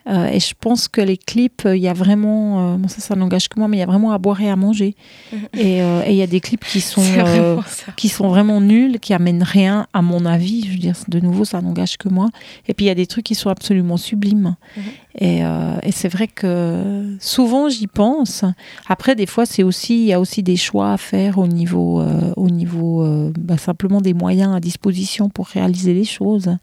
Euh, 0.07 0.27
et 0.27 0.39
je 0.39 0.53
pense 0.59 0.87
que 0.87 1.01
les 1.01 1.17
clips, 1.17 1.63
il 1.65 1.79
y 1.79 1.87
a 1.87 1.93
vraiment, 1.93 2.73
euh, 2.73 2.77
bon, 2.77 2.87
ça, 2.87 3.01
ça 3.01 3.15
n'engage 3.15 3.47
que 3.49 3.59
moi, 3.59 3.67
mais 3.67 3.77
il 3.77 3.79
y 3.79 3.83
a 3.83 3.87
vraiment 3.87 4.11
à 4.11 4.17
boire 4.17 4.41
et 4.41 4.49
à 4.49 4.55
manger. 4.55 4.95
Mhm. 5.31 5.39
Et 5.53 5.81
euh, 5.81 6.03
il 6.07 6.15
y 6.15 6.21
a 6.21 6.27
des 6.27 6.39
clips 6.39 6.65
qui 6.65 6.81
sont 6.81 7.03
euh, 7.17 7.57
qui 7.95 8.09
sont 8.09 8.27
vraiment 8.27 8.61
nuls, 8.61 8.99
qui 8.99 9.13
amènent 9.13 9.43
rien, 9.43 9.87
à 9.93 10.01
mon 10.01 10.25
avis. 10.25 10.65
Je 10.65 10.71
veux 10.71 10.77
dire, 10.79 10.95
de 11.07 11.19
nouveau, 11.19 11.45
ça 11.45 11.61
n'engage 11.61 11.97
que 11.97 12.09
moi. 12.09 12.29
Et 12.67 12.73
puis, 12.73 12.85
il 12.85 12.87
y 12.87 12.91
a 12.91 12.95
des 12.95 13.07
trucs 13.07 13.25
qui 13.25 13.35
sont 13.35 13.49
absolument 13.49 13.97
sublimes. 13.97 14.55
Mhm. 14.75 14.83
Et, 15.19 15.43
euh, 15.43 15.77
et 15.83 15.91
c'est 15.91 16.07
vrai 16.07 16.27
que 16.27 17.17
souvent, 17.19 17.69
j'y 17.69 17.87
pense. 17.87 18.45
Après, 18.87 19.15
des 19.15 19.25
fois, 19.25 19.45
c'est 19.45 19.63
aussi, 19.63 20.01
il 20.03 20.07
y 20.07 20.13
a 20.13 20.19
aussi 20.19 20.41
des 20.41 20.55
choix 20.55 20.93
à 20.93 20.97
faire 20.97 21.37
au 21.37 21.47
niveau, 21.47 21.99
euh, 21.99 22.33
au 22.37 22.49
niveau 22.49 23.03
euh, 23.03 23.33
bah, 23.37 23.57
simplement 23.57 23.99
des 23.99 24.13
moyens 24.13 24.55
à 24.55 24.59
disposition 24.59 25.29
pour 25.29 25.47
réaliser 25.47 25.93
les 25.93 26.05
choses. 26.05 26.55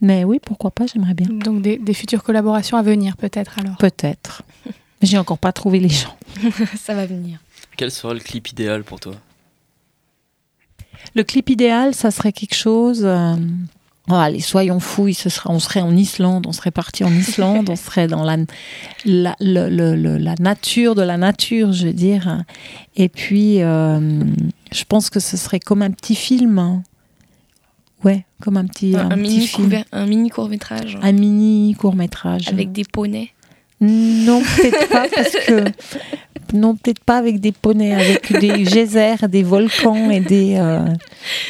Mais 0.00 0.24
oui, 0.24 0.38
pourquoi 0.44 0.70
pas, 0.70 0.86
j'aimerais 0.86 1.14
bien. 1.14 1.26
Donc, 1.28 1.62
des, 1.62 1.78
des 1.78 1.94
futures 1.94 2.22
collaborations 2.22 2.76
à 2.76 2.82
venir, 2.82 3.16
peut-être 3.16 3.58
alors 3.58 3.76
Peut-être. 3.78 4.42
Mais 4.66 4.72
j'ai 5.08 5.18
encore 5.18 5.38
pas 5.38 5.52
trouvé 5.52 5.80
les 5.80 5.88
gens. 5.88 6.16
ça 6.78 6.94
va 6.94 7.06
venir. 7.06 7.38
Quel 7.76 7.90
sera 7.90 8.14
le 8.14 8.20
clip 8.20 8.48
idéal 8.50 8.84
pour 8.84 9.00
toi? 9.00 9.14
Le 11.14 11.22
clip 11.24 11.48
idéal, 11.50 11.94
ça 11.94 12.10
serait 12.10 12.32
quelque 12.32 12.54
chose. 12.54 13.02
euh, 13.04 13.34
oh, 14.10 14.14
allez, 14.14 14.40
soyons 14.40 14.80
fous, 14.80 15.12
ce 15.14 15.28
serait, 15.28 15.50
on 15.50 15.58
serait 15.58 15.80
en 15.80 15.96
Islande, 15.96 16.46
on 16.46 16.52
serait 16.52 16.70
parti 16.70 17.04
en 17.04 17.12
Islande, 17.12 17.70
on 17.70 17.76
serait 17.76 18.08
dans 18.08 18.24
la, 18.24 18.36
la, 19.04 19.36
le- 19.40 19.68
le- 19.68 19.94
le- 19.96 20.18
la 20.18 20.34
nature 20.40 20.94
de 20.94 21.02
la 21.02 21.16
nature, 21.16 21.72
je 21.72 21.86
veux 21.86 21.92
dire. 21.92 22.42
Et 22.96 23.08
puis, 23.08 23.62
euh, 23.62 24.00
je 24.72 24.84
pense 24.84 25.08
que 25.10 25.20
ce 25.20 25.36
serait 25.36 25.60
comme 25.60 25.82
un 25.82 25.90
petit 25.90 26.16
film. 26.16 26.58
hein. 26.58 26.82
Ouais, 28.04 28.24
comme 28.40 28.56
un 28.56 28.64
petit, 28.66 28.94
Un, 28.96 29.00
un 29.00 29.04
un 29.06 29.08
petit 29.16 29.20
mini 29.20 29.46
film. 29.46 29.68
couver- 29.68 29.84
un 29.92 30.06
mini 30.06 30.30
court 30.30 30.48
métrage 30.48 30.98
Un 31.02 31.12
mini 31.12 31.74
court-métrage. 31.74 32.48
avec 32.48 32.70
des 32.72 32.84
poneys. 32.84 33.30
Non, 33.80 34.40
peut-être 34.40 34.88
pas, 34.88 35.06
parce 35.14 35.30
que. 35.46 35.64
Non, 36.54 36.74
peut-être 36.76 37.00
pas 37.04 37.18
avec 37.18 37.40
des 37.40 37.52
poneys, 37.52 37.92
avec 37.94 38.32
des 38.40 38.62
geysers, 38.64 39.28
des 39.28 39.42
volcans 39.42 40.10
et 40.10 40.20
des. 40.20 40.54
euh, 40.56 40.86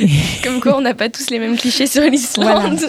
Comme 0.42 0.60
quoi, 0.60 0.76
on 0.76 0.80
n'a 0.80 0.94
pas 0.94 1.08
tous 1.08 1.30
les 1.30 1.38
mêmes 1.38 1.56
clichés 1.56 1.86
sur 1.86 2.02
l'Islande. 2.02 2.80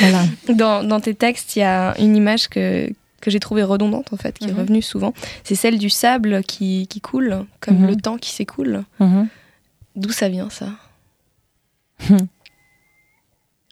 voilà. 0.00 0.24
Dans, 0.50 0.82
dans 0.84 1.00
tes 1.00 1.14
textes, 1.14 1.56
il 1.56 1.60
y 1.60 1.62
a 1.62 1.94
une 1.98 2.14
image 2.16 2.48
que, 2.48 2.90
que 3.20 3.30
j'ai 3.30 3.40
trouvée 3.40 3.62
redondante, 3.62 4.12
en 4.12 4.16
fait, 4.16 4.38
qui 4.38 4.46
Mhm. 4.46 4.50
est 4.50 4.60
revenue 4.60 4.82
souvent. 4.82 5.14
C'est 5.44 5.54
celle 5.54 5.78
du 5.78 5.88
sable 5.90 6.42
qui, 6.42 6.86
qui 6.88 7.00
coule, 7.00 7.46
comme 7.60 7.78
Mhm. 7.78 7.86
le 7.86 7.96
temps 7.96 8.18
qui 8.18 8.30
s'écoule. 8.30 8.84
Mhm. 9.00 9.28
D'où 9.96 10.10
ça 10.10 10.28
vient, 10.28 10.50
ça? 10.50 10.68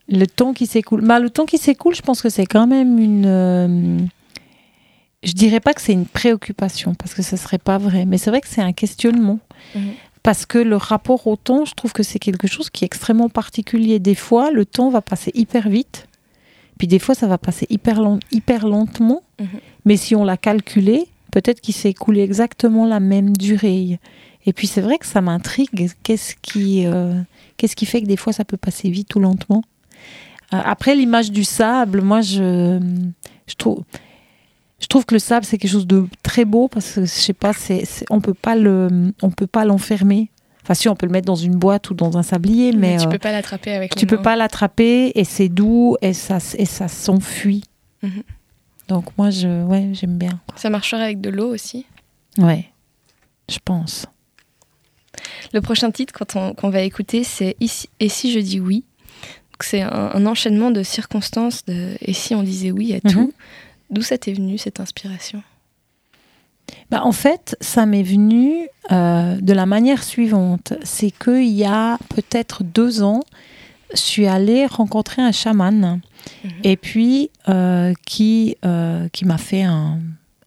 Le 0.09 0.27
temps 0.27 0.53
qui 0.53 0.67
s'écoule. 0.67 1.01
Bah, 1.03 1.19
le 1.19 1.31
temps 1.31 1.47
qui 1.47 1.59
s'écoule, 1.59 1.95
je 1.95 2.03
pense 2.03 2.23
que 2.23 2.29
c'est 2.29 2.47
quand 2.47 2.67
même 2.67 2.99
une. 2.99 3.25
euh, 3.27 3.99
Je 5.23 5.33
dirais 5.33 5.61
pas 5.61 5.75
que 5.75 5.81
c'est 5.81 5.93
une 5.93 6.07
préoccupation, 6.07 6.95
parce 6.95 7.15
que 7.15 7.23
ce 7.23 7.37
serait 7.37 7.59
pas 7.59 7.79
vrai. 7.79 8.05
Mais 8.07 8.17
c'est 8.19 8.31
vrai 8.31 8.41
que 8.41 8.49
c'est 8.49 8.61
un 8.63 8.73
questionnement. 8.73 9.41
Mhm. 9.75 9.93
Parce 10.23 10.45
que 10.47 10.59
le 10.59 10.77
rapport 10.77 11.27
au 11.27 11.37
temps, 11.37 11.65
je 11.65 11.75
trouve 11.75 11.93
que 11.93 12.03
c'est 12.03 12.19
quelque 12.19 12.47
chose 12.49 12.71
qui 12.71 12.85
est 12.85 12.87
extrêmement 12.87 13.29
particulier. 13.29 13.99
Des 13.99 14.15
fois, 14.17 14.51
le 14.51 14.65
temps 14.65 14.91
va 14.91 15.01
passer 15.01 15.31
hyper 15.35 15.69
vite. 15.69 16.07
Puis 16.79 16.87
des 16.89 16.99
fois, 16.99 17.15
ça 17.15 17.27
va 17.27 17.39
passer 17.39 17.67
hyper, 17.71 18.01
lent- 18.01 18.19
hyper 18.33 18.67
lentement. 18.67 19.23
Mhm. 19.41 19.47
Mais 19.85 19.97
si 19.97 20.15
on 20.15 20.25
l'a 20.25 20.37
calculé, 20.37 21.07
peut-être 21.33 21.61
qu'il 21.61 21.75
s'est 21.75 21.91
écoulé 21.91 22.23
exactement 22.23 22.87
la 22.87 23.01
même 23.01 23.37
durée. 23.37 23.99
Et 24.47 24.53
puis 24.53 24.67
c'est 24.69 24.81
vrai 24.81 24.99
que 24.99 25.07
ça 25.07 25.21
m'intrigue. 25.21 25.91
Qu'est-ce 26.03 26.35
qui, 26.43 26.87
euh, 26.87 27.21
qu'est-ce 27.57 27.75
qui 27.77 27.87
fait 27.87 28.03
que 28.03 28.07
des 28.07 28.17
fois 28.17 28.33
ça 28.33 28.45
peut 28.45 28.57
passer 28.57 28.91
vite 28.91 29.15
ou 29.17 29.21
lentement? 29.21 29.63
Après 30.51 30.95
l'image 30.95 31.31
du 31.31 31.45
sable, 31.45 32.01
moi 32.03 32.21
je, 32.21 32.79
je 33.47 33.55
trouve, 33.57 33.83
je 34.81 34.87
trouve 34.87 35.05
que 35.05 35.15
le 35.15 35.19
sable 35.19 35.45
c'est 35.45 35.59
quelque 35.59 35.71
chose 35.73 35.87
de 35.87 36.07
très 36.23 36.45
beau 36.45 36.69
parce 36.69 36.93
que 36.93 37.01
je 37.03 37.07
sais 37.07 37.33
pas, 37.33 37.53
c'est, 37.53 37.85
on 38.11 38.21
peut 38.21 38.35
pas 38.35 38.55
le, 38.57 39.13
on 39.23 39.31
peut 39.31 39.47
pas 39.49 39.65
l'enfermer. 39.65 40.31
Enfin 40.63 40.75
si 40.75 40.89
on 40.89 40.95
peut 40.97 41.07
le 41.07 41.13
mettre 41.13 41.27
dans 41.27 41.35
une 41.37 41.57
boîte 41.57 41.91
ou 41.91 41.95
dans 41.95 42.17
un 42.19 42.23
sablier, 42.23 42.73
mais, 42.73 42.97
tu 42.99 43.07
euh, 43.07 43.11
peux 43.11 43.19
pas 43.19 43.33
l'attraper 43.33 43.73
avec 43.73 43.95
tu 43.97 44.07
peux 44.07 44.17
mains. 44.17 44.23
pas 44.23 44.37
l'attraper 44.37 45.13
et 45.15 45.25
c'est 45.25 45.49
doux 45.49 45.97
et 46.03 46.13
ça, 46.13 46.39
et 46.59 46.65
ça 46.67 46.89
s'enfuit. 46.89 47.65
Mhm. 48.03 48.23
Donc 48.89 49.07
moi 49.19 49.31
je, 49.31 49.65
ouais, 49.65 49.91
j'aime 49.95 50.17
bien. 50.19 50.41
Ça 50.55 50.71
marcherait 50.71 51.03
avec 51.03 51.21
de 51.21 51.31
l'eau 51.31 51.53
aussi. 51.53 51.87
Ouais, 52.39 52.67
je 53.51 53.59
pense. 53.65 54.07
Le 55.53 55.61
prochain 55.61 55.91
titre 55.91 56.13
quand 56.17 56.37
on- 56.37 56.55
qu'on 56.55 56.71
va 56.71 56.83
écouter, 56.83 57.25
c'est 57.25 57.57
Ici- 57.61 57.89
Et 58.01 58.09
si 58.09 58.33
je 58.33 58.39
dis 58.41 58.61
oui? 58.61 58.85
C'est 59.61 59.83
un, 59.83 60.11
un 60.15 60.27
enchaînement 60.27 60.71
de 60.71 60.83
circonstances 60.83 61.65
de 61.65 61.97
Et 62.01 62.13
si 62.13 62.35
on 62.35 62.43
disait 62.43 62.71
oui 62.71 62.95
à 62.95 63.01
tout 63.01 63.21
Mhm. 63.21 63.31
D'où 63.91 64.03
ça 64.03 64.19
t'est 64.19 64.33
venu 64.33 64.59
cette 64.59 64.81
inspiration? 64.81 65.43
Bah, 66.91 67.03
en 67.05 67.13
fait, 67.13 67.57
ça 67.61 67.87
m'est 67.87 68.03
venu 68.03 68.69
euh, 68.91 69.37
de 69.41 69.53
la 69.53 69.67
manière 69.67 70.03
suivante. 70.03 70.73
C'est 70.83 71.13
qu'il 71.13 71.47
y 71.49 71.65
a 71.65 71.97
peut-être 72.09 72.65
deux 72.65 73.03
ans, 73.05 73.23
je 73.93 73.99
suis 74.01 74.27
allée 74.27 74.67
rencontrer 74.67 75.23
un 75.23 75.33
chaman 75.33 76.01
Mhm. 76.45 76.51
et 76.65 76.77
puis 76.77 77.31
euh, 77.49 77.95
qui, 78.05 78.57
euh, 78.65 79.09
qui 79.13 79.25
m'a 79.25 79.39
fait 79.39 79.63
un, 79.63 80.01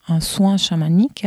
un 0.10 0.20
soin 0.20 0.58
chamanique. 0.58 1.26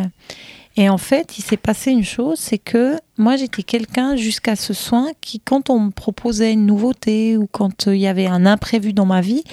Et 0.77 0.89
en 0.89 0.99
fait, 0.99 1.39
il 1.39 1.43
s'est 1.43 1.57
passé 1.57 1.91
une 1.91 2.05
chose, 2.05 2.39
c'est 2.39 2.59
que 2.59 2.97
moi 3.19 3.37
j'étais 3.37 3.63
quelqu'un 3.63 4.17
jusqu'à 4.17 4.57
ce 4.57 4.73
soin 4.73 5.11
qui, 5.21 5.39
quand 5.39 5.69
on 5.69 5.79
me 5.81 5.91
proposait 5.91 6.53
une 6.53 6.67
nouveauté 6.67 7.37
ou 7.37 7.47
quand 7.51 7.89
euh, 7.89 7.95
il 7.95 8.01
y 8.01 8.07
avait 8.07 8.27
un 8.27 8.47
imprévu 8.47 8.93
dans 8.93 9.05
ma 9.05 9.21
vie, 9.21 9.45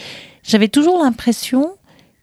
j'avais 0.44 0.70
toujours 0.70 1.04
l'impression 1.04 1.74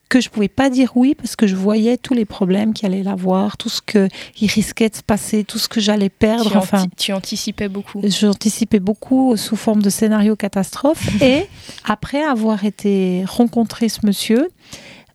que 0.09 0.21
je 0.21 0.31
pouvais 0.31 0.49
pas 0.49 0.71
dire 0.71 0.93
oui 0.95 1.15
parce 1.15 1.37
que 1.37 1.47
je 1.47 1.57
voyais 1.57 1.97
tous 1.97 2.15
les 2.15 2.25
problèmes 2.25 2.73
qu'il 2.73 2.87
allait 2.87 3.07
avoir, 3.09 3.57
tout 3.57 3.69
ce 3.69 3.83
que 3.83 4.09
il 4.41 4.49
risquait 4.51 4.89
de 4.89 4.95
se 4.95 5.03
passer, 5.03 5.45
tout 5.45 5.59
ce 5.59 5.69
que 5.69 5.81
j'allais 5.81 6.09
perdre. 6.09 6.51
Tu, 6.51 6.57
enfin, 6.57 6.87
tu 6.97 7.13
anticipais 7.13 7.69
beaucoup. 7.69 8.01
J'anticipais 8.05 8.81
beaucoup 8.81 9.37
sous 9.37 9.57
forme 9.57 9.83
de 9.83 9.91
scénario 9.91 10.37
catastrophe. 10.37 11.09
et 11.23 11.47
après 11.85 12.23
avoir 12.23 12.65
été 12.65 13.25
rencontré 13.27 13.89
ce 13.89 14.07
monsieur, 14.07 14.49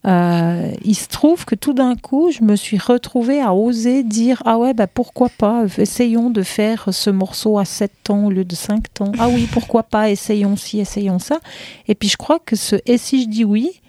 euh, 0.08 0.72
il 0.84 0.96
se 0.96 1.08
trouve 1.08 1.46
que 1.46 1.54
tout 1.54 1.74
d'un 1.74 1.96
coup, 1.96 2.32
je 2.32 2.44
me 2.44 2.56
suis 2.56 2.78
retrouvée 2.78 3.40
à 3.42 3.54
oser 3.54 4.04
dire 4.04 4.42
Ah 4.46 4.58
ouais, 4.58 4.74
bah 4.74 4.88
pourquoi 4.88 5.30
pas, 5.30 5.66
essayons 5.78 6.30
de 6.32 6.42
faire 6.42 6.90
ce 6.92 7.10
morceau 7.10 7.60
à 7.60 7.66
7 7.66 7.92
temps 8.04 8.26
au 8.26 8.32
lieu 8.32 8.46
de 8.46 8.56
5 8.56 8.94
temps. 8.94 9.12
Ah 9.20 9.30
oui, 9.30 9.48
pourquoi 9.52 9.84
pas, 9.84 10.10
essayons 10.10 10.56
ci, 10.56 10.80
essayons 10.80 11.20
ça. 11.20 11.40
Et 11.88 11.96
puis 11.96 12.10
je 12.10 12.18
crois 12.18 12.40
que 12.40 12.56
ce 12.56 12.78
Et 12.86 12.98
si 12.98 13.22
je 13.24 13.28
dis 13.28 13.46
oui, 13.46 13.82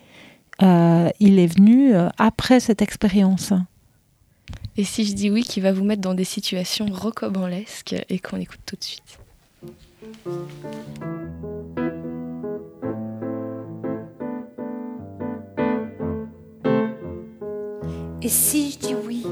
euh, 0.63 1.09
il 1.19 1.39
est 1.39 1.47
venu 1.47 1.95
euh, 1.95 2.09
après 2.19 2.61
cette 2.61 2.83
expérience. 2.83 3.55
Et 4.77 4.85
si 4.85 5.05
je 5.07 5.15
dis 5.15 5.31
oui, 5.31 5.43
qui 5.45 5.61
va 5.61 5.73
vous 5.73 5.85
mettre 5.85 6.03
dans 6.03 6.15
des 6.15 6.25
situations 6.25 6.87
rocobanlesques 6.91 7.97
et 8.09 8.19
qu'on 8.19 8.39
écoute 8.39 8.61
tout 8.67 8.77
de 8.77 8.85
suite. 8.85 9.19
Et 18.25 18.29
si 18.29 18.71
je 18.71 18.79
dis 18.79 18.95
oui 18.95 19.27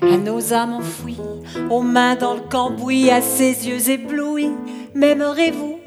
à 0.00 0.16
nos 0.16 0.52
âmes 0.52 0.74
enfouies, 0.74 1.18
aux 1.70 1.82
mains 1.82 2.14
dans 2.14 2.34
le 2.34 2.42
cambouis, 2.48 3.10
à 3.10 3.20
ses 3.20 3.68
yeux 3.68 3.90
éblouis, 3.90 4.52
m'aimerez-vous? 4.94 5.78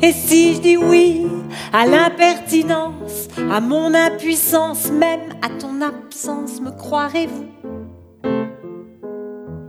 Et 0.00 0.12
si 0.12 0.54
je 0.54 0.60
dis 0.60 0.76
oui 0.78 1.26
à 1.70 1.84
l'impertinence, 1.84 3.28
à 3.50 3.60
mon 3.60 3.92
impuissance, 3.92 4.90
même 4.90 5.34
à 5.42 5.50
ton 5.50 5.82
absence, 5.82 6.62
me 6.62 6.70
croirez-vous? 6.70 7.44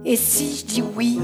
Et 0.06 0.16
si 0.16 0.56
je 0.56 0.66
dis 0.66 0.84
oui 0.96 1.20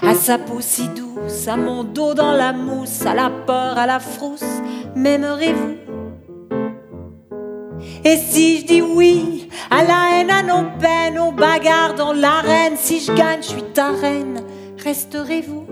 à 0.00 0.14
sa 0.14 0.38
peau 0.38 0.60
si 0.60 0.88
douce, 0.88 1.46
à 1.46 1.58
mon 1.58 1.84
dos 1.84 2.14
dans 2.14 2.32
la 2.32 2.54
mousse, 2.54 3.04
à 3.04 3.14
la 3.14 3.28
peur, 3.28 3.76
à 3.76 3.86
la 3.86 4.00
frousse, 4.00 4.62
m'aimerez-vous? 4.96 5.83
Et 8.04 8.16
si 8.16 8.60
je 8.60 8.66
dis 8.66 8.82
oui 8.82 9.48
à 9.70 9.82
la 9.82 10.20
haine, 10.20 10.30
à 10.30 10.42
nos 10.42 10.70
peines, 10.78 11.18
aux 11.18 11.32
bagarres 11.32 11.94
dans 11.94 12.12
l'arène, 12.12 12.76
si 12.76 13.00
je 13.00 13.12
gagne, 13.12 13.42
je 13.42 13.48
suis 13.48 13.62
ta 13.62 13.92
reine, 13.92 14.42
resterez-vous. 14.82 15.64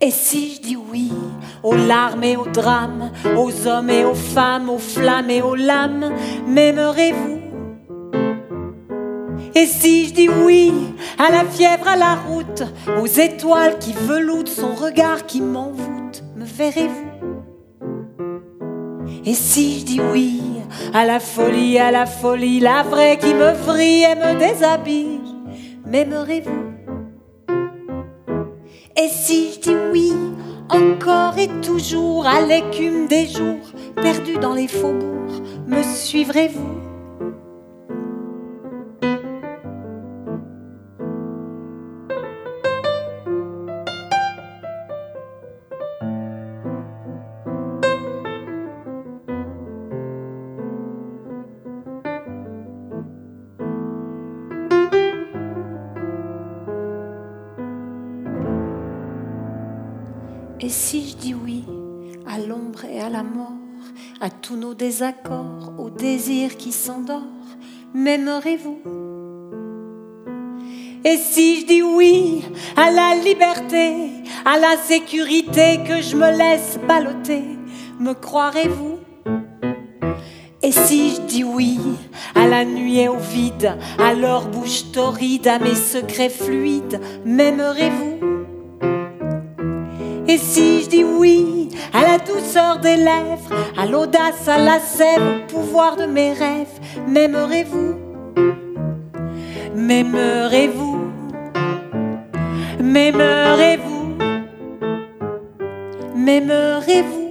Et 0.00 0.10
si 0.10 0.54
je 0.54 0.60
dis 0.60 0.76
oui 0.76 1.10
aux 1.62 1.74
larmes 1.74 2.24
et 2.24 2.36
aux 2.36 2.46
drames, 2.46 3.10
aux 3.38 3.66
hommes 3.66 3.88
et 3.88 4.04
aux 4.04 4.14
femmes, 4.14 4.68
aux 4.68 4.78
flammes 4.78 5.30
et 5.30 5.40
aux 5.40 5.54
lames, 5.54 6.12
m'aimerez-vous? 6.46 7.43
Et 9.54 9.66
si 9.66 10.08
je 10.08 10.14
dis 10.14 10.28
oui 10.28 10.72
à 11.18 11.30
la 11.30 11.44
fièvre, 11.44 11.88
à 11.88 11.96
la 11.96 12.14
route, 12.14 12.62
aux 13.00 13.06
étoiles 13.06 13.78
qui 13.78 13.92
veloutent 13.92 14.48
son 14.48 14.74
regard 14.74 15.26
qui 15.26 15.40
m'envoûte, 15.40 16.22
me 16.36 16.44
verrez-vous? 16.44 17.12
Et 19.24 19.34
si 19.34 19.80
je 19.80 19.84
dis 19.84 20.00
oui 20.12 20.42
à 20.92 21.04
la 21.04 21.20
folie, 21.20 21.78
à 21.78 21.90
la 21.90 22.06
folie, 22.06 22.60
la 22.60 22.82
vraie 22.82 23.16
qui 23.18 23.32
me 23.32 23.52
vrille 23.52 24.04
et 24.04 24.14
me 24.14 24.38
déshabille, 24.38 25.20
m'aimerez-vous? 25.86 26.72
Et 28.96 29.08
si 29.08 29.52
je 29.54 29.60
dis 29.60 29.76
oui 29.92 30.12
encore 30.68 31.38
et 31.38 31.48
toujours 31.60 32.26
à 32.26 32.40
l'écume 32.40 33.06
des 33.06 33.26
jours, 33.26 33.72
perdu 33.96 34.34
dans 34.38 34.54
les 34.54 34.68
faubourgs, 34.68 35.42
me 35.66 35.82
suivrez-vous? 35.82 36.83
Tous 64.46 64.56
nos 64.56 64.74
désaccords, 64.74 65.72
au 65.78 65.88
désir 65.88 66.58
qui 66.58 66.70
s'endort, 66.70 67.22
m'aimerez-vous? 67.94 68.78
Et 71.02 71.16
si 71.16 71.62
je 71.62 71.66
dis 71.66 71.82
oui 71.82 72.44
à 72.76 72.90
la 72.90 73.14
liberté, 73.14 74.10
à 74.44 74.58
la 74.58 74.76
sécurité 74.76 75.80
que 75.88 76.02
je 76.02 76.14
me 76.16 76.30
laisse 76.36 76.78
balloter, 76.86 77.42
me 77.98 78.12
croirez-vous? 78.12 78.98
Et 80.62 80.72
si 80.72 81.14
je 81.14 81.20
dis 81.22 81.44
oui 81.44 81.78
à 82.34 82.46
la 82.46 82.66
nuit 82.66 82.98
et 82.98 83.08
au 83.08 83.16
vide, 83.16 83.78
à 83.98 84.12
leur 84.12 84.48
bouche 84.48 84.92
torride, 84.92 85.48
à 85.48 85.58
mes 85.58 85.74
secrets 85.74 86.28
fluides, 86.28 87.00
m'aimerez-vous? 87.24 88.18
Et 90.28 90.36
si 90.36 90.82
je 90.82 90.88
dis 90.90 91.04
oui 91.04 91.63
à 91.94 92.02
la 92.02 92.18
douceur 92.18 92.80
des 92.80 92.96
lèvres, 92.96 93.54
à 93.78 93.86
l'audace, 93.86 94.48
à 94.48 94.58
la 94.58 94.80
sève, 94.80 95.22
au 95.22 95.46
pouvoir 95.46 95.96
de 95.96 96.06
mes 96.06 96.32
rêves, 96.32 96.66
m'aimerez-vous? 97.06 97.94
M'aimerez-vous? 99.76 101.12
M'aimerez-vous? 102.80 104.16
M'aimerez-vous? 106.16 107.30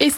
Et 0.00 0.10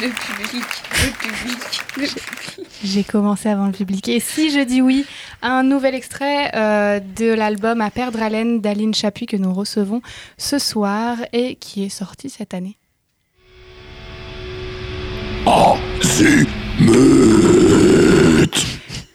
Le 0.00 0.08
public, 0.08 0.64
le 0.92 1.10
public, 1.12 1.82
le 1.96 2.06
public. 2.06 2.66
J'ai 2.82 3.04
commencé 3.04 3.48
avant 3.50 3.66
le 3.66 3.72
public. 3.72 4.08
Et 4.08 4.20
si 4.20 4.50
je 4.50 4.60
dis 4.60 4.80
oui 4.80 5.04
un 5.42 5.62
nouvel 5.62 5.94
extrait 5.94 6.50
euh, 6.54 7.00
de 7.16 7.32
l'album 7.32 7.80
À 7.80 7.90
perdre 7.90 8.22
haleine 8.22 8.60
d'Aline 8.60 8.94
Chapuis 8.94 9.26
que 9.26 9.36
nous 9.36 9.52
recevons 9.52 10.02
ce 10.38 10.58
soir 10.58 11.16
et 11.32 11.56
qui 11.56 11.84
est 11.84 11.88
sorti 11.88 12.30
cette 12.30 12.54
année. 12.54 12.76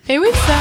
Et 0.09 0.19
oui, 0.19 0.28
ça 0.34 0.53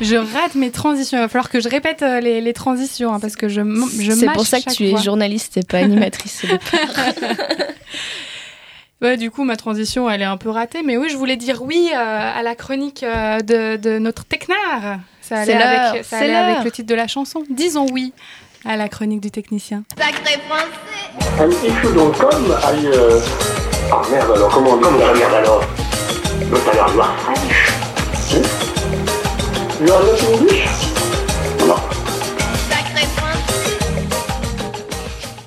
Je 0.00 0.16
rate 0.16 0.54
mes 0.54 0.70
transitions. 0.70 1.18
Il 1.18 1.22
va 1.22 1.28
falloir 1.28 1.50
que 1.50 1.60
je 1.60 1.68
répète 1.68 2.02
euh, 2.02 2.20
les, 2.20 2.40
les 2.40 2.52
transitions 2.52 3.12
hein, 3.12 3.20
parce 3.20 3.36
que 3.36 3.48
je, 3.48 3.60
je 4.00 4.12
C'est 4.12 4.32
pour 4.32 4.46
ça 4.46 4.60
que 4.60 4.72
tu 4.72 4.84
es 4.84 4.96
journaliste 4.96 5.56
et 5.56 5.62
pas 5.62 5.78
animatrice. 5.78 6.46
Ouais, 9.02 9.16
du 9.16 9.30
coup, 9.30 9.44
ma 9.44 9.56
transition, 9.56 10.10
elle 10.10 10.20
est 10.20 10.26
un 10.26 10.36
peu 10.36 10.50
ratée. 10.50 10.82
Mais 10.84 10.96
oui, 10.98 11.08
je 11.10 11.16
voulais 11.16 11.36
dire 11.36 11.62
oui 11.62 11.90
euh, 11.94 11.96
à 12.38 12.42
la 12.42 12.54
chronique 12.54 13.02
euh, 13.02 13.38
de, 13.40 13.76
de 13.76 13.98
notre 13.98 14.24
Technar. 14.24 14.98
Ça 15.22 15.38
allait, 15.38 15.54
avec, 15.54 16.04
ça 16.04 16.18
allait 16.18 16.34
avec 16.34 16.64
le 16.64 16.70
titre 16.70 16.88
de 16.88 16.94
la 16.94 17.06
chanson. 17.06 17.42
Disons 17.48 17.86
oui 17.92 18.12
à 18.66 18.76
la 18.76 18.88
chronique 18.88 19.20
du 19.20 19.30
technicien. 19.30 19.84
Un 21.38 21.48
petit 21.48 21.70
fou 21.70 21.92
dans 21.94 22.06
le 22.06 22.12
com. 22.12 22.56
Euh... 22.84 23.20
Ah 23.92 24.02
merde 24.10 24.32
alors, 24.36 24.50
comment 24.50 24.72
on 24.72 24.76
dit 24.76 24.82
Comment 24.82 25.00
ça 25.00 25.14
merde 25.14 25.34
alors 25.34 25.64
Le 26.50 26.58
talent 26.58 26.92
noir 26.94 27.16
French. 27.20 27.72
Si 28.14 28.36
You 29.82 29.92
are 29.92 30.02
not 30.02 30.36
English? 30.36 30.89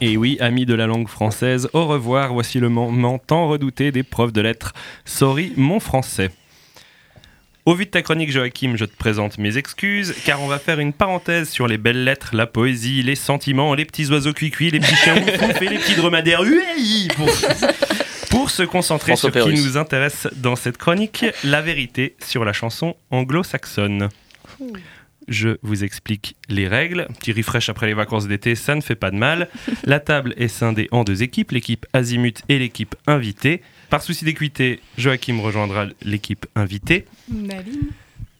Et 0.05 0.17
oui, 0.17 0.35
amis 0.41 0.65
de 0.65 0.73
la 0.73 0.85
langue 0.85 1.07
française, 1.07 1.69
au 1.71 1.85
revoir, 1.85 2.33
voici 2.33 2.59
le 2.59 2.67
moment 2.67 3.19
tant 3.19 3.47
redouté 3.47 3.93
des 3.93 4.03
profs 4.03 4.33
de 4.33 4.41
lettres. 4.41 4.73
Sorry, 5.05 5.53
mon 5.55 5.79
français. 5.79 6.29
Au 7.65 7.73
vu 7.73 7.85
de 7.85 7.89
ta 7.89 8.01
chronique, 8.01 8.29
Joachim, 8.29 8.73
je 8.75 8.83
te 8.83 8.93
présente 8.97 9.37
mes 9.37 9.57
excuses, 9.57 10.13
car 10.25 10.41
on 10.41 10.47
va 10.47 10.59
faire 10.59 10.81
une 10.81 10.91
parenthèse 10.91 11.49
sur 11.49 11.69
les 11.69 11.77
belles 11.77 12.03
lettres, 12.03 12.31
la 12.35 12.47
poésie, 12.47 13.01
les 13.01 13.15
sentiments, 13.15 13.73
les 13.75 13.85
petits 13.85 14.07
oiseaux 14.07 14.33
cuits-cuits, 14.33 14.71
les 14.71 14.81
petits 14.81 14.93
chiens 14.93 15.15
et 15.15 15.69
les 15.69 15.77
petits 15.77 15.95
dromadaires. 15.95 16.43
Uéi 16.43 17.07
Pour 17.15 17.29
Pour 18.29 18.49
se 18.49 18.63
concentrer 18.63 19.13
François 19.13 19.31
sur 19.31 19.45
ce 19.45 19.49
qui 19.51 19.55
nous 19.55 19.77
intéresse 19.77 20.27
dans 20.35 20.57
cette 20.57 20.77
chronique, 20.77 21.25
la 21.45 21.61
vérité 21.61 22.17
sur 22.19 22.43
la 22.43 22.51
chanson 22.51 22.97
anglo-saxonne. 23.09 24.09
Je 25.27 25.57
vous 25.61 25.83
explique 25.83 26.35
les 26.49 26.67
règles. 26.67 27.07
Petit 27.19 27.31
refresh 27.31 27.69
après 27.69 27.87
les 27.87 27.93
vacances 27.93 28.27
d'été, 28.27 28.55
ça 28.55 28.75
ne 28.75 28.81
fait 28.81 28.95
pas 28.95 29.11
de 29.11 29.17
mal. 29.17 29.49
La 29.83 29.99
table 29.99 30.33
est 30.37 30.47
scindée 30.47 30.87
en 30.91 31.03
deux 31.03 31.23
équipes, 31.23 31.51
l'équipe 31.51 31.85
Azimut 31.93 32.41
et 32.49 32.59
l'équipe 32.59 32.95
invitée. 33.07 33.61
Par 33.89 34.01
souci 34.01 34.25
d'équité, 34.25 34.79
Joachim 34.97 35.39
rejoindra 35.39 35.85
l'équipe 36.03 36.45
invitée. 36.55 37.05
Naline. 37.31 37.91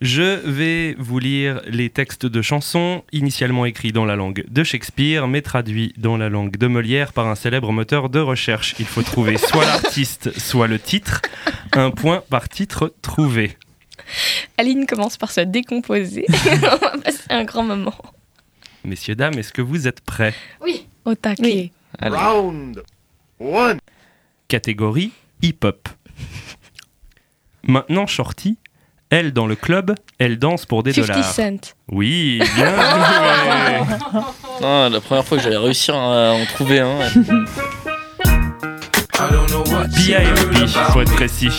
Je 0.03 0.45
vais 0.45 0.97
vous 0.99 1.17
lire 1.17 1.61
les 1.65 1.89
textes 1.89 2.25
de 2.25 2.41
chansons, 2.41 3.05
initialement 3.13 3.65
écrits 3.65 3.93
dans 3.93 4.03
la 4.03 4.17
langue 4.17 4.43
de 4.49 4.61
Shakespeare, 4.61 5.29
mais 5.29 5.41
traduits 5.41 5.93
dans 5.95 6.17
la 6.17 6.27
langue 6.27 6.57
de 6.57 6.67
Molière 6.67 7.13
par 7.13 7.27
un 7.27 7.35
célèbre 7.35 7.71
moteur 7.71 8.09
de 8.09 8.19
recherche. 8.19 8.75
Il 8.79 8.85
faut 8.85 9.01
trouver 9.01 9.37
soit 9.37 9.63
l'artiste, 9.65 10.37
soit 10.37 10.67
le 10.67 10.77
titre. 10.77 11.21
Un 11.71 11.89
point 11.89 12.21
par 12.29 12.49
titre 12.49 12.93
trouvé. 13.01 13.55
Aline 14.57 14.85
commence 14.85 15.17
par 15.17 15.31
se 15.31 15.41
décomposer. 15.41 16.25
On 16.51 16.55
va 16.77 16.77
passer 17.03 17.23
un 17.29 17.43
grand 17.43 17.63
moment. 17.63 17.95
Messieurs, 18.83 19.15
dames, 19.15 19.37
est-ce 19.37 19.53
que 19.53 19.61
vous 19.61 19.87
êtes 19.87 20.01
prêts? 20.01 20.33
Oui. 20.61 20.85
Au 21.05 21.15
taquet. 21.15 21.71
Allez. 21.99 22.15
Round 22.15 22.83
one. 23.39 23.79
Catégorie 24.47 25.11
hip-hop. 25.41 25.89
Maintenant, 27.63 28.05
Shorty, 28.07 28.57
elle 29.09 29.31
dans 29.31 29.47
le 29.47 29.55
club, 29.55 29.95
elle 30.19 30.37
danse 30.37 30.65
pour 30.65 30.83
des 30.83 30.91
50 30.93 31.07
dollars. 31.07 31.33
Cent. 31.33 31.75
Oui, 31.89 32.39
bien 32.55 32.75
joué. 32.75 34.21
Ah, 34.61 34.89
la 34.91 34.99
première 35.01 35.25
fois 35.25 35.37
que 35.37 35.43
j'allais 35.43 35.57
réussir 35.57 35.95
à 35.95 36.33
en 36.33 36.45
trouver 36.45 36.79
un. 36.79 36.99
B.I.M.P, 39.19 40.67
faut 40.91 41.01
être 41.01 41.13
précis. 41.13 41.49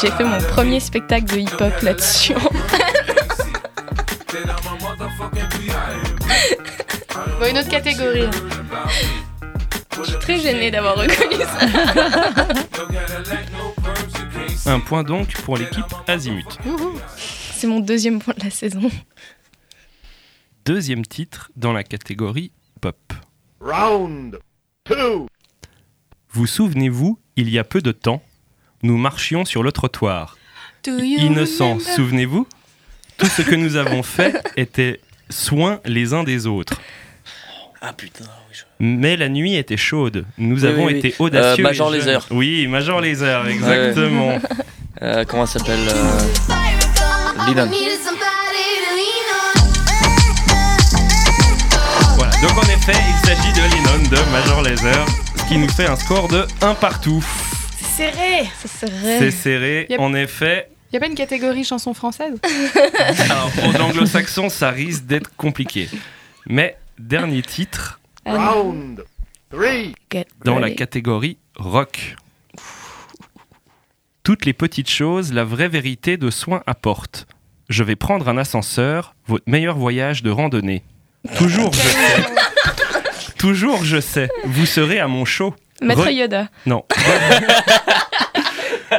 J'ai 0.00 0.10
fait 0.10 0.24
mon 0.24 0.38
premier 0.38 0.80
spectacle 0.80 1.26
de 1.26 1.38
hip-hop 1.40 1.80
là-dessus. 1.82 2.34
Bon, 7.38 7.50
une 7.50 7.58
autre 7.58 7.68
catégorie. 7.68 8.28
Je 9.98 10.02
suis 10.04 10.18
très 10.18 10.38
gênée 10.38 10.70
d'avoir 10.70 10.94
reconnu 10.96 11.36
ça. 14.64 14.70
Un 14.70 14.80
point 14.80 15.02
donc 15.02 15.32
pour 15.42 15.56
l'équipe 15.56 15.84
Azimut. 16.06 16.46
C'est 17.54 17.66
mon 17.66 17.80
deuxième 17.80 18.20
point 18.20 18.34
de 18.38 18.44
la 18.44 18.50
saison. 18.50 18.88
Deuxième 20.64 21.04
titre 21.04 21.50
dans 21.56 21.72
la 21.72 21.82
catégorie 21.82 22.52
pop. 22.80 22.96
Round 23.60 24.38
two. 24.84 25.26
Vous 26.32 26.46
souvenez-vous, 26.46 27.18
il 27.36 27.48
y 27.50 27.58
a 27.58 27.64
peu 27.64 27.80
de 27.80 27.92
temps, 27.92 28.22
nous 28.82 28.96
marchions 28.96 29.44
sur 29.44 29.62
le 29.62 29.72
trottoir. 29.72 30.36
Innocents, 30.86 31.78
souvenez-vous? 31.78 32.46
Tout 33.18 33.26
ce 33.26 33.42
que 33.42 33.54
nous 33.54 33.76
avons 33.76 34.02
fait 34.02 34.42
était 34.56 35.00
soin 35.30 35.80
les 35.84 36.14
uns 36.14 36.24
des 36.24 36.46
autres. 36.46 36.80
Ah 37.80 37.92
putain, 37.92 38.24
oui. 38.24 38.52
je- 38.56 38.62
Mais 38.80 39.16
la 39.16 39.28
nuit 39.28 39.54
était 39.56 39.76
chaude. 39.76 40.24
Nous 40.38 40.62
Oui, 40.62 40.68
avons 40.68 40.86
oui, 40.86 40.92
oui. 40.94 40.98
été 41.00 41.14
audacieux. 41.18 41.52
Euh, 41.64 41.68
et 41.68 41.70
Major. 41.70 41.90
Laser. 41.90 42.26
Oui, 42.30 42.66
Major 42.66 43.00
Laser, 43.00 43.46
exactement. 43.48 44.38
Euh, 45.00 45.24
comment 45.26 45.46
s'appelle 45.46 45.80
euh... 45.88 46.18
Voilà. 52.16 52.32
Donc 52.40 52.56
en 52.58 52.62
effet, 52.68 52.92
il 53.08 53.26
s'agit 53.26 53.52
de 53.52 53.60
Lennon 53.74 54.08
de 54.10 54.30
Major 54.30 54.62
Laser, 54.62 55.04
qui 55.52 55.58
nous 55.58 55.68
fait 55.68 55.86
un 55.86 55.96
score 55.96 56.28
de 56.28 56.46
1 56.62 56.74
partout. 56.76 57.22
C'est 57.76 58.10
serré. 58.10 58.48
C'est 58.58 58.68
C'est 58.68 58.86
serré. 58.88 59.30
serré, 59.30 59.86
Yep. 59.90 60.00
en 60.00 60.14
effet. 60.14 60.70
Y 60.94 60.96
a 60.96 61.00
pas 61.00 61.08
une 61.08 61.14
catégorie 61.14 61.62
chanson 61.62 61.92
française? 61.92 62.38
Alors 63.18 63.50
pour 63.50 63.70
l'anglo-saxon, 63.78 64.48
ça 64.48 64.70
risque 64.70 65.04
d'être 65.04 65.30
compliqué. 65.36 65.90
Mais 66.46 66.78
dernier 66.98 67.42
titre 67.42 68.00
Round 68.24 69.04
three. 69.50 69.94
Get 70.10 70.26
dans 70.46 70.58
la 70.58 70.70
catégorie 70.70 71.36
rock. 71.56 72.16
Toutes 74.22 74.46
les 74.46 74.54
petites 74.54 74.88
choses, 74.88 75.34
la 75.34 75.44
vraie 75.44 75.68
vérité 75.68 76.16
de 76.16 76.30
soin 76.30 76.62
apporte. 76.66 77.26
Je 77.68 77.84
vais 77.84 77.96
prendre 77.96 78.26
un 78.30 78.38
ascenseur, 78.38 79.14
votre 79.26 79.44
meilleur 79.46 79.76
voyage 79.76 80.22
de 80.22 80.30
randonnée. 80.30 80.82
Toujours 81.36 81.74
je. 81.74 82.41
Toujours 83.42 83.84
je 83.84 84.00
sais. 84.00 84.28
Vous 84.44 84.66
serez 84.66 85.00
à 85.00 85.08
mon 85.08 85.24
show. 85.24 85.52
Maître 85.82 86.06
Re- 86.06 86.12
Yoda. 86.12 86.46
Non. 86.64 86.84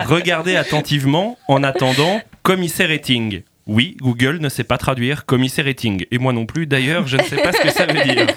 Regardez 0.05 0.57
attentivement 0.57 1.37
en 1.47 1.63
attendant 1.63 2.21
commissaire 2.41 2.89
rating. 2.89 3.43
Oui, 3.67 3.95
Google 4.01 4.39
ne 4.41 4.49
sait 4.49 4.65
pas 4.65 4.77
traduire 4.77 5.25
commissaire 5.25 5.63
rating. 5.63 6.05
Et 6.11 6.17
moi 6.17 6.33
non 6.33 6.45
plus, 6.45 6.67
d'ailleurs, 6.67 7.07
je 7.07 7.15
ne 7.15 7.23
sais 7.23 7.37
pas 7.37 7.53
ce 7.53 7.61
que 7.61 7.71
ça 7.71 7.85
veut 7.85 8.03
dire. 8.03 8.27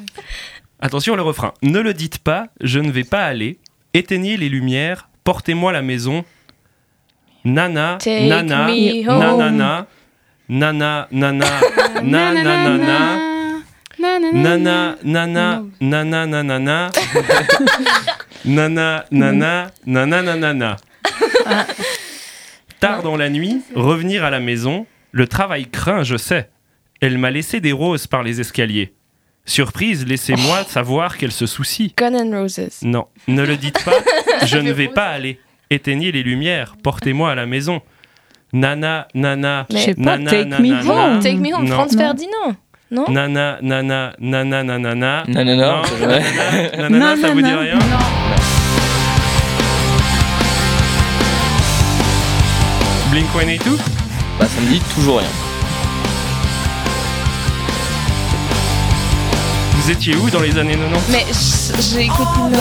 Attention 0.80 1.16
le 1.16 1.22
refrain. 1.22 1.54
Ne 1.60 1.80
le 1.80 1.92
dites 1.92 2.18
pas, 2.18 2.46
je 2.60 2.78
ne 2.78 2.92
vais 2.92 3.02
pas 3.02 3.24
aller. 3.24 3.58
Éteignez 3.94 4.36
les 4.36 4.48
lumières, 4.48 5.08
portez-moi 5.24 5.72
la 5.72 5.82
maison. 5.82 6.24
Nana, 7.44 7.98
Take 7.98 8.28
nana, 8.28 8.68
me 8.68 9.08
home. 9.08 9.18
nanana, 9.18 9.86
nana, 10.48 11.08
nana, 11.10 11.50
nanana. 12.44 13.22
Nana, 14.02 14.96
nana, 15.04 15.64
nana, 15.80 16.26
nanana. 16.26 16.90
Nana, 18.44 19.04
nana, 19.12 19.70
nana, 19.86 20.22
nanana. 20.22 20.76
Tard 22.80 23.04
dans 23.04 23.16
la 23.16 23.30
nuit, 23.30 23.62
revenir 23.76 24.24
à 24.24 24.30
la 24.30 24.40
maison, 24.40 24.86
le 25.12 25.28
travail 25.28 25.66
craint, 25.66 26.02
je 26.02 26.16
sais. 26.16 26.50
Elle 27.00 27.16
m'a 27.16 27.30
laissé 27.30 27.60
des 27.60 27.70
roses 27.70 28.08
par 28.08 28.24
les 28.24 28.40
escaliers. 28.40 28.92
Surprise, 29.44 30.04
laissez-moi 30.04 30.64
savoir 30.64 31.16
qu'elle 31.16 31.30
se 31.32 31.46
soucie. 31.46 31.94
Gun 31.96 32.14
and 32.14 32.36
Roses. 32.36 32.80
Non, 32.82 33.06
ne 33.28 33.44
le 33.44 33.56
dites 33.56 33.84
pas, 33.84 33.98
je 34.46 34.58
ne 34.58 34.72
vais 34.72 34.88
pas 34.88 35.06
aller. 35.10 35.38
Éteignez 35.70 36.10
les 36.10 36.24
lumières, 36.24 36.74
portez-moi 36.82 37.30
à 37.30 37.34
la 37.36 37.46
maison. 37.46 37.82
Nana, 38.52 39.06
nana, 39.14 39.66
nana, 39.70 39.84
Take 39.86 40.00
nana, 40.00 40.58
Me 40.58 40.68
nana. 40.68 40.82
Home. 41.14 41.20
Take 41.22 41.38
Me 41.38 41.54
Home. 41.54 41.68
Franz. 41.68 41.96
Ferdinand. 41.96 42.56
Non 42.92 43.06
Nana, 43.08 43.56
nana, 43.62 44.12
nana, 44.20 44.62
nanana. 44.62 45.24
Nanana, 45.26 45.82
nanana, 45.98 46.88
nanana, 46.88 47.16
ça 47.20 47.32
vous 47.32 47.40
dit 47.40 47.50
rien 47.54 47.78
Blink 53.10 53.26
182 53.32 53.76
Bah, 54.38 54.46
ça 54.46 54.60
me 54.60 54.68
dit 54.68 54.80
toujours 54.94 55.18
rien. 55.18 55.28
Vous 59.76 59.90
étiez 59.90 60.16
où 60.16 60.30
dans 60.30 60.40
les 60.40 60.56
années 60.58 60.76
90 60.76 61.10
Mais 61.10 61.26
j- 61.32 61.90
j'ai 61.92 62.04
écouté. 62.04 62.56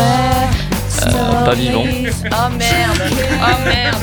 Euh, 1.06 1.46
pas 1.46 1.54
vivant. 1.54 1.84
Oh 1.86 2.50
merde. 2.58 3.02
Oh 3.42 3.66
merde. 3.66 3.98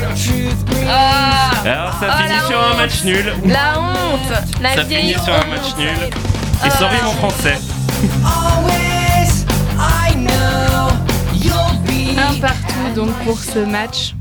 Ah 0.88 1.50
Alors 1.64 1.92
ça 2.00 2.06
Oh, 2.08 2.22
finit 2.22 2.40
sur 2.46 2.60
un 2.60 2.74
match 2.76 3.04
nul. 3.04 3.32
La 3.46 3.78
honte. 3.80 4.32
La 4.62 4.74
Ça 4.74 4.82
vieille 4.82 5.12
finit 5.12 5.24
sur 5.24 5.34
un 5.34 5.46
match 5.46 5.76
nul. 5.78 5.88
Et 6.66 6.70
sorry 6.70 6.96
mon 7.04 7.12
français. 7.12 7.58
Un 12.18 12.34
partout 12.40 12.94
donc 12.94 13.10
pour 13.24 13.38
ce 13.38 13.60
match. 13.60 14.14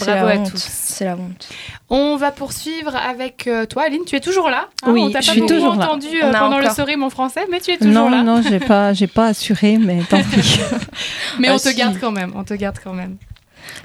C'est 0.00 0.10
Bravo 0.12 0.26
la 0.28 0.32
à 0.34 0.36
honte. 0.38 0.50
tous. 0.50 0.62
C'est 0.68 1.04
la 1.04 1.16
honte. 1.16 1.48
On 1.88 2.16
va 2.16 2.30
poursuivre 2.32 2.94
avec 2.96 3.46
euh, 3.46 3.66
toi, 3.66 3.84
Aline. 3.84 4.02
Tu 4.06 4.16
es 4.16 4.20
toujours 4.20 4.48
là 4.50 4.68
hein 4.82 4.92
Oui, 4.92 5.00
On 5.14 5.20
je 5.20 5.30
suis 5.30 5.46
toujours 5.46 5.74
là. 5.76 5.86
entendu 5.86 6.06
euh, 6.22 6.30
Non, 6.32 6.38
pendant 6.38 6.58
le 6.58 6.64
encore. 6.64 6.76
sorry 6.76 6.96
mon 6.96 7.10
français, 7.10 7.46
mais 7.50 7.60
tu 7.60 7.70
es 7.72 7.76
toujours 7.78 7.92
Non, 7.92 8.08
là. 8.10 8.22
non, 8.22 8.42
j'ai 8.42 8.60
pas, 8.60 8.92
j'ai 8.92 9.06
pas 9.06 9.26
assuré, 9.26 9.78
mais 9.78 10.00
tant 10.08 10.22
pis. 10.22 10.58
Mais 11.38 11.48
Ah, 11.48 11.54
on 11.54 11.58
te 11.58 11.68
si. 11.68 11.74
garde 11.74 11.98
quand 12.00 12.10
même. 12.12 12.32
On 12.34 12.44
te 12.44 12.54
garde 12.54 12.78
quand 12.82 12.92
même. 12.94 13.16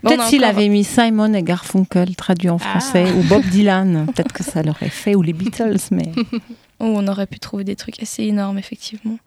Bon, 0.01 0.09
Peut-être 0.09 0.24
a 0.24 0.28
s'il 0.28 0.43
encore- 0.43 0.57
avait 0.57 0.68
mis 0.70 0.84
Simon 0.84 1.34
et 1.34 1.43
Garfunkel 1.43 2.16
traduit 2.16 2.49
en 2.49 2.57
français, 2.57 3.05
Ah. 3.07 3.13
ou 3.16 3.22
Bob 3.24 3.43
Dylan, 3.45 4.05
peut-être 4.07 4.34
que 4.34 4.43
ça 4.43 4.61
l'aurait 4.63 4.89
fait, 4.89 5.16
ou 5.16 5.22
les 5.22 5.34
Beatles, 5.34 5.78
mais 5.91 6.11
Oh, 6.80 6.91
on 6.97 7.07
aurait 7.07 7.28
pu 7.28 7.39
trouver 7.39 7.63
des 7.63 7.76
trucs 7.76 8.01
assez 8.01 8.24
énormes, 8.24 8.57
effectivement. 8.57 9.18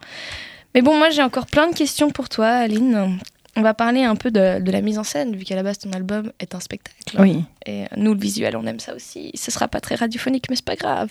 Mais 0.75 0.83
bon, 0.83 0.97
moi, 0.99 1.09
j'ai 1.11 1.23
encore 1.23 1.47
plein 1.47 1.69
de 1.71 1.75
questions 1.75 2.11
pour 2.11 2.29
toi, 2.29 2.49
Aline. 2.49 3.19
On 3.59 3.63
va 3.63 3.75
parler 3.75 4.05
un 4.05 4.15
peu 4.15 4.31
de, 4.31 4.61
de 4.61 4.71
la 4.71 4.81
mise 4.81 5.01
en 5.01 5.03
scène, 5.03 5.35
vu 5.35 5.45
qu'à 5.45 5.57
la 5.57 5.65
base, 5.65 5.79
ton 5.79 5.93
album 5.93 6.31
est 6.39 6.55
un 6.55 6.61
spectacle. 6.61 7.21
oui. 7.21 7.43
Et 7.67 7.87
nous, 7.97 8.15
le 8.15 8.21
visuel, 8.21 8.57
on 8.57 8.65
aime 8.67 8.79
ça 8.79 8.95
aussi. 8.95 9.33
Ce 9.35 9.51
sera 9.51 9.67
pas 9.67 9.81
très 9.81 9.97
radiophonique, 9.97 10.45
mais 10.49 10.55
c'est 10.55 10.65
pas 10.65 10.77
grave. 10.77 11.11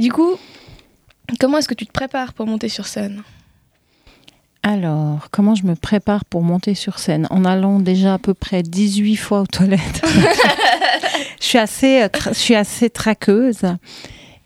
Du 0.00 0.10
coup, 0.10 0.36
comment 1.38 1.58
est-ce 1.58 1.68
que 1.68 1.74
tu 1.74 1.86
te 1.86 1.92
prépares 1.92 2.32
pour 2.32 2.48
monter 2.48 2.68
sur 2.68 2.88
scène? 2.88 3.22
Alors, 4.64 5.28
comment 5.30 5.54
je 5.54 5.62
me 5.62 5.76
prépare 5.76 6.24
pour 6.24 6.42
monter 6.42 6.74
sur 6.74 6.98
scène? 6.98 7.28
En 7.30 7.44
allant 7.44 7.78
déjà 7.78 8.14
à 8.14 8.18
peu 8.18 8.34
près 8.34 8.64
18 8.64 9.14
fois 9.14 9.42
aux 9.42 9.46
toilettes. 9.46 10.02
je, 11.40 11.44
suis 11.46 11.58
assez, 11.58 12.02
euh, 12.02 12.08
je 12.28 12.32
suis 12.32 12.56
assez 12.56 12.90
traqueuse. 12.90 13.62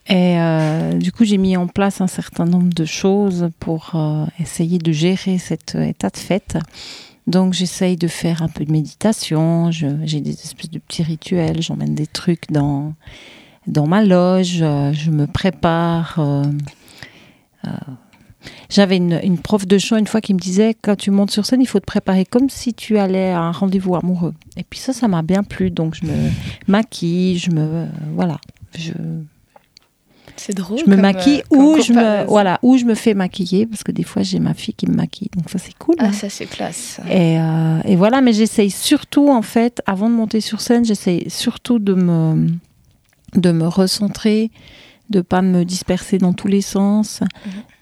Et 0.09 0.41
euh, 0.41 0.95
du 0.95 1.13
coup, 1.13 1.25
j'ai 1.25 1.37
mis 1.37 1.57
en 1.57 1.67
place 1.67 2.01
un 2.01 2.07
certain 2.07 2.47
nombre 2.47 2.73
de 2.73 2.85
choses 2.87 3.51
pour 3.61 3.91
euh, 3.95 4.25
essayer 4.41 4.79
de 4.79 4.91
gérer 4.91 5.37
cet 5.37 5.75
euh, 5.75 5.83
état 5.83 6.09
de 6.09 6.17
fait. 6.17 6.57
Donc 7.27 7.53
j'essaye 7.53 7.99
de 7.99 8.09
faire 8.09 8.43
un 8.43 8.49
peu 8.49 8.65
de 8.65 8.73
méditation, 8.73 9.71
j'ai 9.71 10.23
des 10.23 10.33
espèces 10.33 10.71
de 10.71 10.79
petits 10.79 11.03
rituels, 11.03 11.61
j'emmène 11.61 11.95
des 11.95 12.07
trucs 12.07 12.51
dans, 12.51 12.95
dans 13.67 13.87
ma 13.87 14.03
loge, 14.03 14.61
je 14.61 15.11
me 15.11 15.27
prépare. 15.27 16.19
J'avais 18.71 18.97
une, 18.97 19.21
une 19.23 19.37
prof 19.37 19.67
de 19.67 19.77
chant 19.77 19.99
une 19.99 20.07
fois 20.07 20.23
qui 20.23 20.33
me 20.33 20.39
disait 20.39 20.75
quand 20.81 20.97
tu 20.97 21.11
montes 21.11 21.31
sur 21.31 21.45
scène, 21.45 21.61
il 21.61 21.69
faut 21.69 21.81
te 21.81 21.85
préparer 21.85 22.25
comme 22.25 22.49
si 22.49 22.73
tu 22.73 22.97
allais 22.97 23.33
à 23.33 23.43
un 23.43 23.53
rendez-vous 23.53 23.95
amoureux. 23.95 24.33
Et 24.57 24.65
puis 24.65 24.79
ça, 24.79 24.95
ça 24.95 25.07
m'a 25.07 25.21
bien 25.21 25.43
plu, 25.43 25.71
donc 25.71 25.97
je 25.97 26.07
me 26.07 26.31
maquille, 26.67 27.37
je 27.37 27.51
me 27.51 27.89
voilà, 28.15 28.39
je 28.75 28.95
C'est 30.39 30.55
drôle. 30.55 30.78
je 30.78 30.91
me 30.91 30.97
maquille 30.97 31.43
euh, 31.53 31.57
ou 31.57 31.80
je 31.82 31.93
me 31.93 32.24
voilà 32.26 32.59
ou 32.62 32.78
je 32.78 32.84
me 32.84 32.95
fais 32.95 33.14
maquiller 33.14 33.66
parce 33.66 33.82
que 33.82 33.93
des 33.93 34.05
fois 34.05 34.22
j'ai 34.22 34.39
ma 34.39 34.55
fille 34.55 34.74
qui 34.74 34.86
me 34.86 34.95
maquille, 34.95 35.28
donc 35.36 35.51
ça 35.51 35.59
c'est 35.59 35.76
cool. 35.78 35.97
Ah, 35.99 36.07
hein. 36.07 36.12
ça, 36.12 36.28
c'est 36.30 36.47
classe. 36.47 37.01
Et, 37.11 37.39
euh, 37.39 37.80
et 37.84 37.97
voilà, 37.97 38.20
mais 38.20 38.32
j'essaye 38.32 38.70
surtout, 38.70 39.28
en 39.30 39.43
fait, 39.43 39.82
avant 39.86 40.09
de 40.09 40.14
monter 40.14 40.41
sur 40.41 40.61
scène, 40.61 40.84
j'essaye 40.84 41.28
surtout 41.28 41.78
de 41.78 41.95
me, 41.95 42.49
de 43.34 43.53
me 43.53 43.66
recentrer, 43.66 44.51
de 45.11 45.20
pas 45.20 45.43
me 45.43 45.64
disperser 45.64 46.18
dans 46.18 46.32
tous 46.32 46.49
les 46.49 46.61
sens. 46.61 47.20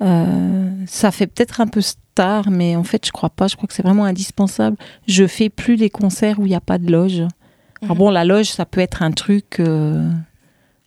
Euh, 0.03 0.71
ça 0.87 1.11
fait 1.11 1.27
peut-être 1.27 1.61
un 1.61 1.67
peu 1.67 1.81
star, 1.81 2.51
mais 2.51 2.77
en 2.77 2.85
fait, 2.85 3.07
je 3.07 3.13
crois 3.13 3.31
pas. 3.31 3.49
Je 3.49 3.57
crois 3.57 3.67
que 3.67 3.75
c'est 3.75 3.83
vraiment 3.83 4.05
indispensable. 4.05 4.77
Je 5.07 5.27
fais 5.27 5.49
plus 5.49 5.77
des 5.77 5.91
concerts 5.91 6.39
où 6.39 6.47
il 6.47 6.51
n'y 6.51 6.57
a 6.57 6.61
pas 6.61 6.79
de 6.79 6.91
loge. 6.91 7.23
Alors 7.83 7.97
bon, 7.97 8.11
la 8.11 8.25
loge, 8.25 8.47
ça 8.47 8.65
peut 8.65 8.81
être 8.81 9.03
un 9.03 9.11
truc 9.11 9.61
euh, 9.61 10.11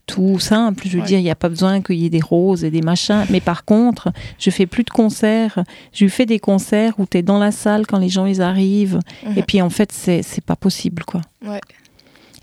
tout 0.10 0.40
simple. 0.40 0.84
Je 0.88 0.94
veux 0.94 1.02
Ouais. 1.02 1.06
dire, 1.08 1.20
il 1.20 1.24
n'y 1.24 1.30
a 1.30 1.36
pas 1.36 1.50
besoin 1.50 1.82
qu'il 1.82 1.98
y 1.98 2.06
ait 2.06 2.10
des 2.10 2.20
roses 2.22 2.64
et 2.64 2.72
des 2.72 2.82
machins. 2.82 3.26
Mais 3.30 3.42
par 3.42 3.64
contre, 3.64 4.12
je 4.40 4.50
fais 4.50 4.66
plus 4.66 4.84
de 4.84 4.90
concerts. 4.90 5.60
Je 5.94 6.08
fais 6.08 6.26
des 6.26 6.40
concerts 6.40 6.94
où 7.00 7.06
tu 7.06 7.18
es 7.20 7.22
dans 7.22 7.38
la 7.40 7.52
salle 7.52 7.86
quand 7.88 8.00
les 8.00 8.10
gens 8.10 8.26
ils 8.26 8.42
arrivent. 8.42 9.00
Mhm. 9.26 9.38
Et 9.38 9.44
puis 9.44 9.62
en 9.62 9.70
fait, 9.70 9.92
c'est 9.92 10.22
c'est 10.24 10.44
pas 10.44 10.56
possible, 10.56 11.04
quoi. 11.06 11.22
Ouais. 11.46 11.62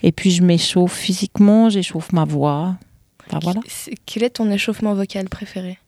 Et 0.03 0.13
puis 0.13 0.31
je 0.31 0.43
m'échauffe 0.43 0.95
physiquement, 0.95 1.69
j'échauffe 1.71 2.13
ma 2.13 2.25
voix. 2.25 2.77
Enfin, 3.29 3.41
voilà. 3.43 3.61
Quel 4.07 4.23
est 4.23 4.31
ton 4.31 4.51
échauffement 4.51 4.95
vocal 4.95 5.29
préféré? 5.29 5.79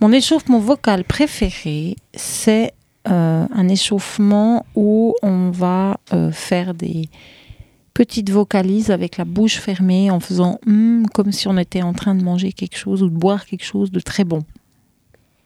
Mon 0.00 0.12
échauffement 0.12 0.58
vocal 0.60 1.04
préféré, 1.04 1.96
c'est 2.14 2.72
euh, 3.08 3.46
un 3.52 3.68
échauffement 3.68 4.64
où 4.74 5.14
on 5.22 5.50
va 5.50 5.98
euh, 6.12 6.30
faire 6.32 6.74
des 6.74 7.08
petites 7.96 8.28
vocalises 8.28 8.90
avec 8.90 9.16
la 9.16 9.24
bouche 9.24 9.56
fermée 9.56 10.10
en 10.10 10.20
faisant 10.20 10.58
hum 10.66 11.06
comme 11.14 11.32
si 11.32 11.48
on 11.48 11.56
était 11.56 11.80
en 11.80 11.94
train 11.94 12.14
de 12.14 12.22
manger 12.22 12.52
quelque 12.52 12.76
chose 12.76 13.02
ou 13.02 13.08
de 13.08 13.16
boire 13.16 13.46
quelque 13.46 13.64
chose 13.64 13.90
de 13.90 14.00
très 14.00 14.24
bon. 14.24 14.40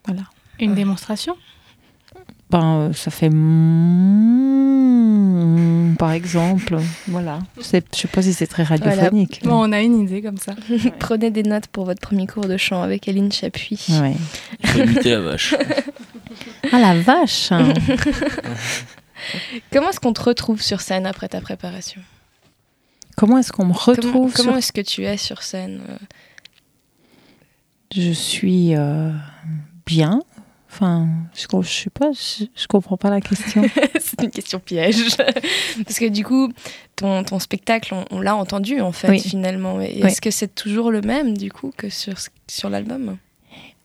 Voilà. 0.05 0.23
Une 0.59 0.75
démonstration? 0.75 1.37
Ben, 2.51 2.89
euh, 2.89 2.93
ça 2.93 3.13
fait 3.13 3.31
mm, 3.31 4.65
par 5.97 6.11
exemple. 6.11 6.79
Voilà. 7.07 7.39
C'est- 7.61 7.87
Je 7.95 8.01
sais 8.01 8.09
pas 8.09 8.23
si 8.23 8.35
c'est 8.35 8.49
très 8.49 8.65
radiophonique. 8.65 9.43
Bon, 9.45 9.69
on 9.69 9.71
a 9.71 9.81
une 9.81 10.01
idée 10.01 10.21
comme 10.21 10.39
ça. 10.39 10.57
Prenez 10.99 11.31
des 11.31 11.45
notes 11.45 11.69
pour 11.69 11.85
votre 11.85 12.01
premier 12.01 12.27
cours 12.27 12.49
de 12.49 12.57
chant 12.57 12.83
avec 12.83 13.07
Aline 13.07 13.31
Chapuis. 13.31 13.87
Ouais. 13.91 14.17
Je 14.65 14.73
vais 14.73 14.87
imiter 14.87 15.11
la 15.11 15.21
vache. 15.21 15.55
Ah 16.73 16.81
la 16.81 17.01
vache 17.01 17.53
hein. 17.53 17.73
Comment 19.73 19.91
est-ce 19.91 20.01
qu'on 20.01 20.13
te 20.13 20.23
retrouve 20.23 20.61
sur 20.61 20.81
scène 20.81 21.07
après 21.07 21.29
ta 21.29 21.41
préparation? 21.41 22.01
Comment 23.21 23.37
est-ce 23.37 23.53
qu'on 23.53 23.67
me 23.67 23.75
retrouve 23.75 24.03
Comment, 24.13 24.29
sur 24.31 24.37
comment 24.45 24.57
est-ce 24.57 24.73
que 24.73 24.81
tu 24.81 25.05
es 25.05 25.19
sur 25.19 25.43
scène 25.43 25.83
euh 25.91 25.97
Je 27.95 28.13
suis 28.13 28.75
euh, 28.75 29.11
bien. 29.85 30.23
Enfin, 30.71 31.07
je, 31.35 31.45
je 31.61 31.69
sais 31.69 31.91
pas, 31.91 32.13
je, 32.13 32.47
je 32.57 32.67
comprends 32.67 32.97
pas 32.97 33.11
la 33.11 33.21
question. 33.21 33.63
C'est 34.01 34.23
une 34.23 34.31
question 34.31 34.59
piège. 34.59 35.05
Parce 35.85 35.99
que 35.99 36.09
du 36.09 36.25
coup, 36.25 36.51
ton, 36.97 37.23
ton 37.23 37.39
spectacle, 37.41 37.93
on, 37.93 38.07
on 38.11 38.21
l'a 38.23 38.35
entendu 38.35 38.81
en 38.81 38.93
fait, 38.93 39.11
Oui. 39.11 39.21
finalement. 39.21 39.77
Oui. 39.77 40.01
Est-ce 40.03 40.23
que 40.23 40.31
c'est 40.31 40.55
toujours 40.55 40.91
le 40.91 41.03
même, 41.03 41.37
du 41.37 41.53
coup, 41.53 41.75
que 41.77 41.91
sur, 41.91 42.15
sur 42.49 42.71
l'album? 42.71 43.19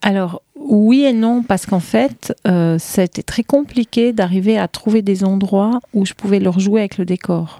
Alors, 0.01 0.43
oui 0.55 1.03
et 1.03 1.11
non, 1.11 1.43
parce 1.43 1.65
qu'en 1.65 1.81
fait, 1.81 2.33
euh, 2.47 2.77
c'était 2.79 3.23
très 3.23 3.43
compliqué 3.43 4.13
d'arriver 4.13 4.57
à 4.57 4.69
trouver 4.69 5.01
des 5.01 5.25
endroits 5.25 5.81
où 5.93 6.05
je 6.05 6.13
pouvais 6.13 6.39
leur 6.39 6.57
jouer 6.59 6.79
avec 6.79 6.97
le 6.97 7.03
décor. 7.03 7.59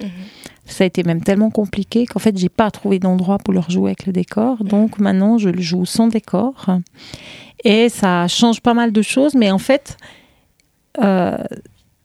Ça 0.68 0.84
a 0.84 0.88
été 0.88 1.04
même 1.04 1.22
tellement 1.22 1.52
compliqué 1.52 2.06
qu'en 2.08 2.20
fait, 2.20 2.36
j'ai 2.38 2.50
pas 2.50 2.72
trouvé 2.72 2.98
d'endroit 3.00 3.38
pour 3.38 3.54
leur 3.54 3.70
jouer 3.70 3.90
avec 3.92 4.06
le 4.08 4.14
décor. 4.14 4.64
Donc 4.64 4.98
maintenant, 5.00 5.38
je 5.38 5.50
le 5.50 5.62
joue 5.62 5.86
sans 5.86 6.08
décor. 6.08 6.66
Et 7.64 7.90
ça 7.90 8.28
change 8.28 8.62
pas 8.62 8.74
mal 8.74 8.92
de 8.92 9.02
choses, 9.02 9.36
mais 9.36 9.52
en 9.52 9.58
fait, 9.60 9.98
euh, 11.04 11.38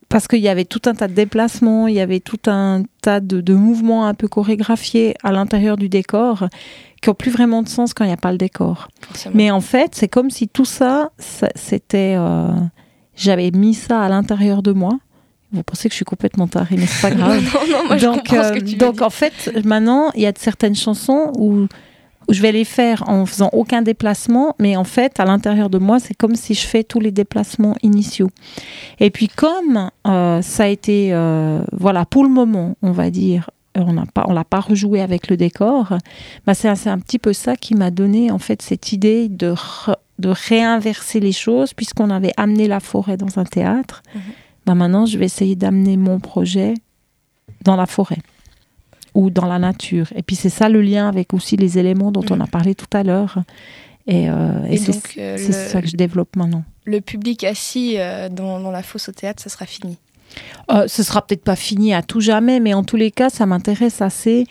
parce 0.09 0.27
qu'il 0.27 0.41
y 0.41 0.49
avait 0.49 0.65
tout 0.65 0.83
un 0.87 0.95
tas 0.95 1.07
de 1.09 1.15
déplacements, 1.15 1.87
il 1.87 1.95
y 1.95 2.01
avait 2.01 2.21
tout 2.21 2.41
un 2.51 2.83
tas 3.03 3.21
de, 3.21 3.41
de 3.41 3.55
mouvements 3.55 4.07
un 4.07 4.15
peu 4.15 4.27
chorégraphiés 4.29 5.15
à 5.23 5.33
l'intérieur 5.33 5.77
du 5.77 5.89
décor 5.89 6.49
qui 7.01 7.09
n'ont 7.09 7.15
plus 7.15 7.31
vraiment 7.31 7.63
de 7.63 7.69
sens 7.69 7.95
quand 7.95 8.05
il 8.05 8.09
n'y 8.09 8.13
a 8.13 8.19
pas 8.19 8.33
le 8.33 8.39
décor. 8.39 8.89
Forcément. 9.01 9.35
Mais 9.37 9.51
en 9.51 9.61
fait, 9.61 9.95
c'est 9.95 10.09
comme 10.09 10.31
si 10.31 10.49
tout 10.49 10.65
ça, 10.67 11.11
ça- 11.19 11.49
c'était. 11.55 12.15
euh, 12.19 12.49
J'avais 13.17 13.51
mis 13.51 13.75
ça 13.75 14.01
à 14.03 14.09
l'intérieur 14.09 14.63
de 14.63 14.73
moi. 14.73 14.99
Vous 15.53 15.63
pensez 15.63 15.89
que 15.89 15.93
je 15.93 15.97
suis 15.97 16.05
complètement 16.05 16.47
tarée, 16.47 16.77
mais 16.77 16.87
c'est 16.87 17.09
pas 17.09 17.15
grave. 17.17 17.43
non, 17.43 17.79
non, 17.79 17.87
moi 17.89 17.97
je 17.97 18.07
donc, 18.07 18.17
comprends 18.29 18.45
ce 18.45 18.53
que 18.53 18.59
euh, 18.59 18.65
tu 18.65 18.77
donc 18.77 19.03
en 19.03 19.11
fait, 19.11 19.51
maintenant, 19.65 20.11
il 20.15 20.23
y 20.23 20.27
a 20.27 20.33
certaines 20.39 20.77
chansons 20.77 21.33
où, 21.37 21.67
où 22.29 22.33
je 22.33 22.41
vais 22.41 22.53
les 22.53 22.65
faire 22.65 23.09
en 23.09 23.27
faisant 23.27 23.51
aucun 23.53 23.83
déplacement, 23.83 24.55
mais 24.61 24.77
en 24.77 24.85
fait, 24.85 25.19
à 25.19 25.25
l'intérieur 25.25 25.69
de 25.69 25.79
moi, 25.79 25.99
c'est 25.99 26.15
comme 26.15 26.37
si 26.37 26.55
je 26.55 26.65
fais 26.67 26.85
tous 26.85 27.01
les 27.01 27.11
déplacements 27.11 27.75
initiaux. 27.83 28.31
Et 29.01 29.11
puis, 29.11 29.27
comme 29.29 29.91
euh, 30.07 30.41
ça 30.43 30.65
a 30.65 30.67
été, 30.69 31.09
euh, 31.13 31.63
voilà, 31.73 32.05
pour 32.05 32.23
le 32.23 32.29
moment, 32.31 32.77
on 32.83 32.93
va 32.93 33.11
dire, 33.11 33.51
euh, 33.77 33.83
on 33.87 33.93
n'a 33.95 34.05
pas, 34.07 34.25
on 34.29 34.33
l'a 34.33 34.45
pas 34.45 34.61
rejoué 34.61 35.01
avec 35.01 35.29
le 35.29 35.37
décor. 35.37 35.97
Bah, 36.47 36.55
c'est 36.55 36.69
un, 36.69 36.75
un 36.93 36.99
petit 36.99 37.19
peu 37.19 37.33
ça 37.33 37.57
qui 37.57 37.75
m'a 37.75 37.91
donné 37.91 38.31
en 38.31 38.39
fait 38.39 38.63
cette 38.63 38.93
idée 38.93 39.29
de 39.29 39.53
re- 39.53 39.97
de 40.21 40.29
réinverser 40.29 41.19
les 41.21 41.33
choses 41.33 41.73
puisqu'on 41.73 42.11
avait 42.11 42.33
amené 42.37 42.69
la 42.69 42.79
forêt 42.81 43.17
dans 43.17 43.39
un 43.39 43.45
théâtre. 43.45 44.03
Bah, 44.71 44.77
maintenant, 44.77 45.05
je 45.05 45.19
vais 45.19 45.25
essayer 45.25 45.57
d'amener 45.57 45.97
mon 45.97 46.21
projet 46.21 46.75
dans 47.65 47.75
la 47.75 47.87
forêt 47.87 48.21
ou 49.15 49.29
dans 49.29 49.47
la 49.47 49.59
nature. 49.59 50.07
Et 50.15 50.23
puis 50.23 50.37
c'est 50.37 50.49
ça 50.49 50.69
le 50.69 50.81
lien 50.81 51.09
avec 51.09 51.35
aussi 51.35 51.57
les 51.57 51.77
éléments 51.77 52.13
dont 52.13 52.25
on 52.31 52.39
a 52.39 52.47
parlé 52.47 52.77
tout 52.77 52.87
à 52.93 53.03
l'heure. 53.03 53.39
Et, 54.07 54.31
euh, 54.31 54.65
et 54.69 54.75
Et 54.75 54.77
c'est 54.77 54.93
donc, 54.93 55.15
euh, 55.19 55.37
ça 55.37 55.83
que 55.83 55.89
je 55.89 55.97
développe 55.97 56.37
maintenant. 56.37 56.63
Le 56.85 57.01
public 57.01 57.43
assis 57.43 57.97
euh, 57.99 58.29
dans, 58.29 58.61
dans 58.61 58.71
la 58.71 58.85
fosse 58.85 59.09
au 59.09 59.13
théâtre, 59.13 59.43
ça 59.43 59.51
sera 59.51 59.67
fini. 59.67 59.99
Euh, 60.71 60.87
ce 60.87 61.03
sera 61.03 61.27
peut-être 61.27 61.43
pas 61.43 61.57
fini 61.57 61.93
à 61.93 62.05
tout 62.05 62.21
jamais, 62.21 62.61
mais 62.61 62.73
en 62.73 62.85
tous 62.85 62.97
les 62.97 63.11
cas, 63.11 63.29
ça 63.29 63.47
m'intéresse 63.47 64.01
assez 64.01 64.47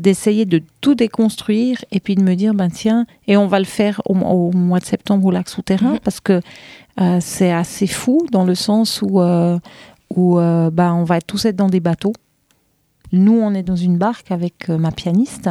d'essayer 0.00 0.46
de 0.46 0.62
tout 0.80 0.96
déconstruire 0.96 1.84
et 1.92 2.00
puis 2.00 2.16
de 2.16 2.22
me 2.22 2.34
dire, 2.34 2.54
ben 2.54 2.70
tiens, 2.70 3.06
et 3.28 3.36
on 3.36 3.46
va 3.46 3.60
le 3.60 3.64
faire 3.64 4.02
au, 4.04 4.14
au 4.16 4.50
mois 4.50 4.80
de 4.80 4.84
septembre 4.84 5.24
au 5.26 5.30
lac 5.30 5.48
souterrain 5.48 5.96
parce 6.02 6.18
que 6.18 6.40
euh, 7.00 7.18
c'est 7.20 7.52
assez 7.52 7.86
fou 7.86 8.26
dans 8.30 8.44
le 8.44 8.54
sens 8.54 9.02
où, 9.02 9.20
euh, 9.20 9.58
où 10.14 10.38
euh, 10.38 10.70
ben, 10.70 10.92
on 10.94 11.04
va 11.04 11.20
tous 11.20 11.44
être 11.46 11.56
dans 11.56 11.68
des 11.68 11.80
bateaux. 11.80 12.12
Nous, 13.12 13.32
on 13.38 13.54
est 13.54 13.62
dans 13.62 13.76
une 13.76 13.98
barque 13.98 14.30
avec 14.30 14.68
ma 14.68 14.92
pianiste. 14.92 15.50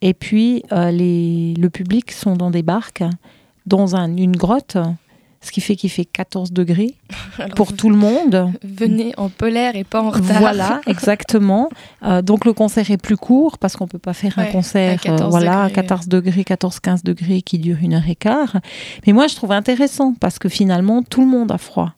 Et 0.00 0.14
puis, 0.14 0.62
les, 0.70 1.54
le 1.54 1.68
public 1.68 2.12
sont 2.12 2.36
dans 2.36 2.50
des 2.52 2.62
barques, 2.62 3.02
dans 3.66 3.96
un- 3.96 4.16
une 4.16 4.36
grotte, 4.36 4.76
ce 5.44 5.52
qui 5.52 5.60
fait 5.60 5.76
qu'il 5.76 5.90
fait 5.90 6.04
14 6.04 6.52
degrés 6.52 6.94
Alors, 7.38 7.54
pour 7.54 7.72
tout 7.74 7.90
le 7.90 7.96
monde. 7.96 8.50
Venez 8.62 9.12
en 9.16 9.28
polaire 9.28 9.76
et 9.76 9.84
pas 9.84 10.02
en 10.02 10.10
retard. 10.10 10.38
Voilà, 10.40 10.80
exactement. 10.86 11.68
Euh, 12.04 12.22
donc 12.22 12.44
le 12.44 12.52
concert 12.52 12.90
est 12.90 12.96
plus 12.96 13.16
court 13.16 13.58
parce 13.58 13.76
qu'on 13.76 13.86
peut 13.86 13.98
pas 13.98 14.14
faire 14.14 14.38
un 14.38 14.46
concert 14.46 14.94
à 14.94 14.96
14 14.98 15.20
euh, 15.22 15.28
voilà, 15.28 15.62
à 15.64 15.68
degrés. 15.68 15.82
14 15.82 16.08
degrés, 16.08 16.42
14-15 16.42 17.04
degrés 17.04 17.42
qui 17.42 17.58
dure 17.58 17.76
une 17.82 17.94
heure 17.94 18.08
et 18.08 18.14
quart. 18.16 18.56
Mais 19.06 19.12
moi, 19.12 19.26
je 19.26 19.34
trouve 19.36 19.52
intéressant 19.52 20.14
parce 20.18 20.38
que 20.38 20.48
finalement, 20.48 21.02
tout 21.02 21.20
le 21.20 21.26
monde 21.28 21.52
a 21.52 21.58
froid. 21.58 21.92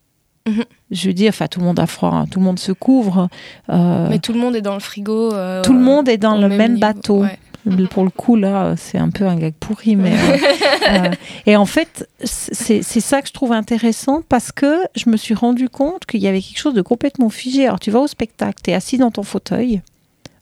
Mhm. 0.49 0.65
Je 0.93 1.09
veux 1.09 1.15
dire, 1.15 1.31
enfin, 1.31 1.49
tout 1.49 1.59
le 1.59 1.67
monde 1.67 1.81
a 1.81 1.87
froid, 1.89 2.11
hein, 2.13 2.27
tout 2.31 2.39
le 2.39 2.45
monde 2.45 2.61
se 2.61 2.71
couvre. 2.71 3.29
euh, 3.71 4.07
Mais 4.09 4.21
tout 4.21 4.33
le 4.33 4.39
monde 4.39 4.55
est 4.55 4.61
dans 4.61 4.75
le 4.75 4.81
frigo. 4.81 5.33
euh, 5.35 5.61
tout 5.63 5.73
le 5.73 5.81
monde 5.81 6.09
est 6.09 6.19
dans 6.19 6.37
le 6.37 6.49
même 6.49 6.59
même, 6.59 6.75
niveau, 6.75 6.81
bateau. 6.81 7.23
ouais. 7.23 7.39
Pour 7.91 8.05
le 8.05 8.11
coup, 8.11 8.37
là, 8.37 8.75
c'est 8.77 8.99
un 8.99 9.11
peu 9.11 9.27
un 9.27 9.37
gag 9.37 9.55
pourri. 9.59 9.97
Mais, 9.97 10.13
euh, 10.13 10.37
euh, 10.91 11.11
et 11.47 11.57
en 11.57 11.67
fait, 11.67 12.09
c'est 12.23 12.83
ça 12.83 13.23
que 13.23 13.29
je 13.29 13.33
trouve 13.33 13.53
intéressant 13.53 14.23
parce 14.29 14.53
que 14.53 14.81
je 14.95 15.11
me 15.11 15.17
suis 15.17 15.35
rendu 15.35 15.69
compte 15.69 16.07
qu'il 16.07 16.21
y 16.21 16.29
avait 16.29 16.41
quelque 16.41 16.59
chose 16.61 16.75
de 16.75 16.83
complètement 16.83 17.29
figé. 17.31 17.67
Alors, 17.67 17.81
tu 17.81 17.91
vas 17.91 18.01
au 18.01 18.07
spectacle, 18.07 18.61
tu 18.63 18.71
es 18.71 18.75
assis 18.75 18.99
dans 18.99 19.11
ton 19.11 19.23
fauteuil. 19.23 19.83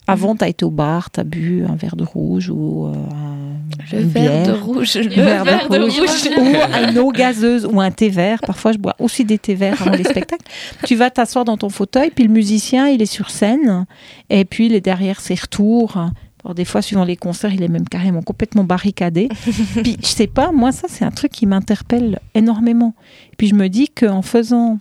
Avant, 0.06 0.36
tu 0.36 0.44
as 0.44 0.48
été 0.48 0.66
au 0.66 0.70
bar, 0.70 1.10
tu 1.10 1.18
as 1.20 1.24
bu 1.24 1.64
un 1.66 1.76
verre 1.76 1.96
de 1.96 2.04
rouge 2.04 2.50
ou 2.50 2.88
euh, 2.88 2.92
un- 2.92 3.96
Le 3.96 4.02
une 4.02 4.08
verre 4.10 4.46
de 4.46 4.52
rouge, 4.52 4.96
le 4.96 5.08
verre 5.08 5.44
verre 5.44 5.66
de 5.70 5.78
rouge. 5.78 6.28
ou 6.38 6.90
une 6.90 6.98
eau 6.98 7.10
gazeuse 7.10 7.64
ou 7.64 7.80
un 7.80 7.90
thé 7.90 8.10
vert. 8.10 8.40
Parfois, 8.46 8.72
je 8.72 8.76
bois 8.76 8.94
aussi 8.98 9.24
des 9.24 9.38
thés 9.38 9.54
verts 9.54 9.80
avant 9.80 9.92
les 9.92 10.04
spectacles. 10.04 10.44
Tu 10.84 10.94
vas 10.94 11.08
t'asseoir 11.08 11.46
dans 11.46 11.56
ton 11.56 11.70
fauteuil, 11.70 12.10
puis 12.14 12.24
le 12.24 12.30
musicien, 12.30 12.86
il 12.88 13.00
est 13.00 13.06
sur 13.06 13.30
scène, 13.30 13.86
et 14.28 14.44
puis 14.44 14.66
il 14.66 14.74
est 14.74 14.82
derrière 14.82 15.20
ses 15.20 15.36
retours. 15.36 15.96
Alors, 16.44 16.54
des 16.54 16.64
fois, 16.66 16.82
suivant 16.82 17.04
les 17.04 17.16
concerts, 17.16 17.54
il 17.54 17.62
est 17.62 17.68
même 17.68 17.88
carrément 17.88 18.20
complètement 18.22 18.64
barricadé. 18.64 19.28
puis, 19.82 19.96
je 20.00 20.06
sais 20.06 20.26
pas, 20.26 20.52
moi, 20.52 20.72
ça, 20.72 20.88
c'est 20.88 21.04
un 21.04 21.10
truc 21.10 21.32
qui 21.32 21.46
m'interpelle 21.46 22.18
énormément. 22.34 22.94
Et 23.32 23.36
puis, 23.36 23.46
je 23.48 23.54
me 23.54 23.68
dis 23.68 23.88
qu'en 23.88 24.20
faisant 24.22 24.78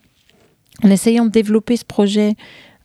en 0.84 0.90
essayant 0.90 1.26
de 1.26 1.30
développer 1.30 1.78
ce 1.78 1.86
projet 1.86 2.36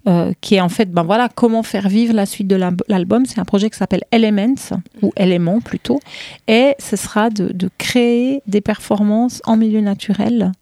euh, 0.06 0.32
qui 0.40 0.54
est 0.54 0.60
en 0.60 0.68
fait, 0.68 0.90
ben 0.92 1.02
voilà, 1.02 1.28
comment 1.28 1.62
faire 1.62 1.88
vivre 1.88 2.14
la 2.14 2.24
suite 2.26 2.46
de 2.46 2.54
l'al- 2.54 2.76
l'album. 2.86 3.26
C'est 3.26 3.40
un 3.40 3.44
projet 3.44 3.68
qui 3.68 3.76
s'appelle 3.76 4.04
Elements, 4.12 4.54
ou 5.02 5.10
Éléments 5.16 5.60
plutôt, 5.60 5.98
et 6.46 6.74
ce 6.78 6.94
sera 6.96 7.30
de, 7.30 7.48
de 7.52 7.68
créer 7.78 8.42
des 8.46 8.60
performances 8.60 9.42
en 9.44 9.56
milieu 9.56 9.80
naturel. 9.80 10.52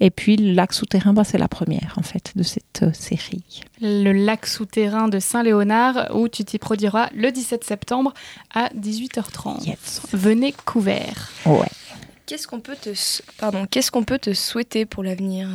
Et 0.00 0.10
puis, 0.10 0.36
le 0.36 0.52
lac 0.52 0.72
souterrain, 0.72 1.12
ben, 1.12 1.24
c'est 1.24 1.38
la 1.38 1.48
première, 1.48 1.94
en 1.96 2.02
fait, 2.02 2.32
de 2.34 2.42
cette 2.42 2.82
euh, 2.82 2.92
série. 2.92 3.62
Le 3.82 4.12
lac 4.12 4.46
souterrain 4.46 5.08
de 5.08 5.18
Saint-Léonard, 5.18 6.14
où 6.14 6.28
tu 6.28 6.44
t'y 6.44 6.58
produiras 6.58 7.10
le 7.14 7.30
17 7.30 7.64
septembre 7.64 8.14
à 8.54 8.70
18h30. 8.70 9.76
Venez 10.12 10.52
couvert. 10.64 11.30
Ouais. 11.44 11.68
Qu'est-ce 12.24 12.48
qu'on 12.48 12.60
peut 12.60 12.76
te, 12.80 12.90
pardon, 13.38 13.66
qu'est-ce 13.70 13.90
qu'on 13.90 14.04
peut 14.04 14.18
te 14.18 14.32
souhaiter 14.32 14.86
pour 14.86 15.02
l'avenir? 15.02 15.48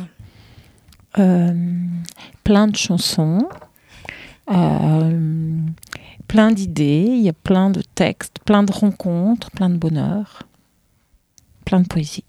Euh, 1.18 1.54
plein 2.44 2.68
de 2.68 2.76
chansons, 2.76 3.48
euh, 4.50 5.58
plein 6.28 6.52
d'idées, 6.52 7.06
il 7.08 7.22
y 7.22 7.30
a 7.30 7.32
plein 7.32 7.70
de 7.70 7.80
textes, 7.94 8.40
plein 8.44 8.62
de 8.62 8.70
rencontres, 8.70 9.50
plein 9.52 9.70
de 9.70 9.78
bonheur, 9.78 10.42
plein 11.64 11.80
de 11.80 11.86
poésie. 11.86 12.24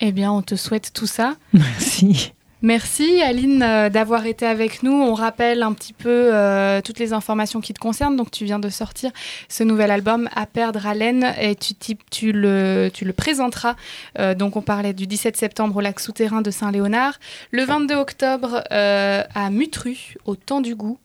Eh 0.00 0.12
bien, 0.12 0.32
on 0.32 0.42
te 0.42 0.56
souhaite 0.56 0.92
tout 0.92 1.06
ça. 1.06 1.36
Merci. 1.52 2.32
Merci 2.62 3.20
Aline 3.22 3.62
euh, 3.62 3.90
d'avoir 3.90 4.24
été 4.24 4.46
avec 4.46 4.82
nous. 4.82 4.90
On 4.92 5.12
rappelle 5.12 5.62
un 5.62 5.74
petit 5.74 5.92
peu 5.92 6.34
euh, 6.34 6.80
toutes 6.80 6.98
les 6.98 7.12
informations 7.12 7.60
qui 7.60 7.74
te 7.74 7.78
concernent. 7.78 8.16
Donc 8.16 8.30
tu 8.30 8.46
viens 8.46 8.58
de 8.58 8.70
sortir 8.70 9.10
ce 9.48 9.62
nouvel 9.62 9.90
album 9.90 10.28
À 10.34 10.46
perdre 10.46 10.86
haleine 10.86 11.34
et 11.38 11.54
tu, 11.54 12.32
le, 12.32 12.88
tu 12.92 13.04
le 13.04 13.12
présenteras. 13.12 13.76
Euh, 14.18 14.34
donc 14.34 14.56
on 14.56 14.62
parlait 14.62 14.94
du 14.94 15.06
17 15.06 15.36
septembre 15.36 15.76
au 15.76 15.80
lac 15.80 16.00
souterrain 16.00 16.40
de 16.40 16.50
Saint-Léonard, 16.50 17.20
le 17.50 17.62
22 17.62 17.94
octobre 17.94 18.62
à 18.70 19.50
Mutru 19.50 20.14
au 20.24 20.34
Temps 20.34 20.62
du 20.62 20.74
Goût. 20.74 20.98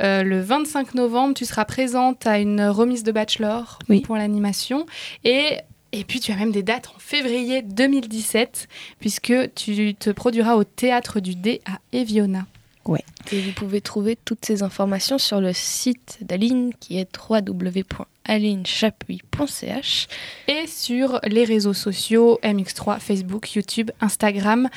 Le 0.00 0.40
25 0.40 0.94
novembre, 0.94 1.34
tu 1.34 1.46
seras 1.46 1.64
présente 1.64 2.26
à 2.26 2.38
une 2.38 2.62
remise 2.62 3.02
de 3.02 3.12
bachelor 3.12 3.78
Oui. 3.88 4.00
pour 4.00 4.16
l'animation. 4.16 4.86
Et, 5.24 5.58
et 5.92 6.04
puis, 6.04 6.20
tu 6.20 6.32
as 6.32 6.36
même 6.36 6.52
des 6.52 6.62
dates 6.62 6.88
en 6.94 6.98
février 6.98 7.62
2017, 7.62 8.68
puisque 9.00 9.32
tu 9.54 9.94
te 9.94 10.10
produiras 10.10 10.56
au 10.56 10.64
Théâtre 10.64 11.20
du 11.20 11.34
D 11.34 11.62
à 11.64 11.78
Eviona. 11.92 12.44
Ouais. 12.84 13.02
Et 13.32 13.40
vous 13.40 13.52
pouvez 13.52 13.80
trouver 13.80 14.16
toutes 14.16 14.44
ces 14.44 14.62
informations 14.62 15.16
sur 15.18 15.40
le 15.40 15.52
site 15.52 16.18
d'Aline 16.22 16.72
qui 16.78 16.98
est 16.98 17.08
www.alinechapuis.ch. 17.18 20.08
Et 20.48 20.66
sur 20.66 21.20
les 21.24 21.44
réseaux 21.44 21.74
sociaux, 21.74 22.38
MX3, 22.42 22.98
Facebook, 22.98 23.54
YouTube, 23.54 23.90
Instagram, 24.00 24.68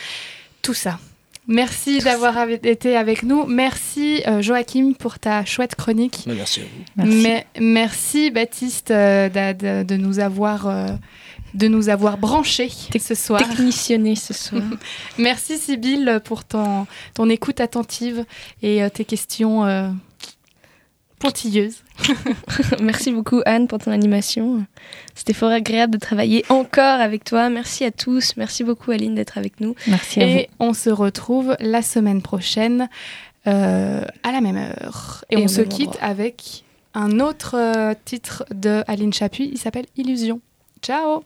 tout 0.61 0.73
ça. 0.73 0.99
Merci 1.51 1.99
d'avoir 1.99 2.37
av- 2.37 2.49
été 2.63 2.95
avec 2.95 3.23
nous. 3.23 3.45
Merci 3.45 4.23
euh, 4.27 4.41
Joachim 4.41 4.93
pour 4.97 5.19
ta 5.19 5.45
chouette 5.45 5.75
chronique. 5.75 6.23
Merci 6.27 6.61
à 6.61 6.63
vous. 7.03 7.11
Mais 7.21 7.45
merci 7.59 8.31
Baptiste 8.31 8.91
euh, 8.91 9.29
de, 9.29 9.83
de 9.83 9.95
nous 9.97 10.19
avoir 10.19 10.67
euh, 10.67 10.87
de 11.53 11.67
nous 11.67 11.89
avoir 11.89 12.17
branchés 12.17 12.71
ce 12.97 13.13
soir. 13.13 13.41
Technitionné 13.47 14.15
ce 14.15 14.33
soir. 14.33 14.61
merci 15.17 15.57
Sybille 15.57 16.19
pour 16.23 16.45
ton, 16.45 16.87
ton 17.13 17.29
écoute 17.29 17.59
attentive 17.59 18.23
et 18.63 18.81
euh, 18.81 18.89
tes 18.89 19.03
questions 19.03 19.65
pointilleuses. 21.21 21.83
Merci 22.81 23.11
beaucoup 23.11 23.41
Anne 23.45 23.67
pour 23.67 23.79
ton 23.79 23.91
animation. 23.91 24.65
C'était 25.15 25.33
fort 25.33 25.51
agréable 25.51 25.93
de 25.93 25.99
travailler 25.99 26.43
encore 26.49 26.99
avec 26.99 27.23
toi. 27.23 27.49
Merci 27.49 27.85
à 27.85 27.91
tous. 27.91 28.35
Merci 28.37 28.63
beaucoup 28.63 28.91
Aline 28.91 29.15
d'être 29.15 29.37
avec 29.37 29.59
nous. 29.59 29.75
Merci 29.87 30.19
à 30.21 30.25
Et 30.27 30.49
on 30.59 30.73
se 30.73 30.89
retrouve 30.89 31.55
la 31.59 31.81
semaine 31.81 32.21
prochaine 32.21 32.89
euh, 33.47 34.03
à 34.23 34.31
la 34.31 34.41
même 34.41 34.57
heure. 34.57 35.23
Et, 35.29 35.35
Et 35.39 35.43
on 35.43 35.47
se 35.47 35.61
quitte 35.61 35.89
endroit. 35.89 36.03
avec 36.03 36.63
un 36.93 37.19
autre 37.19 37.55
euh, 37.55 37.93
titre 38.05 38.45
de 38.53 38.83
Aline 38.87 39.13
Chapuis. 39.13 39.49
Il 39.51 39.57
s'appelle 39.57 39.85
Illusion. 39.95 40.41
Ciao 40.81 41.23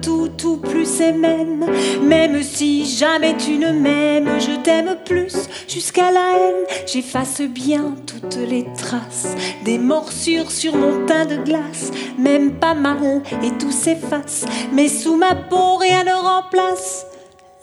tout, 0.00 0.28
tout 0.36 0.56
plus 0.56 1.00
et 1.00 1.12
même. 1.12 1.66
Même 2.02 2.42
si 2.42 2.84
jamais 2.84 3.36
tu 3.36 3.58
ne 3.58 3.70
m'aimes, 3.70 4.40
je 4.40 4.60
t'aime 4.62 4.96
plus 5.04 5.34
jusqu'à 5.68 6.10
la 6.10 6.32
haine. 6.36 6.84
J'efface 6.86 7.40
bien 7.42 7.94
toutes 8.06 8.36
les 8.36 8.66
traces 8.76 9.34
des 9.64 9.78
morsures 9.78 10.50
sur 10.50 10.76
mon 10.76 11.06
teint 11.06 11.26
de 11.26 11.36
glace. 11.36 11.90
Même 12.18 12.54
pas 12.58 12.74
mal 12.74 12.88
et 13.42 13.50
tout 13.58 13.70
s'efface, 13.70 14.44
mais 14.72 14.88
sous 14.88 15.16
ma 15.16 15.34
peau 15.34 15.76
rien 15.76 16.04
ne 16.04 16.12
remplace 16.12 17.06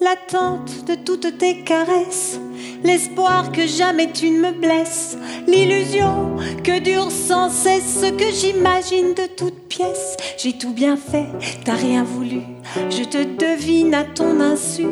l'attente 0.01 0.85
de 0.85 0.95
toutes 0.95 1.37
tes 1.37 1.63
caresses, 1.63 2.39
l'espoir 2.83 3.51
que 3.51 3.65
jamais 3.65 4.11
tu 4.11 4.29
ne 4.29 4.39
me 4.39 4.51
blesses, 4.51 5.17
l'illusion 5.47 6.35
que 6.63 6.79
dure 6.79 7.11
sans 7.11 7.49
cesse 7.49 8.01
ce 8.01 8.11
que 8.11 8.31
j'imagine 8.31 9.13
de 9.13 9.27
toutes 9.35 9.67
pièces. 9.67 10.17
J'ai 10.37 10.53
tout 10.53 10.73
bien 10.73 10.97
fait, 10.97 11.27
t'as 11.63 11.73
rien 11.73 12.03
voulu, 12.03 12.41
je 12.89 13.03
te 13.03 13.23
devine 13.23 13.93
à 13.93 14.03
ton 14.03 14.39
insu. 14.39 14.87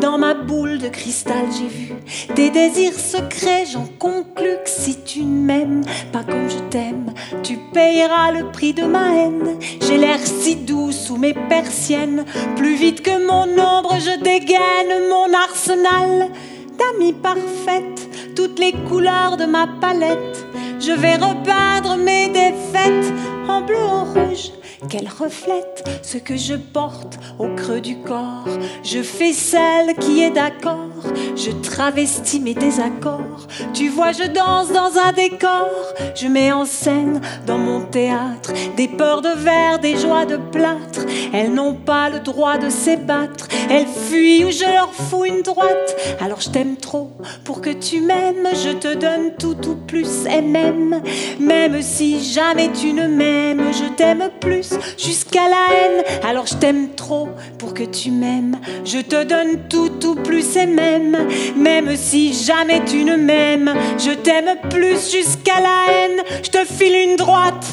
Dans 0.00 0.18
ma 0.18 0.34
boule 0.34 0.78
de 0.78 0.88
cristal, 0.88 1.46
j'ai 1.58 1.68
vu 1.68 1.92
tes 2.34 2.50
désirs 2.50 2.98
secrets, 2.98 3.66
j'en 3.72 3.86
conclus 3.98 4.58
que 4.64 4.70
si 4.70 5.02
tu 5.02 5.22
ne 5.22 5.46
m'aimes 5.46 5.84
pas 6.12 6.22
comme 6.22 6.48
je 6.48 6.58
t'aime, 6.70 7.12
tu 7.42 7.58
payeras 7.72 8.32
le 8.32 8.50
prix 8.50 8.72
de 8.72 8.84
ma 8.84 9.14
haine. 9.14 9.58
J'ai 9.82 9.98
l'air 9.98 10.18
si 10.22 10.56
doux 10.56 10.92
sous 10.92 11.16
mes 11.16 11.34
persiennes, 11.34 12.24
plus 12.56 12.76
vite 12.76 13.02
que 13.02 13.26
mon 13.26 13.44
ombre, 13.60 13.96
je 13.98 14.22
dégaine 14.22 15.08
mon 15.08 15.32
arsenal 15.34 16.30
d'amis 16.78 17.12
parfaites, 17.12 18.34
toutes 18.34 18.58
les 18.58 18.72
couleurs 18.88 19.36
de 19.36 19.44
ma 19.44 19.66
palette. 19.80 20.46
Je 20.80 20.92
vais 20.92 21.16
repeindre 21.16 21.96
mes 21.96 22.28
défaites 22.28 23.12
en 23.48 23.62
bleu, 23.62 23.78
en 23.78 24.04
rouge, 24.04 24.50
qu'elles 24.88 25.08
reflètent 25.08 25.84
ce 26.02 26.18
que 26.18 26.36
je 26.36 26.54
porte 26.54 27.18
au 27.38 27.48
creux 27.54 27.80
du 27.80 27.98
corps. 27.98 28.46
Je 28.82 29.02
fais 29.02 29.32
celle 29.32 29.94
qui 29.96 30.22
est 30.22 30.30
d'accord, 30.30 30.90
je 31.34 31.50
travestis 31.50 32.40
mes 32.40 32.54
désaccords. 32.54 33.46
Tu 33.72 33.88
vois, 33.88 34.12
je 34.12 34.24
danse 34.24 34.72
dans 34.72 34.98
un 34.98 35.12
décor, 35.12 35.70
je 36.14 36.26
mets 36.28 36.52
en 36.52 36.64
scène 36.64 37.20
dans 37.46 37.58
mon 37.58 37.80
théâtre 37.80 38.52
des 38.76 38.88
peurs 38.88 39.22
de 39.22 39.30
verre, 39.30 39.78
des 39.78 39.96
joies 39.96 40.26
de 40.26 40.36
plâtre. 40.36 41.04
Elles 41.32 41.52
n'ont 41.52 41.74
pas 41.74 42.10
le 42.10 42.20
droit 42.20 42.58
de 42.58 42.68
s'ébattre, 42.68 43.48
elles 43.70 43.86
fuient 43.86 44.44
ou 44.44 44.50
je 44.50 44.64
leur 44.64 44.92
fous 44.92 45.24
une 45.24 45.42
droite. 45.42 45.96
Alors 46.20 46.40
je 46.40 46.50
t'aime 46.50 46.76
trop 46.76 47.10
pour 47.44 47.60
que 47.60 47.70
tu 47.70 48.00
m'aimes, 48.00 48.48
je 48.52 48.70
te 48.70 48.94
donne 48.94 49.34
tout, 49.38 49.54
tout 49.54 49.76
plus 49.86 50.26
et 50.26 50.42
même. 50.42 51.02
Même 51.40 51.82
si 51.82 52.22
jamais 52.22 52.70
tu 52.72 52.92
ne 52.92 53.06
m'aimes, 53.06 53.72
je 53.72 53.88
t'aime 53.94 54.30
plus 54.40 54.65
jusqu'à 54.98 55.48
la 55.48 55.74
haine. 55.74 56.04
Alors 56.28 56.46
je 56.46 56.54
t'aime 56.54 56.94
trop 56.94 57.28
pour 57.58 57.74
que 57.74 57.82
tu 57.82 58.10
m'aimes, 58.10 58.58
je 58.84 58.98
te 58.98 59.24
donne 59.24 59.68
tout, 59.68 59.90
tout 60.00 60.14
plus 60.14 60.56
et 60.56 60.66
même. 60.66 61.28
Même 61.56 61.96
si 61.96 62.32
jamais 62.32 62.84
tu 62.84 63.04
ne 63.04 63.16
m'aimes, 63.16 63.74
je 63.98 64.12
t'aime 64.12 64.56
plus 64.70 65.10
jusqu'à 65.10 65.60
la 65.60 65.92
haine. 65.92 66.22
Je 66.42 66.50
te 66.50 66.64
file 66.64 67.10
une 67.10 67.16
droite, 67.16 67.66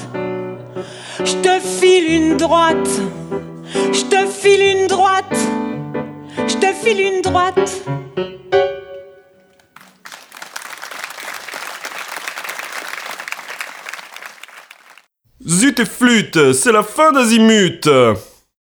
je 1.20 1.36
te 1.36 1.60
file 1.60 2.12
une 2.12 2.38
droite, 2.38 2.90
je 3.92 4.04
te 4.04 4.26
file 4.28 4.62
une 4.62 4.88
droite, 4.88 5.38
je 6.48 6.56
te 6.56 6.68
file 6.74 7.02
une 7.02 7.22
droite. 7.22 7.84
Zut 15.48 15.80
et 15.80 15.86
flûte, 15.86 16.54
c'est 16.54 16.72
la 16.72 16.84
fin 16.84 17.12
d'Azimut 17.12 17.90